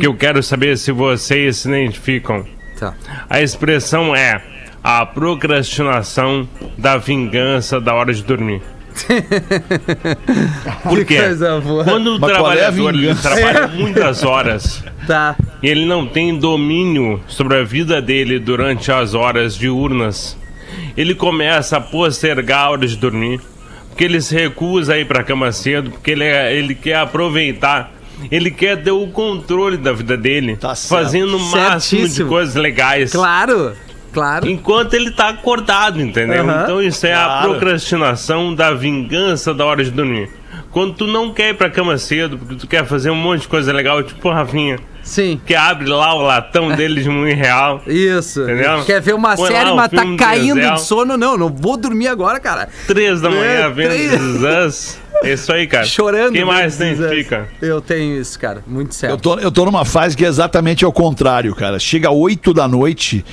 que 0.00 0.06
eu 0.06 0.14
quero 0.14 0.42
saber 0.42 0.76
se 0.78 0.90
vocês 0.92 1.56
se 1.58 1.68
identificam. 1.68 2.44
Tá. 2.78 2.94
A 3.28 3.40
expressão 3.40 4.14
é 4.14 4.40
a 4.82 5.04
procrastinação 5.04 6.48
da 6.76 6.96
vingança 6.96 7.80
da 7.80 7.94
hora 7.94 8.12
de 8.12 8.22
dormir. 8.22 8.62
Por 10.82 11.04
quê? 11.04 11.18
Coisa 11.20 11.60
boa. 11.60 11.84
Quando 11.84 12.16
o 12.16 12.20
Mas 12.20 12.30
é 12.30 12.34
trabalhador 12.34 12.88
ele 12.94 13.00
vingança? 13.08 13.30
trabalha 13.30 13.68
muitas 13.74 14.22
horas 14.24 14.84
Tá. 15.06 15.36
e 15.62 15.68
ele 15.68 15.86
não 15.86 16.06
tem 16.06 16.38
domínio 16.38 17.20
sobre 17.26 17.56
a 17.58 17.64
vida 17.64 18.00
dele 18.02 18.38
durante 18.38 18.92
as 18.92 19.14
horas 19.14 19.56
diurnas, 19.56 20.36
ele 20.96 21.14
começa 21.14 21.76
a 21.78 21.80
postergar 21.80 22.66
a 22.66 22.70
hora 22.70 22.86
de 22.86 22.96
dormir, 22.96 23.40
porque 23.88 24.04
ele 24.04 24.20
se 24.20 24.34
recusa 24.34 24.94
a 24.94 24.98
ir 24.98 25.06
para 25.06 25.20
a 25.20 25.24
cama 25.24 25.50
cedo, 25.52 25.90
porque 25.90 26.10
ele, 26.10 26.24
é- 26.24 26.54
ele 26.54 26.74
quer 26.74 26.96
aproveitar 26.96 27.92
Ele 28.32 28.50
quer 28.50 28.82
ter 28.82 28.90
o 28.90 29.06
controle 29.06 29.76
da 29.76 29.92
vida 29.92 30.16
dele, 30.16 30.56
Tá 30.56 30.74
fazendo 30.74 31.36
o 31.36 31.40
máximo 31.40 32.00
de 32.02 32.08
Certíssimo. 32.08 32.28
coisas 32.28 32.56
legais. 32.56 33.12
Claro, 33.12 33.74
claro. 34.12 34.48
Enquanto 34.48 34.94
ele 34.94 35.10
tá 35.10 35.28
acordado, 35.28 36.00
entendeu? 36.00 36.42
Aham. 36.44 36.62
Então 36.64 36.82
isso 36.82 37.06
é 37.06 37.14
a 37.14 37.24
Claro. 37.24 37.50
procrastinação 37.50 38.54
da 38.54 38.72
vingança 38.72 39.52
da 39.54 39.64
hora 39.64 39.82
de 39.84 39.90
dormir. 39.90 40.30
Quando 40.70 40.94
tu 40.94 41.06
não 41.06 41.32
quer 41.32 41.50
ir 41.50 41.54
pra 41.54 41.70
cama 41.70 41.96
cedo, 41.96 42.36
porque 42.38 42.54
tu 42.54 42.66
quer 42.66 42.84
fazer 42.84 43.10
um 43.10 43.14
monte 43.14 43.42
de 43.42 43.48
coisa 43.48 43.72
legal, 43.72 44.02
tipo 44.02 44.30
Rafinha, 44.30 44.78
Sim. 45.02 45.40
que 45.46 45.54
abre 45.54 45.88
lá 45.88 46.14
o 46.14 46.20
latão 46.20 46.68
dele 46.76 47.02
de 47.02 47.08
muito 47.08 47.34
real. 47.34 47.82
Isso. 47.86 48.42
Entendeu? 48.42 48.84
Quer 48.84 49.00
ver 49.00 49.14
uma 49.14 49.34
Põe 49.34 49.48
série, 49.50 49.72
mas 49.72 49.90
tá 49.90 50.02
caindo 50.18 50.56
Denzel. 50.56 50.74
de 50.74 50.80
sono? 50.82 51.16
Não, 51.16 51.38
não 51.38 51.48
vou 51.48 51.76
dormir 51.78 52.08
agora, 52.08 52.38
cara. 52.38 52.68
Três 52.86 53.20
da 53.20 53.30
manhã 53.30 53.42
É, 53.44 53.70
vendo 53.70 53.88
três. 53.88 55.00
É 55.22 55.32
isso 55.32 55.52
aí, 55.52 55.66
cara. 55.66 55.84
Chorando. 55.84 56.32
Quem 56.32 56.44
mais 56.44 56.76
tem? 56.76 56.96
Fica. 56.96 57.48
Eu 57.60 57.80
tenho 57.80 58.20
isso, 58.20 58.38
cara. 58.38 58.62
Muito 58.66 58.94
sério. 58.94 59.14
Eu 59.14 59.18
tô, 59.18 59.38
eu 59.38 59.50
tô 59.50 59.64
numa 59.64 59.84
fase 59.84 60.16
que 60.16 60.24
é 60.24 60.28
exatamente 60.28 60.84
ao 60.84 60.92
contrário, 60.92 61.54
cara. 61.54 61.78
Chega 61.78 62.10
8 62.10 62.54
da 62.54 62.68
noite, 62.68 63.24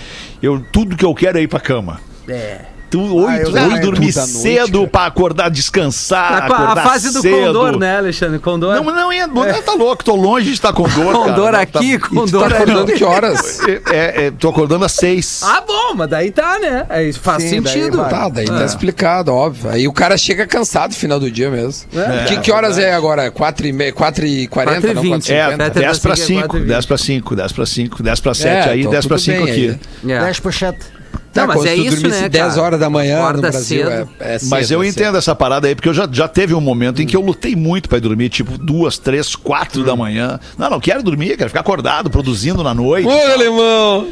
eu, 0.42 0.64
tudo 0.72 0.96
que 0.96 1.06
eu 1.06 1.14
quero 1.14 1.38
é 1.38 1.42
ir 1.42 1.48
pra 1.48 1.60
cama. 1.60 2.00
É. 2.28 2.75
Tu, 2.96 3.16
oito, 3.16 3.40
eu 3.42 3.52
também. 3.52 3.74
oito, 3.74 3.82
dormir 3.82 4.14
da 4.14 4.22
noite, 4.22 4.34
cedo 4.38 4.88
pra 4.88 5.06
acordar, 5.06 5.50
descansar, 5.50 6.42
Tá 6.42 6.48
com 6.48 6.54
a, 6.54 6.58
a 6.58 6.64
acordar 6.64 6.84
fase 6.84 7.12
do 7.12 7.22
cedo. 7.22 7.48
condor, 7.48 7.78
né, 7.80 7.98
Alexandre? 7.98 8.40
Condor. 8.40 8.76
Não, 8.76 8.84
não, 8.84 9.12
é, 9.12 9.28
não 9.28 9.62
tá 9.62 9.74
louco, 9.74 10.04
tô 10.04 10.16
longe 10.16 10.46
de 10.48 10.54
estar 10.54 10.72
com 10.72 10.84
dor, 10.84 11.12
cara. 11.14 11.14
condor 11.14 11.52
Não, 11.52 11.60
aqui, 11.60 12.00
tá- 12.00 12.08
condor 12.10 12.50
Tá 12.50 12.56
acordando 12.56 12.94
que 12.94 13.04
horas? 13.04 13.60
É, 13.68 13.72
é, 13.92 14.26
é, 14.28 14.32
tô 14.32 14.50
acordando 14.50 14.86
às 14.86 14.94
seis. 14.94 15.42
Ah, 15.44 15.62
bom, 15.68 15.94
mas 15.96 16.10
daí 16.10 16.32
tá, 16.32 16.58
né? 16.60 16.86
É, 16.90 17.12
faz 17.14 17.44
Sim, 17.44 17.62
daí 17.62 17.74
sentido. 17.74 17.98
vai. 17.98 18.10
Tá, 18.10 18.30
daí 18.30 18.46
É. 18.46 18.48
tá 18.48 18.66
explicado, 18.66 19.34
óbvio. 19.34 19.70
Aí 19.72 19.88
o 19.88 19.94
cara 19.94 20.18
chega 20.18 20.48
cansado 20.48 20.92
no 20.92 20.98
final 20.98 21.20
do 21.20 21.30
dia 21.30 21.50
mesmo. 21.52 21.88
que, 22.28 22.38
que 22.40 22.52
horas 22.52 22.78
é 22.78 22.94
agora? 22.94 23.30
4 23.30 23.68
e, 23.68 23.74
me... 23.74 23.92
4 23.92 24.26
e 24.26 24.48
40, 24.48 24.74
Quatro 24.82 24.92
e 24.92 24.94
não? 24.94 25.02
vinte. 25.02 25.28
4 25.28 25.34
e 25.34 25.36
É, 25.36 25.44
50? 25.52 25.66
Até 25.66 25.80
10 25.82 26.00
pra 26.00 26.14
assim 26.14 26.26
que 26.26 26.32
é 26.32 26.36
5, 26.36 26.48
quatro 26.48 26.58
e 26.64 26.68
10 26.68 26.86
pra 26.86 26.98
5, 26.98 27.36
10 27.36 27.52
pra 27.52 27.66
5, 27.66 28.04
10 28.04 28.20
pra 28.20 28.34
7 28.34 28.48
É, 28.48 28.72
aí, 28.72 28.80
então 28.80 28.92
10 28.92 29.06
pra 29.06 29.18
tudo 29.18 29.26
5 29.26 29.44
bem 29.44 29.52
aqui. 29.52 29.80
aí. 30.06 30.12
É. 30.12 30.20
10 30.20 30.40
por 30.40 30.54
7. 30.54 30.95
Não, 31.36 31.42
Tá, 31.44 31.48
mas 31.48 31.58
quando 31.58 31.68
é 31.68 31.76
tu 31.76 31.82
isso, 31.82 31.96
dormisse 32.02 32.22
né, 32.22 32.30
10 32.30 32.46
cara? 32.48 32.62
horas 32.62 32.80
da 32.80 32.90
manhã 32.90 33.18
Acorda 33.20 33.36
no 33.36 33.42
Brasil, 33.42 33.86
cedo. 33.88 34.10
é, 34.20 34.36
é 34.36 34.40
cedo, 34.40 34.50
Mas 34.50 34.72
eu 34.72 34.82
é 34.84 34.88
entendo 34.88 35.18
essa 35.18 35.36
parada 35.36 35.68
aí, 35.68 35.76
porque 35.76 35.90
eu 35.90 35.94
já, 35.94 36.08
já 36.12 36.28
teve 36.28 36.54
um 36.54 36.62
momento 36.62 37.02
em 37.02 37.06
que 37.06 37.16
eu 37.16 37.22
lutei 37.22 37.56
muito 37.56 37.90
pra 37.90 37.98
ir 37.98 38.02
dormir, 38.02 38.30
tipo 38.30 38.58
duas, 38.58 38.98
três, 38.98 39.36
quatro 39.36 39.84
da 39.84 39.96
manhã. 39.96 40.40
Não, 40.58 40.70
não 40.70 40.80
quero 40.80 41.04
dormir, 41.04 41.36
quero 41.38 41.50
ficar 41.50 41.60
acordado, 41.60 42.10
produzindo 42.10 42.64
na 42.64 42.74
noite. 42.74 43.08
Ô, 43.08 43.12
alemão! 43.34 44.08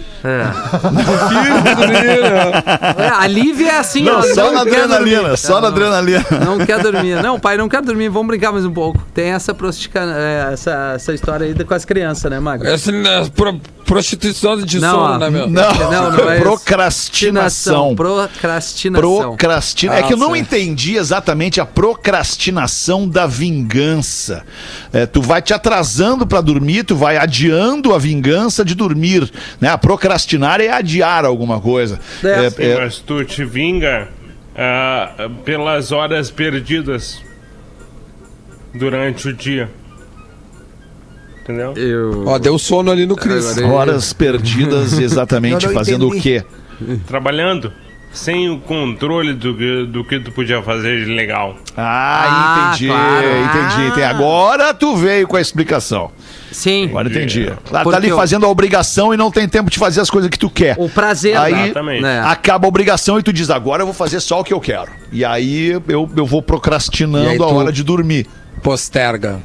É, 2.97 3.07
a 3.07 3.28
Lívia 3.28 3.71
é 3.71 3.78
assim, 3.80 4.03
Não, 4.03 4.19
ó, 4.19 4.21
só 4.21 4.51
na 4.51 4.63
quer 4.63 4.82
adrenalina, 4.84 5.21
dormir. 5.21 5.38
só 5.38 5.53
na 5.55 5.61
Não, 5.61 5.67
adrenalina. 5.69 6.26
Não 6.45 6.57
quer 6.65 6.80
dormir. 6.82 7.21
Não, 7.21 7.39
pai, 7.39 7.57
não 7.57 7.69
quer 7.69 7.82
dormir. 7.82 8.09
Vamos 8.09 8.28
brincar 8.28 8.51
mais 8.51 8.65
um 8.65 8.71
pouco. 8.74 9.03
Tem 9.13 9.30
essa, 9.32 9.53
prostica... 9.53 9.99
é, 10.01 10.53
essa, 10.53 10.93
essa 10.95 11.13
história 11.13 11.45
aí 11.47 11.53
com 11.63 11.74
as 11.74 11.86
crianças, 11.86 12.30
né, 12.30 12.39
Mago? 12.39 12.65
Essa 12.65 12.91
é 12.91 13.26
pro- 13.36 13.59
prostituição 13.86 14.57
de 14.61 14.80
Não, 14.80 14.91
sono, 14.91 15.13
ó. 15.13 15.17
né, 15.17 15.30
meu? 15.30 15.47
Não, 15.49 15.74
Não, 15.74 16.11
não 16.11 16.30
é 16.30 16.36
isso. 16.38 16.43
Procrastinação. 17.14 17.95
Procrastinação. 17.95 19.20
Procrastina. 19.20 19.95
é 19.95 20.03
que 20.03 20.14
eu 20.14 20.18
não 20.18 20.36
entendi 20.36 20.95
exatamente 20.95 21.61
a 21.61 21.66
procrastinação 21.66 23.07
da 23.07 23.28
vingança. 23.28 24.43
É, 24.91 25.05
tu 25.05 25.22
vai 25.22 25.41
te 25.41 25.53
atrasando 25.53 26.26
pra 26.26 26.41
dormir, 26.41 26.84
tu 26.84 26.95
vai 26.95 27.18
adiando 27.18 27.93
a 27.93 27.97
vingança 27.97 28.66
de 28.66 28.74
dormir. 28.74 29.32
Né? 29.61 29.70
A 29.70 29.78
procrastinar 29.78 30.59
é 30.59 30.70
adiar 30.70 31.26
alguma 31.26 31.59
coisa. 31.59 31.99
É, 32.24 32.51
É, 32.57 32.72
é, 32.72 32.80
mas 32.80 32.99
tu 32.99 33.24
te 33.24 33.45
vinga 33.45 34.09
ah, 34.55 35.30
pelas 35.45 35.91
horas 35.91 36.32
perdidas 36.32 37.22
durante 38.74 39.28
o 39.28 39.34
dia. 39.34 39.70
Entendeu? 41.41 41.74
Eu... 41.76 42.24
Ó, 42.26 42.39
deu 42.39 42.57
sono 42.57 42.89
ali 42.89 43.05
no 43.05 43.18
Cris. 43.18 43.57
Horas 43.57 44.14
perdidas 44.14 44.93
exatamente 44.97 45.68
fazendo 45.70 46.07
o 46.07 46.16
entendi. 46.16 46.41
quê? 46.41 46.45
Trabalhando 47.07 47.71
sem 48.11 48.47
o 48.47 48.59
controle 48.59 49.34
do, 49.34 49.55
que- 49.57 49.86
do 49.88 50.03
que 50.03 50.19
tu 50.19 50.32
podia 50.32 50.61
fazer 50.61 51.03
de 51.03 51.11
legal. 51.15 51.55
Ah, 51.76 52.26
Ah, 52.28 52.67
entendi, 52.69 52.88
claro. 52.88 53.26
entendi, 53.26 53.82
Ah. 53.82 53.88
entendi. 53.88 54.03
Agora 54.03 54.71
tu 54.74 54.95
veio 54.95 55.28
com 55.28 55.36
a 55.36 55.41
explicação. 55.41 56.11
Sim. 56.51 56.86
Agora 56.89 57.09
entendi. 57.09 57.51
Claro, 57.67 57.89
tá 57.89 57.97
ali 57.97 58.09
eu- 58.09 58.15
fazendo 58.15 58.45
a 58.45 58.49
obrigação 58.49 59.11
e 59.15 59.17
não 59.17 59.32
tem 59.32 59.49
tempo 59.49 59.71
de 59.71 59.80
fazer 59.80 59.99
as 60.01 60.11
coisas 60.11 60.30
que 60.30 60.38
tu 60.38 60.47
quer. 60.47 60.76
O 60.78 60.88
prazer. 60.88 61.36
Aí 61.36 61.63
Exatamente. 61.65 62.03
né? 62.03 62.21
acaba 62.24 62.67
a 62.67 62.69
obrigação 62.69 63.17
e 63.17 63.24
tu 63.24 63.34
diz, 63.34 63.49
agora 63.49 63.82
eu 63.82 63.88
vou 63.88 63.95
fazer 63.95 64.19
só 64.19 64.41
o 64.41 64.43
que 64.43 64.53
eu 64.53 64.61
quero. 64.61 64.91
E 65.11 65.26
aí 65.26 65.69
eu, 65.88 66.07
eu 66.15 66.26
vou 66.28 66.43
procrastinando 66.43 67.30
aí 67.30 67.38
a 67.41 67.45
hora 67.47 67.71
de 67.71 67.84
dormir. 67.84 68.28
Posterga. 68.61 69.39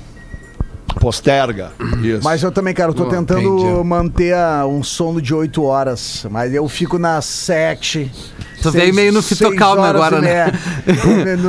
Posterga. 1.01 1.73
Isso. 2.03 2.25
Mas 2.25 2.43
eu 2.43 2.51
também, 2.51 2.75
cara, 2.75 2.91
eu 2.91 2.95
tô 2.95 3.07
tentando 3.07 3.41
entendi. 3.59 3.85
manter 3.85 4.35
a- 4.35 4.67
um 4.67 4.83
sono 4.83 5.21
de 5.23 5.35
8 5.35 5.63
horas. 5.63 6.27
Mas 6.31 6.53
eu 6.55 6.67
fico 6.69 6.99
nas 6.99 7.25
7. 7.25 8.11
Tu 8.63 8.71
veio 8.71 8.93
meio 8.95 9.13
no 9.13 9.23
fitocalme 9.23 9.83
agora, 9.87 10.21
né? 10.21 10.53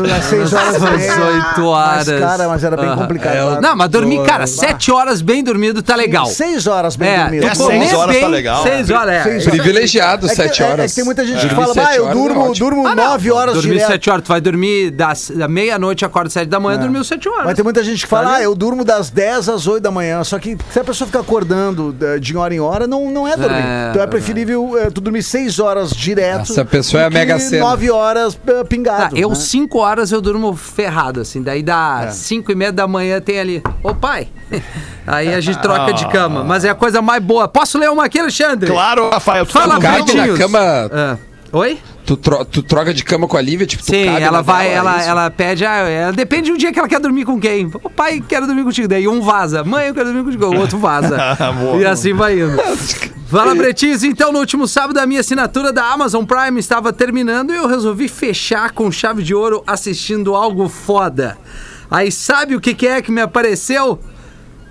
Nas 0.08 0.26
6 0.26 0.54
horas 0.54 0.76
Às 0.76 0.82
meia. 0.98 1.26
oito 1.26 1.66
horas. 1.66 2.08
Mas, 2.08 2.20
cara, 2.20 2.48
mas 2.48 2.64
era 2.64 2.78
bem 2.78 2.86
Aham. 2.90 2.98
complicado. 2.98 3.34
É, 3.36 3.40
eu- 3.42 3.62
Não, 3.62 3.76
mas 3.76 3.90
dormir, 3.90 4.24
cara, 4.24 4.46
sete 4.48 4.92
horas 4.92 5.22
bem 5.22 5.44
dormido 5.44 5.82
tá 5.82 5.96
legal. 5.96 6.26
6 6.28 6.68
horas 6.68 6.96
bem 6.96 7.10
É, 7.10 7.22
dormido. 7.24 7.46
tu 7.46 7.52
É, 7.52 7.56
comer 7.56 7.80
seis 7.80 7.94
horas 7.94 8.16
bem, 8.16 8.22
tá 8.24 8.28
legal. 8.28 8.64
Seis 8.64 8.90
horas, 8.90 9.14
é. 9.16 9.24
Seis 9.24 9.36
Isso 9.42 9.50
aí. 9.50 9.58
Privilegiado, 9.60 10.26
É 10.26 10.30
que- 10.30 10.36
7 10.36 10.62
é- 10.62 10.66
é 10.66 10.72
horas. 10.72 10.92
que 10.92 10.96
tem 10.96 11.06
muita 11.06 11.26
gente 11.26 11.40
que 11.40 11.48
Dormir 11.48 11.62
fala, 11.62 11.74
bah, 11.74 11.96
eu 11.96 12.04
horas 12.06 12.16
é 12.16 12.20
durmo, 12.20 12.40
ótimo." 12.50 12.70
durmo 12.70 12.88
Ah. 12.88 12.96
9 12.96 13.32
horas 13.32 13.54
Dormir 13.56 13.72
direto. 13.74 13.88
sete 13.88 14.10
horas, 14.10 14.24
tu 14.24 14.28
vai 14.28 14.42
dormir 14.42 14.92
das, 14.92 15.32
da 15.36 15.48
meia-noite, 15.48 16.06
acorda 16.06 16.30
sete 16.30 16.48
da 16.48 16.60
manhã, 16.60 16.78
dormiu 16.80 17.04
sete 17.04 17.28
horas. 17.28 17.46
Mas 17.46 17.56
tem 17.56 17.64
muita 17.64 17.84
gente 17.84 18.02
que 18.04 18.08
fala, 18.08 18.30
Tá 18.30 18.36
ah, 18.36 18.42
eu 18.44 18.54
durmo 18.56 18.84
das 18.86 19.10
10 19.10 19.50
às 19.50 19.66
8 19.68 19.82
da 19.84 19.92
manhã. 19.92 20.24
Só 20.24 20.38
que 20.40 20.58
se 20.72 20.80
a 20.80 20.84
pessoa 20.84 21.08
ficar 21.08 21.20
acordando 21.22 21.96
eh, 22.02 22.20
de 22.20 22.36
hora 22.38 22.54
em 22.54 22.60
hora, 22.60 22.86
não, 22.86 23.10
não 23.10 23.28
é 23.28 23.36
dormir. 23.36 23.58
É, 23.60 23.88
então 23.92 24.02
é 24.04 24.08
preferível 24.08 24.78
eh, 24.78 24.90
tu 24.94 25.02
dormir 25.02 25.24
6 25.24 25.60
horas 25.60 25.92
direto. 25.92 26.52
Essa 26.52 26.66
pessoa 26.66 26.99
é 27.00 27.06
a 27.06 27.10
Mega 27.10 27.40
Sena. 27.40 27.64
9 27.66 27.92
horas 27.92 28.40
eh, 28.48 28.60
Ah, 28.62 28.66
pingado. 28.66 29.18
eu 29.18 29.30
né? 29.30 29.36
cinco 29.36 29.80
horas 29.80 30.12
eu 30.12 30.22
durmo 30.22 30.56
ferrado, 30.56 31.22
assim. 31.22 31.42
Daí 31.42 31.64
dá 31.64 32.06
É. 32.08 32.12
cinco 32.12 32.52
e 32.52 32.56
meia 32.56 32.72
da 32.72 32.88
manhã 32.88 33.20
tem 33.22 33.40
ali, 33.40 33.64
ô 33.84 33.94
pai. 33.96 34.28
Aí 35.08 35.34
a 35.34 35.40
gente 35.42 35.60
troca 35.60 35.88
Ah. 35.90 35.92
de 35.92 36.08
cama. 36.10 36.44
Mas 36.44 36.64
é 36.66 36.70
a 36.70 36.76
coisa 36.76 37.02
mais 37.02 37.24
boa. 37.24 37.48
Posso 37.48 37.78
ler 37.78 37.90
uma 37.90 38.06
aqui, 38.06 38.20
Alexandre? 38.20 38.70
Claro, 38.70 39.10
Rafael. 39.10 39.46
Tu 39.46 39.54
Fala, 39.54 39.80
tá 39.80 39.98
ouvindo? 39.98 40.16
na 40.16 40.38
cama. 40.38 40.60
Ah, 40.92 41.18
Oi? 41.52 41.80
Tu, 42.10 42.18
tro- 42.18 42.44
tu 42.44 42.64
troca 42.64 42.92
de 42.92 43.04
cama 43.04 43.28
com 43.28 43.38
a 43.38 43.42
Lívia, 43.42 43.68
tipo, 43.68 43.84
tu 43.84 43.92
Sim, 43.92 44.08
ela 44.08 44.42
vai, 44.42 44.70
dela, 44.70 44.80
ela, 44.80 44.96
é 44.96 45.00
isso? 45.02 45.10
ela 45.10 45.30
pede, 45.30 45.64
ah, 45.64 45.76
ela, 45.88 46.12
depende 46.12 46.52
do 46.52 46.58
dia 46.58 46.74
que 46.74 46.80
ela 46.80 46.88
quer 46.88 47.00
dormir 47.00 47.24
com 47.24 47.40
quem. 47.40 47.68
O 47.84 47.88
pai 47.88 48.20
quer 48.28 48.42
dormir 48.42 48.64
contigo, 48.64 48.88
daí 48.88 49.08
um 49.08 49.22
vaza. 49.22 49.64
Mãe, 49.64 49.90
eu 49.90 49.94
quero 49.94 50.08
dormir 50.08 50.24
contigo, 50.24 50.48
o 50.48 50.60
outro 50.60 50.80
vaza. 50.80 51.16
Boa. 51.62 51.78
e 51.78 51.86
assim 51.86 52.12
vai 52.14 52.40
indo. 52.40 52.58
Fala, 53.30 53.54
Bretis. 53.54 54.02
Então, 54.02 54.32
no 54.34 54.40
último 54.40 54.68
sábado, 54.68 54.98
a 54.98 55.06
minha 55.06 55.20
assinatura 55.20 55.72
da 55.72 55.86
Amazon 55.86 56.26
Prime 56.26 56.60
estava 56.60 56.92
terminando 56.92 57.54
e 57.54 57.58
eu 57.58 57.68
resolvi 57.68 58.08
fechar 58.08 58.72
com 58.72 58.92
chave 58.92 59.22
de 59.22 59.36
ouro 59.36 59.64
assistindo 59.68 60.34
algo 60.34 60.68
foda. 60.68 61.38
Aí, 61.92 62.12
sabe 62.12 62.56
o 62.56 62.60
que, 62.60 62.74
que 62.74 62.88
é 62.88 63.04
que 63.04 63.12
me 63.12 63.22
apareceu? 63.22 64.00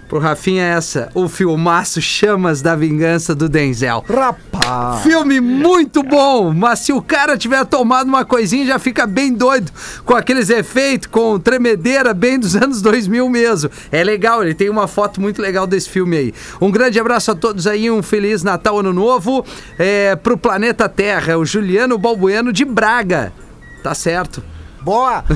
Pro 0.09 0.19
Rafinha 0.19 0.63
é 0.63 0.69
essa, 0.71 1.11
o 1.15 1.29
filmaço 1.29 2.01
Chamas 2.01 2.63
da 2.63 2.75
Vingança 2.75 3.35
do 3.35 3.47
Denzel. 3.47 4.03
Rapaz. 4.09 5.03
Filme 5.03 5.39
muito 5.39 6.03
bom, 6.03 6.55
mas 6.55 6.79
se 6.79 6.95
o 6.95 7.03
cara 7.03 7.37
tiver 7.37 7.63
tomado 7.67 8.09
uma 8.09 8.25
coisinha 8.25 8.65
já 8.65 8.79
fica 8.79 9.07
bem 9.07 9.35
doido 9.35 9.71
com 10.07 10.15
aqueles 10.15 10.49
efeitos, 10.49 11.09
com 11.09 11.39
tremedeira 11.39 12.15
bem 12.15 12.39
dos 12.39 12.57
anos 12.57 12.81
2000 12.81 13.29
mesmo. 13.29 13.71
É 13.93 14.03
legal, 14.03 14.43
ele 14.43 14.55
tem 14.55 14.71
uma 14.71 14.89
foto 14.89 15.21
muito 15.21 15.43
legal 15.43 15.67
desse 15.67 15.91
filme 15.91 16.17
aí. 16.17 16.35
Um 16.59 16.71
grande 16.71 16.99
abraço 16.99 17.31
a 17.31 17.35
todos 17.35 17.67
aí, 17.67 17.91
um 17.91 18.03
feliz 18.03 18.43
Natal, 18.43 18.79
Ano 18.79 18.95
Novo 18.95 19.45
é, 19.79 20.17
pro 20.17 20.39
planeta 20.39 20.89
Terra, 20.89 21.37
o 21.37 21.45
Juliano 21.45 21.99
Balbueno 21.99 22.51
de 22.51 22.65
Braga. 22.65 23.31
Tá 23.83 23.95
certo. 23.95 24.43
Boa. 24.83 25.25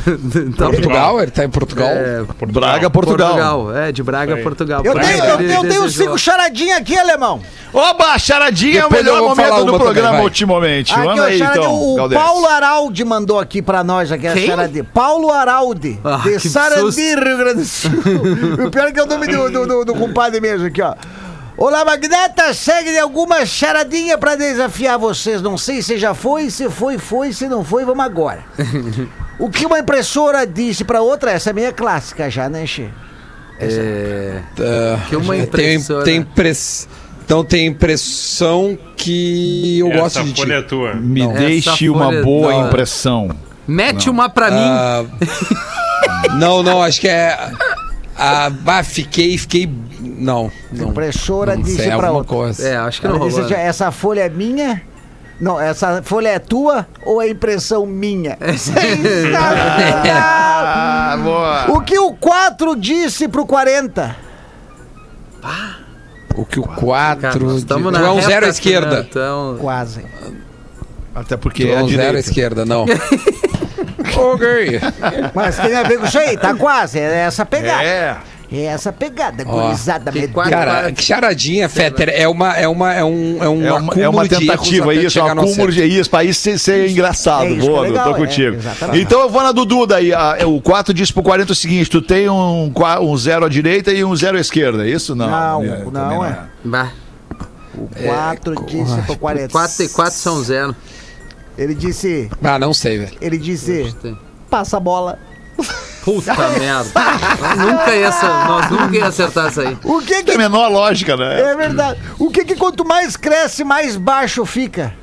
Tá 0.56 0.66
Portugal? 0.70 1.20
Ele 1.20 1.30
tá 1.30 1.44
em 1.44 1.48
Portugal? 1.50 1.88
É, 1.88 2.22
Braga, 2.46 2.90
Portugal. 2.90 3.28
Portugal. 3.28 3.76
É, 3.76 3.92
de 3.92 4.02
Braga, 4.02 4.34
Aí. 4.34 4.42
Portugal. 4.42 4.82
Eu 4.84 4.94
tenho, 4.94 5.24
eu 5.24 5.40
eu 5.40 5.60
tenho 5.62 5.88
cinco 5.90 6.18
charadinhas 6.18 6.78
aqui, 6.78 6.96
alemão. 6.98 7.40
Oba, 7.72 8.18
charadinha 8.18 8.80
é 8.82 8.86
o 8.86 8.92
melhor 8.92 9.20
momento 9.22 9.54
do 9.56 9.64
também, 9.64 9.78
programa 9.80 10.12
vai. 10.12 10.22
ultimamente. 10.22 10.92
Aqui, 10.92 11.04
Manda 11.06 11.22
ó, 11.22 11.24
aí, 11.26 11.40
então, 11.42 11.74
o 11.74 11.96
Galdês. 11.96 12.20
Paulo 12.20 12.46
Araldi 12.46 13.04
mandou 13.04 13.38
aqui 13.38 13.62
pra 13.62 13.82
nós 13.82 14.12
aqui 14.12 14.26
a 14.26 14.32
Quem? 14.34 14.46
charadinha. 14.46 14.84
Paulo 14.84 15.30
Araldi, 15.30 15.98
Ah, 16.04 16.18
de 16.22 16.38
que 16.38 16.48
Sarandi, 16.48 16.80
susto. 16.92 17.00
Rio 17.00 17.36
Grande 17.38 17.60
do 17.60 17.64
Sul. 17.64 17.90
o 18.66 18.70
pior 18.70 18.88
é 18.88 18.92
que 18.92 19.00
é 19.00 19.02
o 19.02 19.06
nome 19.06 19.26
do, 19.26 19.50
do, 19.50 19.66
do, 19.66 19.84
do 19.86 19.94
compadre 19.94 20.40
mesmo 20.40 20.66
aqui, 20.66 20.82
ó. 20.82 20.94
Olá, 21.64 21.84
Magnata, 21.84 22.52
segue 22.52 22.98
alguma 22.98 23.46
charadinha 23.46 24.18
pra 24.18 24.34
desafiar 24.34 24.98
vocês. 24.98 25.40
Não 25.40 25.56
sei 25.56 25.80
se 25.80 25.96
já 25.96 26.12
foi, 26.12 26.50
se 26.50 26.68
foi, 26.68 26.98
foi, 26.98 27.32
se 27.32 27.46
não 27.46 27.62
foi, 27.64 27.84
vamos 27.84 28.04
agora. 28.04 28.40
O 29.38 29.48
que 29.48 29.64
uma 29.64 29.78
impressora 29.78 30.44
disse 30.46 30.82
pra 30.84 31.00
outra, 31.00 31.30
essa 31.30 31.50
é 31.50 31.52
meia 31.52 31.72
clássica 31.72 32.28
já, 32.30 32.48
né, 32.48 32.66
Che? 32.66 32.88
É, 33.60 34.40
Ah, 34.58 35.06
que 35.08 35.14
uma 35.16 35.34
tem, 35.34 35.42
impressora. 35.42 36.04
tem 36.04 36.16
impress... 36.16 36.88
Então 37.24 37.44
tem 37.44 37.66
impressão 37.66 38.76
que 38.96 39.78
eu 39.78 39.88
gosto 39.90 40.18
Essa 40.18 40.24
de 40.24 40.32
ti. 40.32 40.40
folha 40.40 40.54
é 40.54 40.62
tua. 40.62 40.94
Me 40.94 41.22
Essa 41.22 41.32
deixe 41.38 41.88
uma 41.88 42.06
folha- 42.06 42.22
boa 42.22 42.52
não. 42.52 42.66
impressão. 42.66 43.30
Mete 43.66 44.10
uma 44.10 44.28
pra 44.28 44.50
mim. 44.50 44.56
Ah, 44.60 45.04
não, 46.38 46.62
não, 46.62 46.82
acho 46.82 47.00
que 47.00 47.08
é. 47.08 47.36
Ah, 48.24 48.50
bah, 48.50 48.82
fiquei, 48.84 49.36
fiquei. 49.36 49.68
Não. 50.00 50.50
não 50.70 50.88
Impressora 50.90 51.56
não 51.56 51.62
disse 51.62 51.76
sei, 51.78 51.86
pra 51.86 51.94
alguma 51.94 52.12
outra. 52.18 52.36
coisa. 52.36 52.68
É, 52.68 52.76
acho 52.76 53.00
que 53.00 53.08
não 53.08 53.16
Ela 53.16 53.24
disse 53.26 53.40
rolou. 53.40 53.52
assim, 53.52 53.62
né? 53.62 53.68
essa 53.68 53.90
folha 53.90 54.20
é 54.20 54.28
minha? 54.28 54.82
Não, 55.40 55.58
essa 55.60 56.00
folha 56.04 56.28
é 56.28 56.38
tua 56.38 56.86
ou 57.04 57.20
é 57.20 57.28
impressão 57.28 57.84
minha? 57.84 58.38
Ah, 60.14 61.16
boa. 61.22 61.70
o 61.76 61.80
que 61.82 61.98
o 61.98 62.12
4 62.14 62.76
disse 62.76 63.28
pro 63.28 63.44
40? 63.44 64.16
O 66.36 66.44
que 66.46 66.60
o 66.60 66.62
Cara, 66.62 66.80
4. 66.80 67.44
nós 67.44 67.52
Tu 67.54 67.58
estamos 67.58 67.92
na 67.92 68.00
é 68.06 68.10
um 68.10 68.20
zero 68.22 68.46
à 68.46 68.48
esquerda. 68.48 69.06
Então, 69.08 69.56
Quase. 69.60 70.04
Até 71.14 71.36
porque 71.36 71.64
é 71.64 71.68
é 71.68 71.70
a 71.72 71.74
zero 71.80 71.84
à 71.84 71.88
direita. 71.88 72.18
esquerda, 72.20 72.64
não. 72.64 72.84
ok. 74.16 74.80
Mas 75.34 75.56
tem 75.58 75.74
a 75.74 75.82
ver 75.82 75.98
com 75.98 76.06
isso 76.06 76.18
aí, 76.18 76.36
tá 76.36 76.54
quase. 76.54 76.98
É 76.98 77.20
essa 77.26 77.44
pegada. 77.44 77.82
É. 77.82 78.16
É 78.54 78.64
essa 78.64 78.92
pegada, 78.92 79.44
Ó, 79.46 79.62
gurizada. 79.62 80.12
que 80.12 80.20
medonha. 80.20 80.50
Cara, 80.50 80.92
que 80.92 81.02
charadinha, 81.02 81.70
Fetter. 81.70 82.10
É 82.14 82.28
uma, 82.28 82.54
é 82.54 82.68
uma, 82.68 82.92
é 82.92 83.02
um, 83.02 83.38
é 83.42 83.48
um 83.48 83.64
É 83.64 83.70
uma, 83.72 83.78
acúmulo 83.78 84.02
é 84.02 84.08
uma 84.10 84.28
de 84.28 84.34
erros 84.34 84.46
tentativa, 84.46 84.92
até 84.92 84.94
isso, 84.94 85.04
é 85.04 85.06
um 85.06 85.10
chegar 85.24 85.34
no 85.34 85.40
acúmulo 85.40 85.70
acerto. 85.70 85.88
de 85.88 85.98
isso, 86.00 86.10
pra 86.10 86.22
isso 86.24 86.40
ser, 86.42 86.58
ser 86.58 86.90
engraçado. 86.90 87.44
É 87.44 87.50
isso 87.52 87.60
que 87.60 87.66
Boa, 87.66 87.78
é 87.78 87.88
eu 87.88 87.92
legal, 87.92 88.04
tô 88.10 88.10
é, 88.10 88.18
contigo. 88.26 88.56
exatamente. 88.56 89.00
então 89.00 89.20
eu 89.22 89.30
vou 89.30 89.42
na 89.42 89.52
do 89.52 89.64
Duda 89.64 89.96
aí. 89.96 90.12
o 90.44 90.60
4 90.60 90.92
diz 90.92 91.10
pro 91.10 91.22
40 91.22 91.50
o 91.50 91.54
seguinte: 91.54 91.88
tu 91.88 92.02
tem 92.02 92.28
um, 92.28 92.70
qua- 92.70 93.00
um 93.00 93.16
zero 93.16 93.46
à 93.46 93.48
direita 93.48 93.90
e 93.90 94.04
um 94.04 94.14
zero 94.14 94.36
à 94.36 94.40
esquerda, 94.40 94.86
é 94.86 94.90
isso? 94.90 95.14
Não, 95.14 95.30
Não, 95.30 95.64
é, 95.64 95.78
não 95.84 95.90
também 95.90 96.22
é. 96.28 96.36
bah, 96.62 96.92
O 97.74 97.88
4 98.04 98.66
disse 98.66 99.00
pro 99.06 99.16
40. 99.16 99.48
4 99.50 99.82
e 99.82 99.88
4 99.88 100.12
são 100.12 100.42
zero. 100.42 100.76
Ele 101.58 101.74
disse. 101.74 102.30
Ah, 102.42 102.58
não 102.58 102.72
sei, 102.72 102.98
velho. 102.98 103.16
Ele 103.20 103.36
disse. 103.38 103.94
Tem. 104.00 104.18
Passa 104.50 104.76
a 104.76 104.80
bola. 104.80 105.18
Puta 106.04 106.34
merda. 106.58 106.90
Nós 107.40 107.58
nunca, 107.58 107.94
ia, 107.94 108.10
nós 108.48 108.70
nunca 108.70 108.96
ia 108.96 109.06
acertar 109.06 109.48
isso 109.50 109.60
aí. 109.60 109.78
O 109.84 110.00
que 110.00 110.14
Tem 110.14 110.24
que. 110.24 110.30
a 110.32 110.38
menor 110.38 110.68
lógica, 110.68 111.16
né? 111.16 111.40
É 111.40 111.54
verdade. 111.56 112.00
O 112.18 112.30
que 112.30 112.44
que 112.44 112.56
quanto 112.56 112.84
mais 112.84 113.16
cresce, 113.16 113.62
mais 113.62 113.96
baixo 113.96 114.44
fica? 114.44 114.94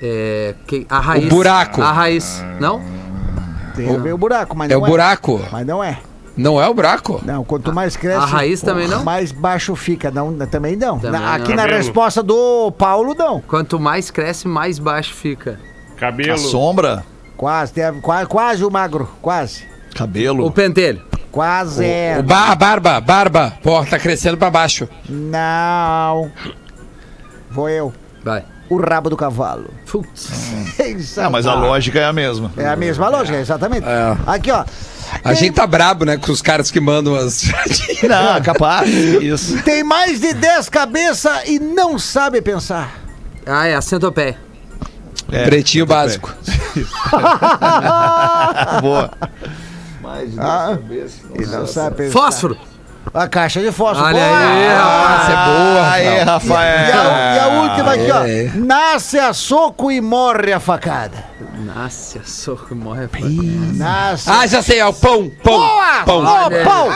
É, 0.00 0.54
que- 0.66 0.86
a 0.88 0.98
raiz. 1.00 1.28
buraco. 1.28 1.82
A 1.82 1.92
raiz. 1.92 2.42
Não? 2.60 2.80
Tem 3.76 3.92
a 3.94 3.98
ver 3.98 4.12
o 4.14 4.18
buraco, 4.18 4.56
mas 4.56 4.70
É 4.70 4.74
não 4.74 4.82
o 4.82 4.86
buraco. 4.86 5.44
Mas 5.50 5.66
não 5.66 5.82
é. 5.84 5.98
Não 6.36 6.60
é 6.60 6.68
o 6.68 6.74
buraco. 6.74 7.20
Não, 7.24 7.44
quanto 7.44 7.72
mais 7.72 7.96
cresce. 7.96 8.18
a 8.18 8.26
raiz 8.26 8.60
também 8.60 8.88
não? 8.88 9.04
Mais 9.04 9.30
baixo 9.30 9.76
fica. 9.76 10.10
Não, 10.10 10.34
também 10.46 10.74
não. 10.76 10.98
Também 10.98 11.20
Na- 11.20 11.34
aqui 11.34 11.50
não. 11.50 11.56
na 11.56 11.62
Cabelo. 11.62 11.78
resposta 11.78 12.22
do 12.22 12.72
Paulo, 12.72 13.14
não. 13.16 13.40
Quanto 13.40 13.78
mais 13.78 14.10
cresce, 14.10 14.48
mais 14.48 14.78
baixo 14.78 15.14
fica. 15.14 15.60
Cabelo. 15.96 16.32
A 16.32 16.38
sombra, 16.38 17.04
Quase, 17.36 17.72
quase, 18.02 18.26
quase 18.28 18.64
o 18.64 18.70
magro. 18.70 19.08
Quase. 19.22 19.64
cabelo. 19.94 20.44
O 20.46 20.50
pentelho. 20.50 21.02
Quase 21.30 21.82
O 21.82 21.86
é. 21.86 22.22
ba 22.22 22.50
a 22.50 22.54
barba, 22.54 23.00
barba. 23.00 23.52
Pô, 23.62 23.84
tá 23.84 23.98
crescendo 23.98 24.36
pra 24.36 24.50
baixo. 24.50 24.88
Não. 25.08 26.30
Vou 27.50 27.68
eu. 27.68 27.92
Vai. 28.24 28.44
O 28.70 28.76
rabo 28.80 29.10
do 29.10 29.16
cavalo. 29.16 29.66
Putz. 29.90 30.52
Ah, 31.18 31.30
mas 31.30 31.46
a 31.46 31.54
lógica 31.54 31.98
é 32.00 32.04
a 32.04 32.12
mesma. 32.12 32.50
É 32.56 32.66
a 32.66 32.76
mesma 32.76 33.08
lógica, 33.08 33.38
exatamente. 33.38 33.86
É. 33.86 34.16
Aqui, 34.26 34.50
ó. 34.50 34.64
A 35.22 35.34
gente 35.34 35.54
tá 35.54 35.66
brabo, 35.66 36.04
né, 36.04 36.16
com 36.16 36.32
os 36.32 36.42
caras 36.42 36.70
que 36.70 36.80
mandam 36.80 37.14
as. 37.14 37.42
Não, 38.02 38.40
capaz. 38.42 38.88
Isso. 38.88 39.62
Tem 39.62 39.82
mais 39.82 40.20
de 40.20 40.32
10 40.34 40.68
cabeças 40.68 41.42
e 41.46 41.58
não 41.58 41.98
sabe 41.98 42.40
pensar. 42.42 42.92
Ah, 43.46 43.66
é 43.66 43.74
a 43.74 43.80
centopeia. 43.82 44.36
É, 45.32 45.44
Pretinho 45.44 45.86
básico. 45.86 46.32
boa. 48.80 49.10
Ah, 50.38 50.76
e 51.38 51.46
não 51.46 51.66
sabe 51.66 51.96
pensar. 51.96 52.12
Fósforo. 52.12 52.56
A 53.12 53.28
caixa 53.28 53.60
de 53.60 53.70
fósforo. 53.70 54.06
Olha 54.06 54.18
Boa! 54.18 54.38
aí, 54.38 54.66
rapaz. 54.68 55.20
Essa 55.20 55.32
é 55.32 55.44
boa, 55.44 55.90
Aê, 55.92 56.22
Rafael. 56.22 56.88
E 56.88 56.92
a, 56.92 56.96
Rafael. 56.96 57.34
e 57.34 57.38
a 57.38 57.48
última 57.62 57.92
aqui, 57.92 58.10
ó. 58.10 58.24
É. 58.26 58.50
Nasce 58.58 59.18
a 59.18 59.32
soco 59.32 59.90
e 59.92 60.00
morre 60.00 60.52
a 60.52 60.58
facada. 60.60 61.24
Nasce, 61.58 62.18
a 62.18 62.24
soco 62.24 62.74
morre. 62.74 63.08
Nasce. 63.74 64.30
Ah, 64.30 64.46
já 64.46 64.62
sei, 64.62 64.78
é 64.78 64.86
o 64.86 64.92
pão, 64.92 65.30
pão, 65.42 65.58
Boa! 65.58 66.02
pão. 66.04 66.24
Ô, 66.24 66.26
Olha 66.26 66.58
aí. 66.58 66.64
Paulo! 66.64 66.92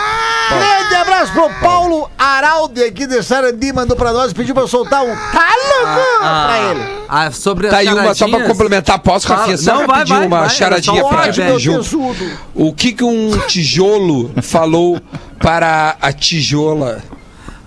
Grande 0.48 0.94
abraço 0.94 1.32
pro 1.32 1.50
Paulo 1.60 2.10
Araldi 2.18 2.82
aqui 2.82 3.06
de 3.06 3.22
Sarandi, 3.22 3.70
mandou 3.72 3.94
pra 3.96 4.12
nós, 4.12 4.32
pediu 4.32 4.54
pra 4.54 4.62
eu 4.64 4.68
soltar 4.68 5.04
um 5.04 5.14
tá 5.14 5.48
louco 5.50 6.18
pra 6.20 6.58
ele. 6.70 7.04
Ah, 7.08 7.30
sobre 7.30 7.68
Tá 7.68 7.78
aí 7.78 7.88
uma 7.88 8.14
só 8.14 8.28
pra 8.28 8.44
complementar, 8.46 8.98
posso, 8.98 9.26
Fala. 9.28 9.40
Rafinha? 9.40 9.58
Só 9.58 9.74
Não, 9.74 9.86
vai, 9.86 10.04
vai, 10.04 10.26
uma 10.26 10.40
vai, 10.40 10.50
charadinha 10.50 11.04
um 11.04 11.08
pra 11.08 11.32
Meu 11.32 11.58
junto. 11.58 12.14
O 12.54 12.72
que 12.72 12.92
que 12.92 13.04
um 13.04 13.38
tijolo 13.46 14.32
falou 14.42 15.00
para 15.38 15.96
a 16.00 16.12
tijola? 16.12 17.02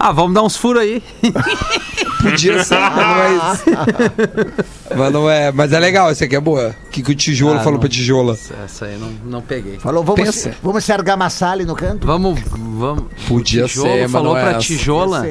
Ah, 0.03 0.11
vamos 0.11 0.33
dar 0.33 0.41
uns 0.41 0.55
furos 0.57 0.81
aí. 0.81 1.03
Podia 2.23 2.63
ser, 2.63 2.75
mas 2.79 2.95
não 2.95 3.21
é. 3.21 4.95
Mas 4.97 5.13
não 5.13 5.29
é, 5.29 5.51
mas 5.51 5.71
é 5.71 5.79
legal, 5.79 6.09
essa 6.09 6.25
aqui 6.25 6.35
é 6.35 6.39
boa. 6.39 6.75
O 6.87 6.89
que 6.89 7.01
que 7.01 7.11
o 7.11 7.15
tijolo 7.15 7.55
Ah, 7.55 7.59
falou 7.59 7.73
não. 7.73 7.79
pra 7.79 7.87
tijola? 7.87 8.37
Essa 8.65 8.85
aí 8.85 8.97
não, 8.97 9.09
não 9.25 9.41
peguei. 9.41 9.79
Falou, 9.79 10.03
vamos, 10.03 10.21
Pensa. 10.21 10.51
se, 10.51 10.57
vamos 10.61 10.83
se 10.83 10.91
argamassar 10.91 11.51
ali 11.53 11.65
no 11.65 11.75
canto? 11.75 12.05
Vamos, 12.05 12.39
vamos. 12.49 13.05
Podia 13.27 13.67
ser, 13.67 14.01
mas 14.03 14.11
falou 14.11 14.33
não 14.33 14.37
é 14.37 14.41
pra 14.41 14.49
essa. 14.57 14.59
tijola. 14.67 15.27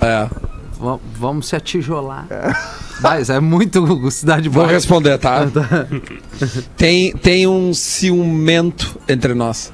É. 0.00 0.28
va- 0.80 0.98
Vamos 1.18 1.48
se 1.48 1.56
atijolar. 1.56 2.26
Mas 3.02 3.28
é 3.30 3.40
muito 3.40 4.10
cidade 4.12 4.48
Vou 4.48 4.62
boa. 4.62 4.72
responder, 4.72 5.18
tá? 5.18 5.44
Tem, 6.76 7.12
tem 7.12 7.46
um 7.48 7.74
ciumento 7.74 8.96
entre 9.08 9.34
nós. 9.34 9.72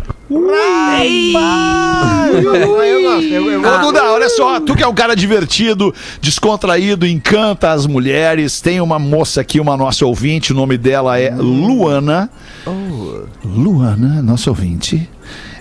Eu, 2.30 2.54
eu 2.54 3.02
gosto, 3.02 3.32
eu, 3.32 3.50
eu 3.50 3.60
Ô, 3.60 3.62
gosto. 3.62 3.80
Duda, 3.86 4.12
olha 4.12 4.28
só, 4.28 4.60
tu 4.60 4.76
que 4.76 4.82
é 4.82 4.86
um 4.86 4.94
cara 4.94 5.16
divertido, 5.16 5.94
descontraído, 6.20 7.06
encanta 7.06 7.70
as 7.72 7.86
mulheres. 7.86 8.60
Tem 8.60 8.80
uma 8.80 8.98
moça 8.98 9.40
aqui, 9.40 9.58
uma 9.58 9.76
nossa 9.76 10.04
ouvinte, 10.04 10.52
o 10.52 10.54
nome 10.56 10.76
dela 10.76 11.18
é 11.18 11.30
Luana. 11.30 12.30
Luana, 13.42 14.22
nossa 14.22 14.50
ouvinte. 14.50 15.08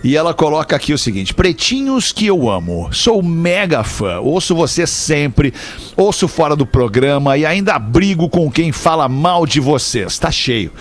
E 0.04 0.16
ela 0.16 0.34
coloca 0.34 0.76
aqui 0.76 0.94
o 0.94 0.98
seguinte: 0.98 1.34
Pretinhos 1.34 2.12
que 2.12 2.26
eu 2.26 2.50
amo, 2.50 2.90
sou 2.92 3.24
mega 3.24 3.84
fã, 3.84 4.20
ouço 4.20 4.56
você 4.56 4.86
sempre, 4.86 5.54
ouço 5.96 6.28
fora 6.28 6.56
do 6.56 6.66
programa 6.66 7.38
e 7.38 7.46
ainda 7.46 7.80
brigo 7.80 8.30
com 8.30 8.52
quem 8.52 8.72
fala 8.72 9.10
mal 9.10 9.46
de 9.46 9.60
vocês. 9.60 10.20
Tá 10.20 10.30
cheio. 10.30 10.72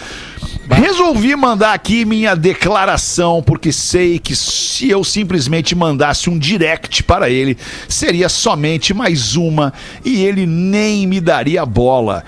Resolvi 0.70 1.36
mandar 1.36 1.72
aqui 1.72 2.04
minha 2.04 2.34
declaração, 2.34 3.42
porque 3.42 3.72
sei 3.72 4.18
que 4.18 4.34
se 4.34 4.90
eu 4.90 5.04
simplesmente 5.04 5.74
mandasse 5.74 6.28
um 6.28 6.38
direct 6.38 7.02
para 7.04 7.30
ele, 7.30 7.56
seria 7.88 8.28
somente 8.28 8.92
mais 8.92 9.36
uma 9.36 9.72
e 10.04 10.24
ele 10.24 10.44
nem 10.44 11.06
me 11.06 11.20
daria 11.20 11.64
bola. 11.64 12.24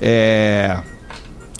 É. 0.00 0.78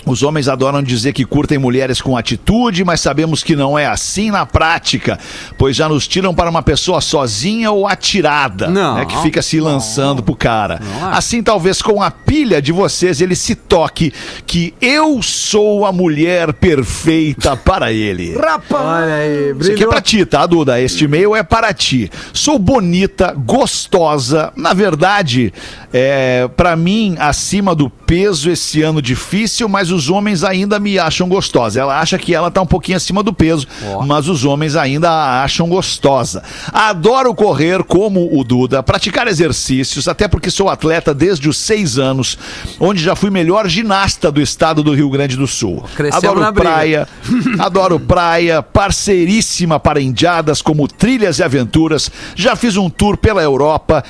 Os 0.08 0.22
homens 0.22 0.48
adoram 0.48 0.82
dizer 0.82 1.12
que 1.12 1.24
curtem 1.24 1.58
mulheres 1.58 2.00
com 2.00 2.16
atitude, 2.16 2.84
mas 2.84 3.00
sabemos 3.00 3.42
que 3.42 3.54
não 3.54 3.78
é 3.78 3.86
assim 3.86 4.30
na 4.30 4.46
prática, 4.46 5.18
pois 5.56 5.76
já 5.76 5.88
nos 5.88 6.08
tiram 6.08 6.34
para 6.34 6.48
uma 6.48 6.62
pessoa 6.62 7.00
sozinha 7.00 7.70
ou 7.70 7.86
atirada, 7.86 8.68
Não. 8.68 8.94
né, 8.96 9.04
que 9.04 9.16
fica 9.22 9.42
se 9.42 9.60
lançando 9.60 10.22
pro 10.22 10.34
cara. 10.34 10.80
Não 10.82 11.08
acho. 11.08 11.18
Assim, 11.18 11.42
talvez 11.42 11.82
com 11.82 12.02
a 12.02 12.10
pilha 12.10 12.60
de 12.62 12.72
vocês 12.72 13.20
ele 13.20 13.34
se 13.34 13.54
toque 13.54 14.12
que 14.46 14.74
eu 14.80 15.20
sou 15.22 15.84
a 15.84 15.92
mulher 15.92 16.52
perfeita 16.54 17.56
para 17.56 17.92
ele. 17.92 18.34
Rapaz! 18.38 18.82
Olha 18.84 19.14
aí, 19.14 19.54
Isso 19.60 19.72
aqui 19.72 19.84
é 19.84 19.86
pra 19.86 20.00
ti, 20.00 20.24
tá, 20.24 20.46
Duda? 20.46 20.80
Este 20.80 21.04
e-mail 21.04 21.36
é 21.36 21.42
para 21.42 21.72
ti. 21.74 22.10
Sou 22.32 22.58
bonita, 22.58 23.34
gostosa. 23.36 24.52
Na 24.56 24.72
verdade, 24.72 25.52
é, 25.92 26.48
para 26.56 26.74
mim, 26.76 27.16
acima 27.18 27.74
do 27.74 27.90
peso 28.08 28.50
esse 28.50 28.80
ano 28.80 29.02
difícil, 29.02 29.68
mas 29.68 29.90
os 29.90 30.08
homens 30.08 30.42
ainda 30.42 30.80
me 30.80 30.98
acham 30.98 31.28
gostosa. 31.28 31.78
Ela 31.78 32.00
acha 32.00 32.16
que 32.16 32.34
ela 32.34 32.50
tá 32.50 32.62
um 32.62 32.66
pouquinho 32.66 32.96
acima 32.96 33.22
do 33.22 33.34
peso, 33.34 33.66
mas 34.06 34.28
os 34.28 34.46
homens 34.46 34.76
ainda 34.76 35.10
a 35.10 35.44
acham 35.44 35.68
gostosa. 35.68 36.42
Adoro 36.72 37.34
correr 37.34 37.84
como 37.84 38.34
o 38.34 38.42
Duda, 38.42 38.82
praticar 38.82 39.28
exercícios, 39.28 40.08
até 40.08 40.26
porque 40.26 40.50
sou 40.50 40.70
atleta 40.70 41.12
desde 41.12 41.50
os 41.50 41.58
seis 41.58 41.98
anos, 41.98 42.38
onde 42.80 43.02
já 43.02 43.14
fui 43.14 43.28
melhor 43.28 43.68
ginasta 43.68 44.32
do 44.32 44.40
estado 44.40 44.82
do 44.82 44.94
Rio 44.94 45.10
Grande 45.10 45.36
do 45.36 45.46
Sul. 45.46 45.84
Crescemos 45.94 46.24
Adoro 46.24 46.52
praia, 46.54 47.06
Adoro 47.60 48.00
praia, 48.00 48.62
parceiríssima 48.62 49.78
para 49.78 50.00
indiadas 50.00 50.62
como 50.62 50.88
trilhas 50.88 51.40
e 51.40 51.42
aventuras. 51.42 52.10
Já 52.34 52.56
fiz 52.56 52.78
um 52.78 52.88
tour 52.88 53.18
pela 53.18 53.42
Europa. 53.42 54.02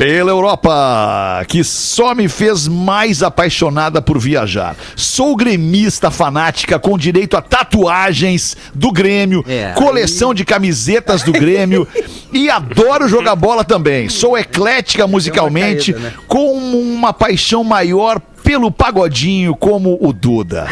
Pela 0.00 0.30
Europa, 0.30 1.44
que 1.46 1.62
só 1.62 2.14
me 2.14 2.26
fez 2.26 2.66
mais 2.66 3.22
apaixonada 3.22 4.00
por 4.00 4.18
viajar. 4.18 4.74
Sou 4.96 5.36
gremista 5.36 6.10
fanática 6.10 6.78
com 6.78 6.96
direito 6.96 7.36
a 7.36 7.42
tatuagens 7.42 8.56
do 8.74 8.90
Grêmio, 8.90 9.44
É, 9.46 9.72
coleção 9.72 10.32
de 10.32 10.42
camisetas 10.42 11.22
do 11.22 11.32
Grêmio 11.32 11.86
e 12.32 12.48
adoro 12.48 13.06
jogar 13.08 13.36
bola 13.36 13.62
também. 13.62 14.08
Sou 14.08 14.38
eclética 14.38 15.06
musicalmente, 15.06 15.92
caída, 15.92 16.08
né? 16.08 16.14
com 16.26 16.54
uma 16.54 17.12
paixão 17.12 17.62
maior 17.62 18.22
pelo 18.50 18.72
pagodinho 18.72 19.54
como 19.54 19.96
o 20.00 20.12
Duda. 20.12 20.66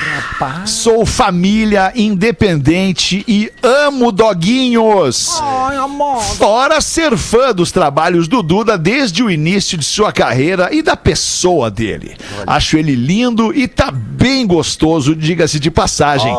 Sou 0.66 1.06
família 1.06 1.92
independente 1.94 3.24
e 3.28 3.52
amo 3.62 4.10
doguinhos. 4.10 5.40
Fora 6.36 6.80
ser 6.80 7.16
fã 7.16 7.54
dos 7.54 7.70
trabalhos 7.70 8.26
do 8.26 8.42
Duda 8.42 8.76
desde 8.76 9.22
o 9.22 9.30
início 9.30 9.78
de 9.78 9.84
sua 9.84 10.10
carreira 10.10 10.70
e 10.74 10.82
da 10.82 10.96
pessoa 10.96 11.70
dele. 11.70 12.16
Acho 12.44 12.76
ele 12.76 12.96
lindo 12.96 13.54
e 13.54 13.68
tá 13.68 13.92
bem 13.92 14.44
gostoso, 14.44 15.14
diga-se 15.14 15.60
de 15.60 15.70
passagem. 15.70 16.36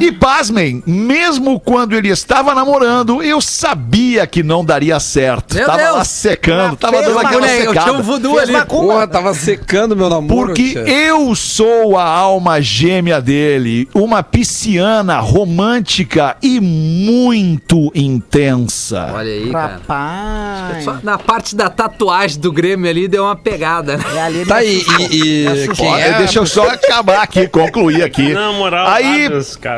E 0.00 0.10
pasmem, 0.10 0.82
mesmo 0.84 1.60
quando 1.60 1.94
ele 1.94 2.08
estava 2.08 2.56
namorando, 2.56 3.22
eu 3.22 3.40
sabia 3.40 4.26
que 4.26 4.42
não 4.42 4.64
daria 4.64 4.98
certo. 4.98 5.54
Meu 5.54 5.66
tava 5.66 5.78
Deus. 5.78 5.94
lá 5.94 6.04
secando, 6.04 6.76
tava 6.76 7.02
dando 7.02 7.18
aquela 7.20 7.42
Olha 7.42 7.52
aí, 7.52 7.64
eu 7.64 7.72
tinha 7.72 7.84
um 7.84 7.86
secada. 7.86 8.02
voodoo 8.02 8.38
ali. 8.38 8.52
Porra, 8.66 9.06
tava 9.06 9.32
secando 9.32 9.94
meu 9.94 10.10
namoro. 10.10 10.48
Porque 10.48 10.71
eu 10.78 11.34
sou 11.34 11.96
a 11.98 12.04
alma 12.04 12.60
gêmea 12.60 13.20
dele, 13.20 13.88
uma 13.94 14.22
pisciana 14.22 15.18
romântica 15.20 16.36
e 16.42 16.60
muito 16.60 17.90
intensa. 17.94 19.10
Olha 19.14 19.32
aí, 19.32 19.50
cara. 19.50 19.72
Rapaz. 19.74 20.84
Só 20.84 20.98
na 21.02 21.18
parte 21.18 21.54
da 21.54 21.68
tatuagem 21.68 22.40
do 22.40 22.52
Grêmio 22.52 22.88
ali 22.88 23.06
deu 23.08 23.24
uma 23.24 23.36
pegada, 23.36 23.96
né? 23.96 24.04
É 24.14 24.22
ali 24.22 24.46
Tá 24.46 24.56
aí, 24.56 24.84
e, 25.10 25.46
e 25.46 25.68
quem 25.74 25.94
é? 26.00 26.18
deixa 26.18 26.38
eu 26.38 26.46
só 26.46 26.68
acabar 26.68 27.22
aqui, 27.22 27.46
concluir 27.48 28.02
aqui. 28.02 28.32
Na 28.32 28.52
moral, 28.52 28.88
Aí. 28.88 29.28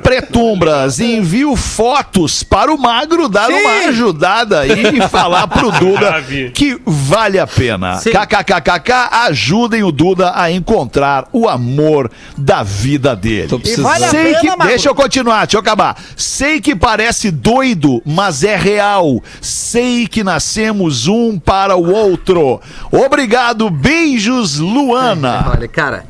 Pretumbras, 0.02 1.00
envio 1.00 1.56
fotos 1.56 2.42
para 2.42 2.72
o 2.72 2.78
Magro 2.78 3.28
dar 3.28 3.50
uma 3.50 3.88
ajudada 3.88 4.60
aí 4.60 4.98
e 4.98 5.08
falar 5.08 5.46
pro 5.48 5.70
Duda 5.72 6.22
que 6.54 6.80
vale 6.84 7.38
a 7.38 7.46
pena. 7.46 7.96
Sim. 7.96 8.10
KKKKK, 8.10 8.92
ajudem 9.26 9.82
o 9.82 9.92
Duda 9.92 10.32
a 10.34 10.50
encontrar 10.50 10.83
o 11.32 11.48
amor 11.48 12.10
da 12.36 12.62
vida 12.62 13.14
dele. 13.16 13.48
Tô 13.48 13.58
precisando. 13.58 13.84
vale 13.84 14.08
Sei 14.08 14.34
que, 14.36 14.56
deixa 14.66 14.88
eu 14.88 14.94
continuar, 14.94 15.46
deixa 15.46 15.56
eu 15.56 15.60
acabar. 15.60 15.96
Sei 16.16 16.60
que 16.60 16.74
parece 16.76 17.30
doido, 17.30 18.02
mas 18.04 18.44
é 18.44 18.56
real. 18.56 19.22
Sei 19.40 20.06
que 20.06 20.22
nascemos 20.24 21.06
um 21.06 21.38
para 21.38 21.76
o 21.76 21.92
outro. 21.92 22.60
Obrigado, 22.90 23.68
beijos, 23.70 24.58
Luana. 24.58 25.46
Olha, 25.54 25.68
cara. 25.68 26.04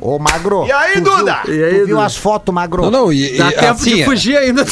Ô, 0.00 0.18
Magro. 0.18 0.66
E 0.66 0.72
aí, 0.72 0.94
tu 0.94 1.02
Duda? 1.02 1.42
Viu, 1.44 1.54
E 1.54 1.64
aí, 1.64 1.70
tu 1.80 1.86
viu 1.86 1.96
Duda? 1.96 2.06
as 2.06 2.16
fotos, 2.16 2.54
Magro? 2.54 2.82
Não, 2.82 2.90
não, 2.90 3.12
e, 3.12 3.36
Dá 3.36 3.48
e, 3.48 3.52
tempo 3.52 3.72
assim, 3.72 3.96
de 3.96 4.04
fugir 4.04 4.36
ainda. 4.36 4.64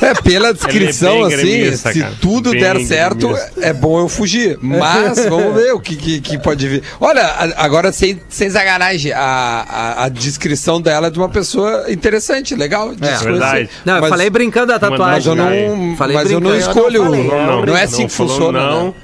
É, 0.00 0.14
pela 0.14 0.52
descrição, 0.52 1.12
bem 1.14 1.24
assim, 1.26 1.36
gremista, 1.36 1.92
se 1.92 2.00
cara. 2.00 2.14
tudo 2.20 2.50
Bem 2.50 2.60
der 2.60 2.80
certo, 2.84 3.28
gremista. 3.28 3.52
é 3.60 3.72
bom 3.72 4.00
eu 4.00 4.08
fugir. 4.08 4.58
Mas 4.60 5.24
vamos 5.26 5.54
ver 5.54 5.72
o 5.72 5.80
que, 5.80 5.94
que, 5.96 6.20
que 6.20 6.38
pode 6.38 6.68
vir. 6.68 6.82
Olha, 7.00 7.24
agora 7.56 7.92
sem, 7.92 8.20
sem 8.28 8.50
sacanagem, 8.50 9.12
a, 9.12 9.20
a, 9.20 10.04
a 10.04 10.08
descrição 10.08 10.80
dela 10.80 11.06
é 11.06 11.10
de 11.10 11.18
uma 11.18 11.28
pessoa 11.28 11.90
interessante, 11.90 12.54
legal. 12.54 12.92
É, 13.00 13.16
verdade. 13.24 13.70
Não, 13.84 13.94
eu 13.96 14.00
Mas- 14.00 14.10
falei 14.10 14.28
brincando 14.30 14.66
da 14.68 14.72
Mas 14.80 14.90
tatuagem. 14.90 15.36
eu 15.36 15.44
Aí. 15.46 15.68
não, 15.68 15.96
Falei 15.96 16.16
mas 16.16 16.30
eu 16.30 16.40
não 16.40 16.56
escolho. 16.56 16.96
Eu 16.96 17.04
não 17.04 17.10
falei, 17.12 17.28
não, 17.28 17.46
Não, 17.46 17.66
não 17.66 17.76
é 17.76 17.82
assim 17.84 18.06
que 18.06 18.12
funciona. 18.12 18.60
Não, 18.60 18.86
né? 18.88 18.94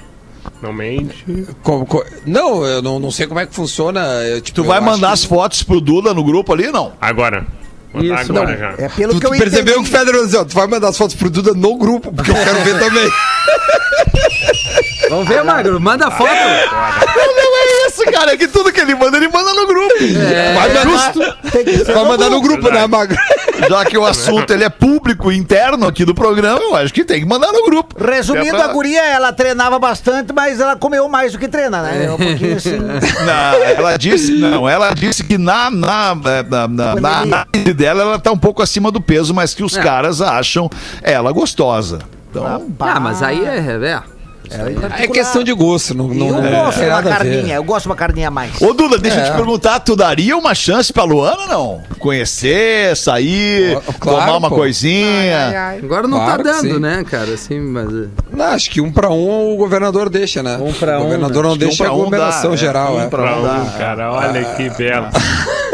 não 0.62 0.72
mente. 0.72 1.24
Como- 1.62 1.86
co- 1.86 2.05
não, 2.26 2.64
eu 2.64 2.82
não, 2.82 2.99
não 2.99 3.11
sei 3.12 3.26
como 3.28 3.39
é 3.39 3.47
que 3.47 3.55
funciona. 3.55 4.01
eu, 4.24 4.41
tipo, 4.41 4.62
Tu 4.62 4.64
vai 4.66 4.78
eu 4.78 4.82
mandar 4.82 5.09
acho 5.12 5.22
as 5.22 5.24
fotos 5.24 5.62
pro 5.62 5.80
Duda 5.80 6.12
no 6.12 6.24
grupo 6.24 6.53
ali, 6.53 6.72
não? 6.72 6.93
Agora. 7.01 7.47
Mandar 7.93 8.22
Isso, 8.22 8.32
agora 8.32 8.51
não. 8.53 8.59
já. 8.59 8.74
É 8.84 8.89
pelo 8.89 9.14
Tu, 9.14 9.20
que 9.20 9.26
eu 9.26 9.30
tu 9.30 9.39
percebeu 9.39 9.74
que 9.74 9.80
o 9.80 9.82
entendi. 9.82 9.99
Federer 9.99 10.22
dizia, 10.24 10.41
ó, 10.41 10.45
tu 10.45 10.55
vai 10.55 10.66
mandar 10.66 10.89
as 10.89 10.99
fotos 10.99 11.16
pro 11.16 11.30
Duda 11.30 11.55
no 11.55 11.76
grupo, 11.76 12.12
porque 12.12 12.30
eu 12.30 12.34
quero 12.34 12.61
ver 12.61 12.78
também. 12.84 13.11
Vamos 15.09 15.26
ver, 15.28 15.43
Magro. 15.43 15.80
Manda 15.80 16.11
foto. 16.11 16.28
Não 16.30 17.57
é 17.57 17.86
isso, 17.89 18.05
cara. 18.12 18.32
É 18.32 18.36
que 18.36 18.47
tudo 18.49 18.70
que 18.72 18.80
ele 18.80 18.95
manda, 18.95 19.16
ele 19.16 19.28
manda 19.28 19.55
no 19.55 19.66
grupo. 19.66 19.95
Vai 20.55 20.68
mandar, 20.74 21.12
Tem 21.51 21.64
que 21.64 21.78
ser 21.78 21.84
vai 21.95 22.03
no 22.03 22.09
mandar 22.09 22.28
no 22.30 22.41
grupo, 22.43 22.62
né, 22.64 22.70
Verdade. 22.86 22.91
Magro? 22.91 23.16
Já 23.68 23.84
que 23.84 23.96
o 23.96 24.04
assunto 24.04 24.52
ele 24.52 24.64
é 24.64 24.68
público, 24.68 25.32
interno 25.32 25.86
aqui 25.86 26.04
do 26.04 26.14
programa, 26.14 26.61
eu 26.61 26.76
acho 26.76 26.92
que 26.92 27.04
tem 27.04 27.20
que 27.20 27.26
mandar 27.26 27.52
no 27.52 27.64
grupo. 27.64 27.96
Resumindo, 28.04 28.56
É 28.56 28.59
pra- 28.61 28.64
a 28.66 28.72
guria, 28.72 29.04
ela 29.06 29.32
treinava 29.32 29.78
bastante, 29.78 30.32
mas 30.32 30.61
ela 30.61 30.76
comeu 30.76 31.09
mais 31.09 31.32
do 31.32 31.38
que 31.38 31.48
treina, 31.48 31.82
né? 31.82 32.04
É 32.06 32.12
um 32.12 32.16
pouquinho 32.18 32.56
assim. 32.56 32.78
Não, 32.78 33.64
ela 33.64 33.96
disse, 33.96 34.32
não, 34.32 34.68
ela 34.68 34.92
disse 34.94 35.24
que 35.24 35.38
na, 35.38 35.70
na, 35.70 36.14
na, 36.14 36.42
na, 36.42 36.68
na, 36.68 36.94
na 37.00 37.18
análise 37.20 37.74
dela 37.74 38.02
ela 38.02 38.18
tá 38.18 38.30
um 38.32 38.38
pouco 38.38 38.62
acima 38.62 38.90
do 38.90 39.00
peso, 39.00 39.32
mas 39.34 39.54
que 39.54 39.64
os 39.64 39.76
É. 39.76 39.82
caras 39.82 40.20
acham 40.20 40.68
ela 41.02 41.32
gostosa. 41.32 41.98
Então, 42.30 42.66
Ah, 42.80 43.00
mas 43.00 43.22
aí 43.22 43.44
é. 43.44 43.56
é. 43.59 44.17
É 44.99 45.07
questão 45.09 45.42
de 45.44 45.53
gosto, 45.53 45.94
não, 45.94 46.09
não, 46.09 46.26
Eu 46.28 46.42
não 46.42 46.51
gosto 46.64 46.80
de 46.80 46.86
uma 46.86 47.03
carninha, 47.03 47.55
eu 47.57 47.64
gosto 47.64 47.82
de 47.82 47.88
uma 47.88 47.96
carninha 47.96 48.28
a 48.28 48.30
mais. 48.30 48.61
Ô, 48.61 48.72
Duda, 48.72 48.99
deixa 48.99 49.18
eu 49.18 49.24
É. 49.24 49.30
te 49.30 49.36
perguntar, 49.36 49.80
tu 49.80 49.94
daria 49.96 50.36
uma 50.36 50.55
chance 50.55 50.92
pra 50.92 51.05
Luana, 51.05 51.46
não? 51.46 51.80
Conhecer, 51.99 52.96
sair, 52.96 53.78
claro, 54.01 54.20
tomar 54.20 54.36
uma 54.38 54.49
pô. 54.49 54.57
coisinha. 54.57 55.76
Agora 55.82 56.07
não 56.09 56.18
Claro 56.18 56.42
que 56.42 56.51
tá 56.51 56.57
dando, 56.62 56.80
né, 56.80 57.05
cara? 57.09 57.32
Assim, 57.34 57.61
mas. 57.61 57.88
eh, 57.92 58.09
Não, 58.32 58.46
acho 58.46 58.70
que 58.70 58.80
um 58.80 58.90
pra 58.92 59.11
um 59.11 59.53
o 59.55 59.57
governador 59.57 60.09
deixa, 60.09 60.42
né? 60.42 60.59
Um 60.61 60.72
pra 60.72 60.99
o 60.99 61.01
um, 61.01 61.05
governador 61.05 61.42
né? 61.44 61.49
não 61.51 61.59
que 61.59 61.64
um 61.64 61.68
deixa 61.68 61.84
pra 61.84 61.92
a 61.92 61.96
um 61.96 62.01
aglomeração 62.01 62.51
dá, 62.51 62.55
é. 62.55 62.59
geral, 62.59 62.94
Um 62.96 63.01
é. 63.03 63.07
pra 63.09 63.22
Pra 63.22 63.36
um 63.36 63.40
um, 63.40 63.64
dá. 63.64 63.70
cara, 63.78 64.12
olha 64.12 64.44
que 64.57 64.70
belo. 64.70 65.07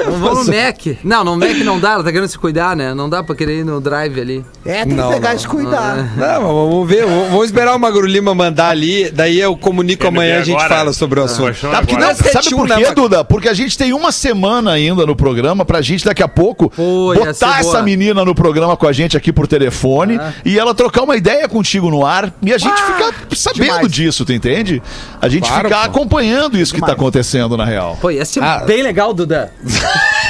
Vamos 0.07 0.47
no 0.47 0.53
Mac. 0.55 0.99
Não, 1.03 1.25
no 1.25 1.37
Mac 1.37 1.57
não 1.64 1.81
dá, 1.81 1.93
ela 1.93 2.05
tá 2.05 2.12
querendo 2.12 2.29
se 2.29 2.39
cuidar, 2.39 2.77
né? 2.77 2.93
Não 2.93 3.09
dá 3.09 3.22
pra 3.22 3.35
querer 3.35 3.61
ir 3.61 3.64
no 3.64 3.81
drive 3.81 4.20
ali. 4.20 4.45
É, 4.66 4.81
tem 4.81 4.89
que 4.89 4.95
Não, 4.95 5.09
pegar 5.11 5.31
não. 5.31 5.37
e 5.37 5.39
se 5.39 5.49
cuidar. 5.49 5.97
Não, 6.16 6.27
mas 6.43 6.43
vamos 6.43 6.89
ver. 6.89 7.07
Vamos 7.07 7.29
vamos 7.31 7.45
esperar 7.47 7.75
o 7.75 7.79
Magro 7.79 8.07
Lima 8.07 8.35
mandar 8.35 8.64
ali, 8.69 9.11
daí 9.11 9.39
eu 9.41 9.57
comunico 9.57 10.07
amanhã 10.07 10.41
a 10.41 10.45
gente 10.45 10.69
fala 10.69 10.93
sobre 10.93 11.21
o 11.21 11.25
assunto. 11.25 11.61
Tá, 11.71 11.81
porque 11.81 11.97
não, 11.97 12.09
sabe 12.15 12.29
71, 12.29 12.57
por 12.67 12.77
quê, 12.77 12.95
Duda? 12.95 13.25
Porque 13.25 13.49
a 13.49 13.55
gente 13.55 13.77
tem 13.79 13.93
uma 13.93 14.11
semana 14.12 14.73
ainda 14.73 15.05
no 15.07 15.15
programa 15.17 15.65
pra 15.65 15.81
gente 15.83 16.05
daqui 16.05 16.23
a 16.23 16.29
pouco 16.29 16.73
ser 16.75 17.19
botar 17.19 17.61
essa 17.61 17.71
boa. 17.73 17.83
menina 17.83 18.25
no 18.25 18.35
programa 18.35 18.77
com 18.77 18.87
a 18.87 18.93
gente 18.93 19.17
aqui 19.17 19.33
por 19.33 19.47
telefone 19.47 20.19
e 20.45 20.59
ela 20.59 20.75
trocar 20.75 21.03
uma 21.03 21.17
ideia 21.17 21.49
contigo 21.49 21.91
no 21.91 22.05
ar 22.07 22.33
e 22.43 22.53
a 22.53 22.59
gente 22.59 22.81
ficar 22.83 23.15
sabendo 23.35 23.65
demais. 23.65 23.93
disso, 23.93 24.25
tu 24.25 24.33
entende? 24.33 24.83
A 25.21 25.29
gente 25.29 25.47
Claro, 25.49 25.69
ficar 25.69 25.81
pô. 25.83 25.99
acompanhando 25.99 26.59
isso 26.59 26.73
que 26.75 26.81
tá 26.81 26.87
Demais. 26.87 27.01
acontecendo 27.01 27.57
na 27.57 27.65
real. 27.65 27.99
Pô, 28.01 28.11
ia 28.11 28.25
ser 28.25 28.43
Ah. 28.43 28.59
bem 28.67 28.83
legal, 28.83 29.12
Duda. 29.15 29.53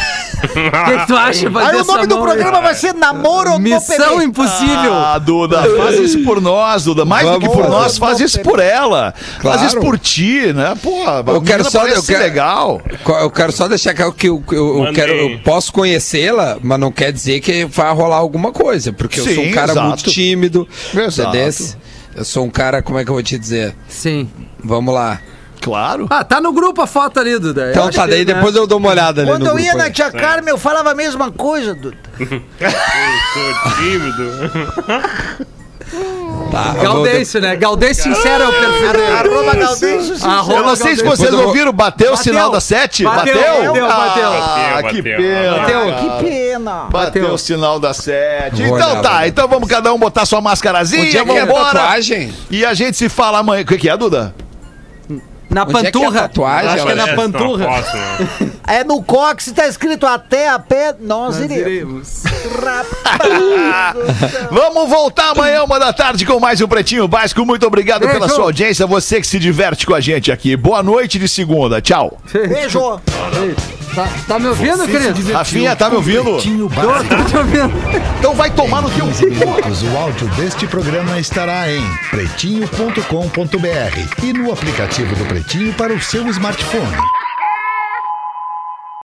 O 0.44 0.84
que, 0.90 0.98
que 0.98 1.06
tu 1.06 1.16
acha? 1.16 1.48
Aí 1.48 1.76
o 1.80 1.84
nome 1.84 2.06
do 2.06 2.18
programa 2.20 2.60
vai 2.60 2.74
ser 2.74 2.94
Namoro 2.94 3.50
no 3.50 3.58
Missão. 3.58 4.22
Impossível. 4.22 4.92
Ah, 4.94 5.18
Duda, 5.18 5.62
faz 5.76 5.98
isso 5.98 6.22
por 6.24 6.40
nós, 6.40 6.84
Duda. 6.84 7.04
Mais 7.04 7.26
do 7.28 7.38
que 7.38 7.46
Vamos 7.46 7.54
por 7.56 7.64
fazer. 7.64 7.76
nós, 7.76 7.98
faz 7.98 8.20
isso 8.20 8.40
por 8.40 8.58
ela. 8.60 9.12
Faz 9.16 9.40
Claro. 9.40 9.66
isso 9.66 9.80
por 9.80 9.98
ti, 9.98 10.52
né? 10.52 10.74
Pô, 10.82 11.04
Eu 11.32 11.42
quero 11.42 11.68
só- 11.70 11.86
eu 11.86 12.00
ser 12.02 12.12
quero- 12.14 12.24
legal. 12.24 12.82
Eu 13.20 13.30
quero 13.30 13.52
só 13.52 13.68
deixar 13.68 13.94
claro 13.94 14.12
que 14.12 14.28
eu, 14.28 14.42
eu, 14.52 14.84
eu 14.86 14.92
quero, 14.92 15.12
eu 15.12 15.38
posso 15.40 15.72
conhecê-la, 15.72 16.58
mas 16.62 16.78
não 16.78 16.90
quer 16.92 17.12
dizer 17.12 17.40
que 17.40 17.64
vai 17.66 17.92
rolar 17.94 18.16
alguma 18.16 18.52
coisa, 18.52 18.92
porque 18.92 19.20
eu 19.20 19.24
sou 19.24 19.34
Sim, 19.34 19.50
um 19.50 19.52
cara 19.52 19.72
exato. 19.72 19.86
muito 19.88 20.04
tímido. 20.10 20.68
Exato. 20.94 21.28
entendesse? 21.30 21.76
Eu 22.16 22.24
sou 22.24 22.44
um 22.44 22.50
cara, 22.50 22.80
como 22.82 22.98
é 22.98 23.04
que 23.04 23.10
eu 23.10 23.14
vou 23.14 23.22
te 23.22 23.38
dizer? 23.38 23.74
Sim. 23.88 24.28
Vamos 24.62 24.94
lá. 24.94 25.20
Claro. 25.64 26.06
Ah, 26.10 26.22
tá 26.22 26.40
no 26.40 26.52
grupo 26.52 26.82
a 26.82 26.86
foto 26.86 27.18
ali, 27.18 27.38
Duda. 27.38 27.62
Eu 27.62 27.70
Então 27.70 27.90
tá, 27.90 28.04
que, 28.04 28.10
daí 28.10 28.24
né? 28.24 28.34
depois 28.34 28.54
eu 28.54 28.66
dou 28.66 28.78
uma 28.78 28.90
olhada 28.90 29.22
ali 29.22 29.30
Quando 29.30 29.44
no 29.44 29.50
eu 29.52 29.58
ia 29.58 29.70
grupo 29.72 29.84
na. 29.84 29.90
Tia 29.90 30.10
Carmen, 30.10 30.50
eu 30.50 30.58
falava 30.58 30.90
a 30.90 30.94
mesma 30.94 31.30
coisa, 31.32 31.74
Duda. 31.74 31.96
Sou 32.18 33.74
tímido. 33.76 34.50
Tá, 36.50 36.74
eu 36.76 36.82
Gaudêncio, 36.82 37.40
né? 37.40 37.56
Gaudêncio 37.56 38.02
sincero 38.02 38.44
é 38.44 38.48
o 38.48 38.52
perfil 38.52 38.92
dele. 38.92 39.12
Arroba 39.12 39.54
Galdêncio 39.54 40.26
Arroba 40.28 40.58
Eu 40.58 40.62
não 40.64 40.76
sei 40.76 40.96
se 40.96 41.02
Gaudêncio. 41.02 41.06
vocês 41.26 41.32
eu 41.32 41.46
ouviram, 41.48 41.72
bateu 41.72 42.08
o 42.08 42.16
Bateu. 42.16 42.22
sinal 42.32 42.50
da 42.50 42.60
sete? 42.60 43.04
Bateu, 43.04 43.34
bateu, 43.34 43.84
Ah, 43.86 43.96
bateu. 43.96 44.88
que 44.90 45.02
Bateu, 45.02 45.02
pena. 45.02 45.58
bateu. 45.58 45.80
cara. 45.80 45.92
Que 46.20 46.24
pena. 46.28 46.70
Bateu 46.90 46.90
Bateu. 47.22 47.34
o 47.34 47.38
sinal 47.38 47.78
da 47.80 47.92
sete. 47.94 48.62
Vou 48.62 48.76
Então 48.76 48.90
olhar, 48.92 49.02
tá, 49.02 49.10
olhar. 49.10 49.28
então 49.28 49.48
vamos 49.48 49.68
cada 49.68 49.92
um 49.92 49.98
botar 49.98 50.24
sua 50.26 50.40
máscarazinha, 50.40 51.02
Onde 51.02 51.18
é 51.18 51.24
que 51.24 51.30
é 51.30 51.40
a 51.40 51.44
vambora. 51.46 51.64
tatuagem? 51.64 52.32
E 52.50 52.64
a 52.64 52.74
gente 52.74 52.96
se 52.96 53.08
fala 53.08 53.38
amanhã. 53.38 53.62
O 53.62 53.66
que, 53.66 53.76
que 53.78 53.88
é, 53.88 53.96
Duda? 53.96 54.34
Na 55.54 55.62
Onde 55.62 55.76
é 55.76 55.80
que 55.82 55.86
é 55.86 55.88
a 55.88 55.92
panturra. 55.92 56.20
tatuagem? 56.22 56.70
Acho 56.70 56.86
que 56.86 56.92
é 56.92 56.94
na 56.96 57.08
panturra. 57.14 57.66
né? 57.68 57.84
É 58.66 58.82
no 58.82 59.00
cox, 59.04 59.52
tá 59.52 59.68
escrito 59.68 60.04
até 60.04 60.48
a 60.48 60.58
pé, 60.58 60.92
nós, 60.98 61.38
Nós 61.38 61.48
iremos. 61.48 62.24
iremos. 62.24 62.24
Vamos 64.50 64.88
voltar 64.88 65.30
amanhã, 65.30 65.62
uma 65.62 65.78
da 65.78 65.92
tarde, 65.92 66.26
com 66.26 66.40
mais 66.40 66.60
um 66.60 66.66
Pretinho 66.66 67.06
Básico. 67.06 67.46
Muito 67.46 67.64
obrigado 67.66 68.00
Beijo. 68.00 68.14
pela 68.14 68.28
sua 68.28 68.42
audiência. 68.44 68.84
Você 68.86 69.20
que 69.20 69.26
se 69.28 69.38
diverte 69.38 69.86
com 69.86 69.94
a 69.94 70.00
gente 70.00 70.32
aqui. 70.32 70.56
Boa 70.56 70.82
noite 70.82 71.20
de 71.20 71.28
segunda. 71.28 71.80
Tchau. 71.80 72.18
Beijo. 72.32 73.00
Tá, 73.94 74.08
tá 74.26 74.38
me 74.40 74.48
ouvindo, 74.48 74.84
querido? 74.88 75.32
Rafinha, 75.32 75.76
tá 75.76 75.88
me 75.88 75.94
ouvindo? 75.94 76.32
Pretinho 76.32 76.68
Tô, 76.68 77.24
te 77.26 77.36
ouvindo. 77.36 77.72
Então 78.18 78.34
vai 78.34 78.50
tomar 78.50 78.82
no 78.82 78.90
teu. 78.90 79.06
15 79.06 79.26
minutos. 79.26 79.82
O 79.84 79.96
áudio 79.96 80.26
deste 80.30 80.66
programa 80.66 81.16
estará 81.20 81.70
em 81.70 81.80
pretinho.com.br 82.10 84.24
e 84.24 84.32
no 84.32 84.50
aplicativo 84.52 85.14
do 85.14 85.24
Pretinho 85.26 85.43
para 85.74 85.92
o 85.92 86.00
seu 86.00 86.26
smartphone. 86.28 87.23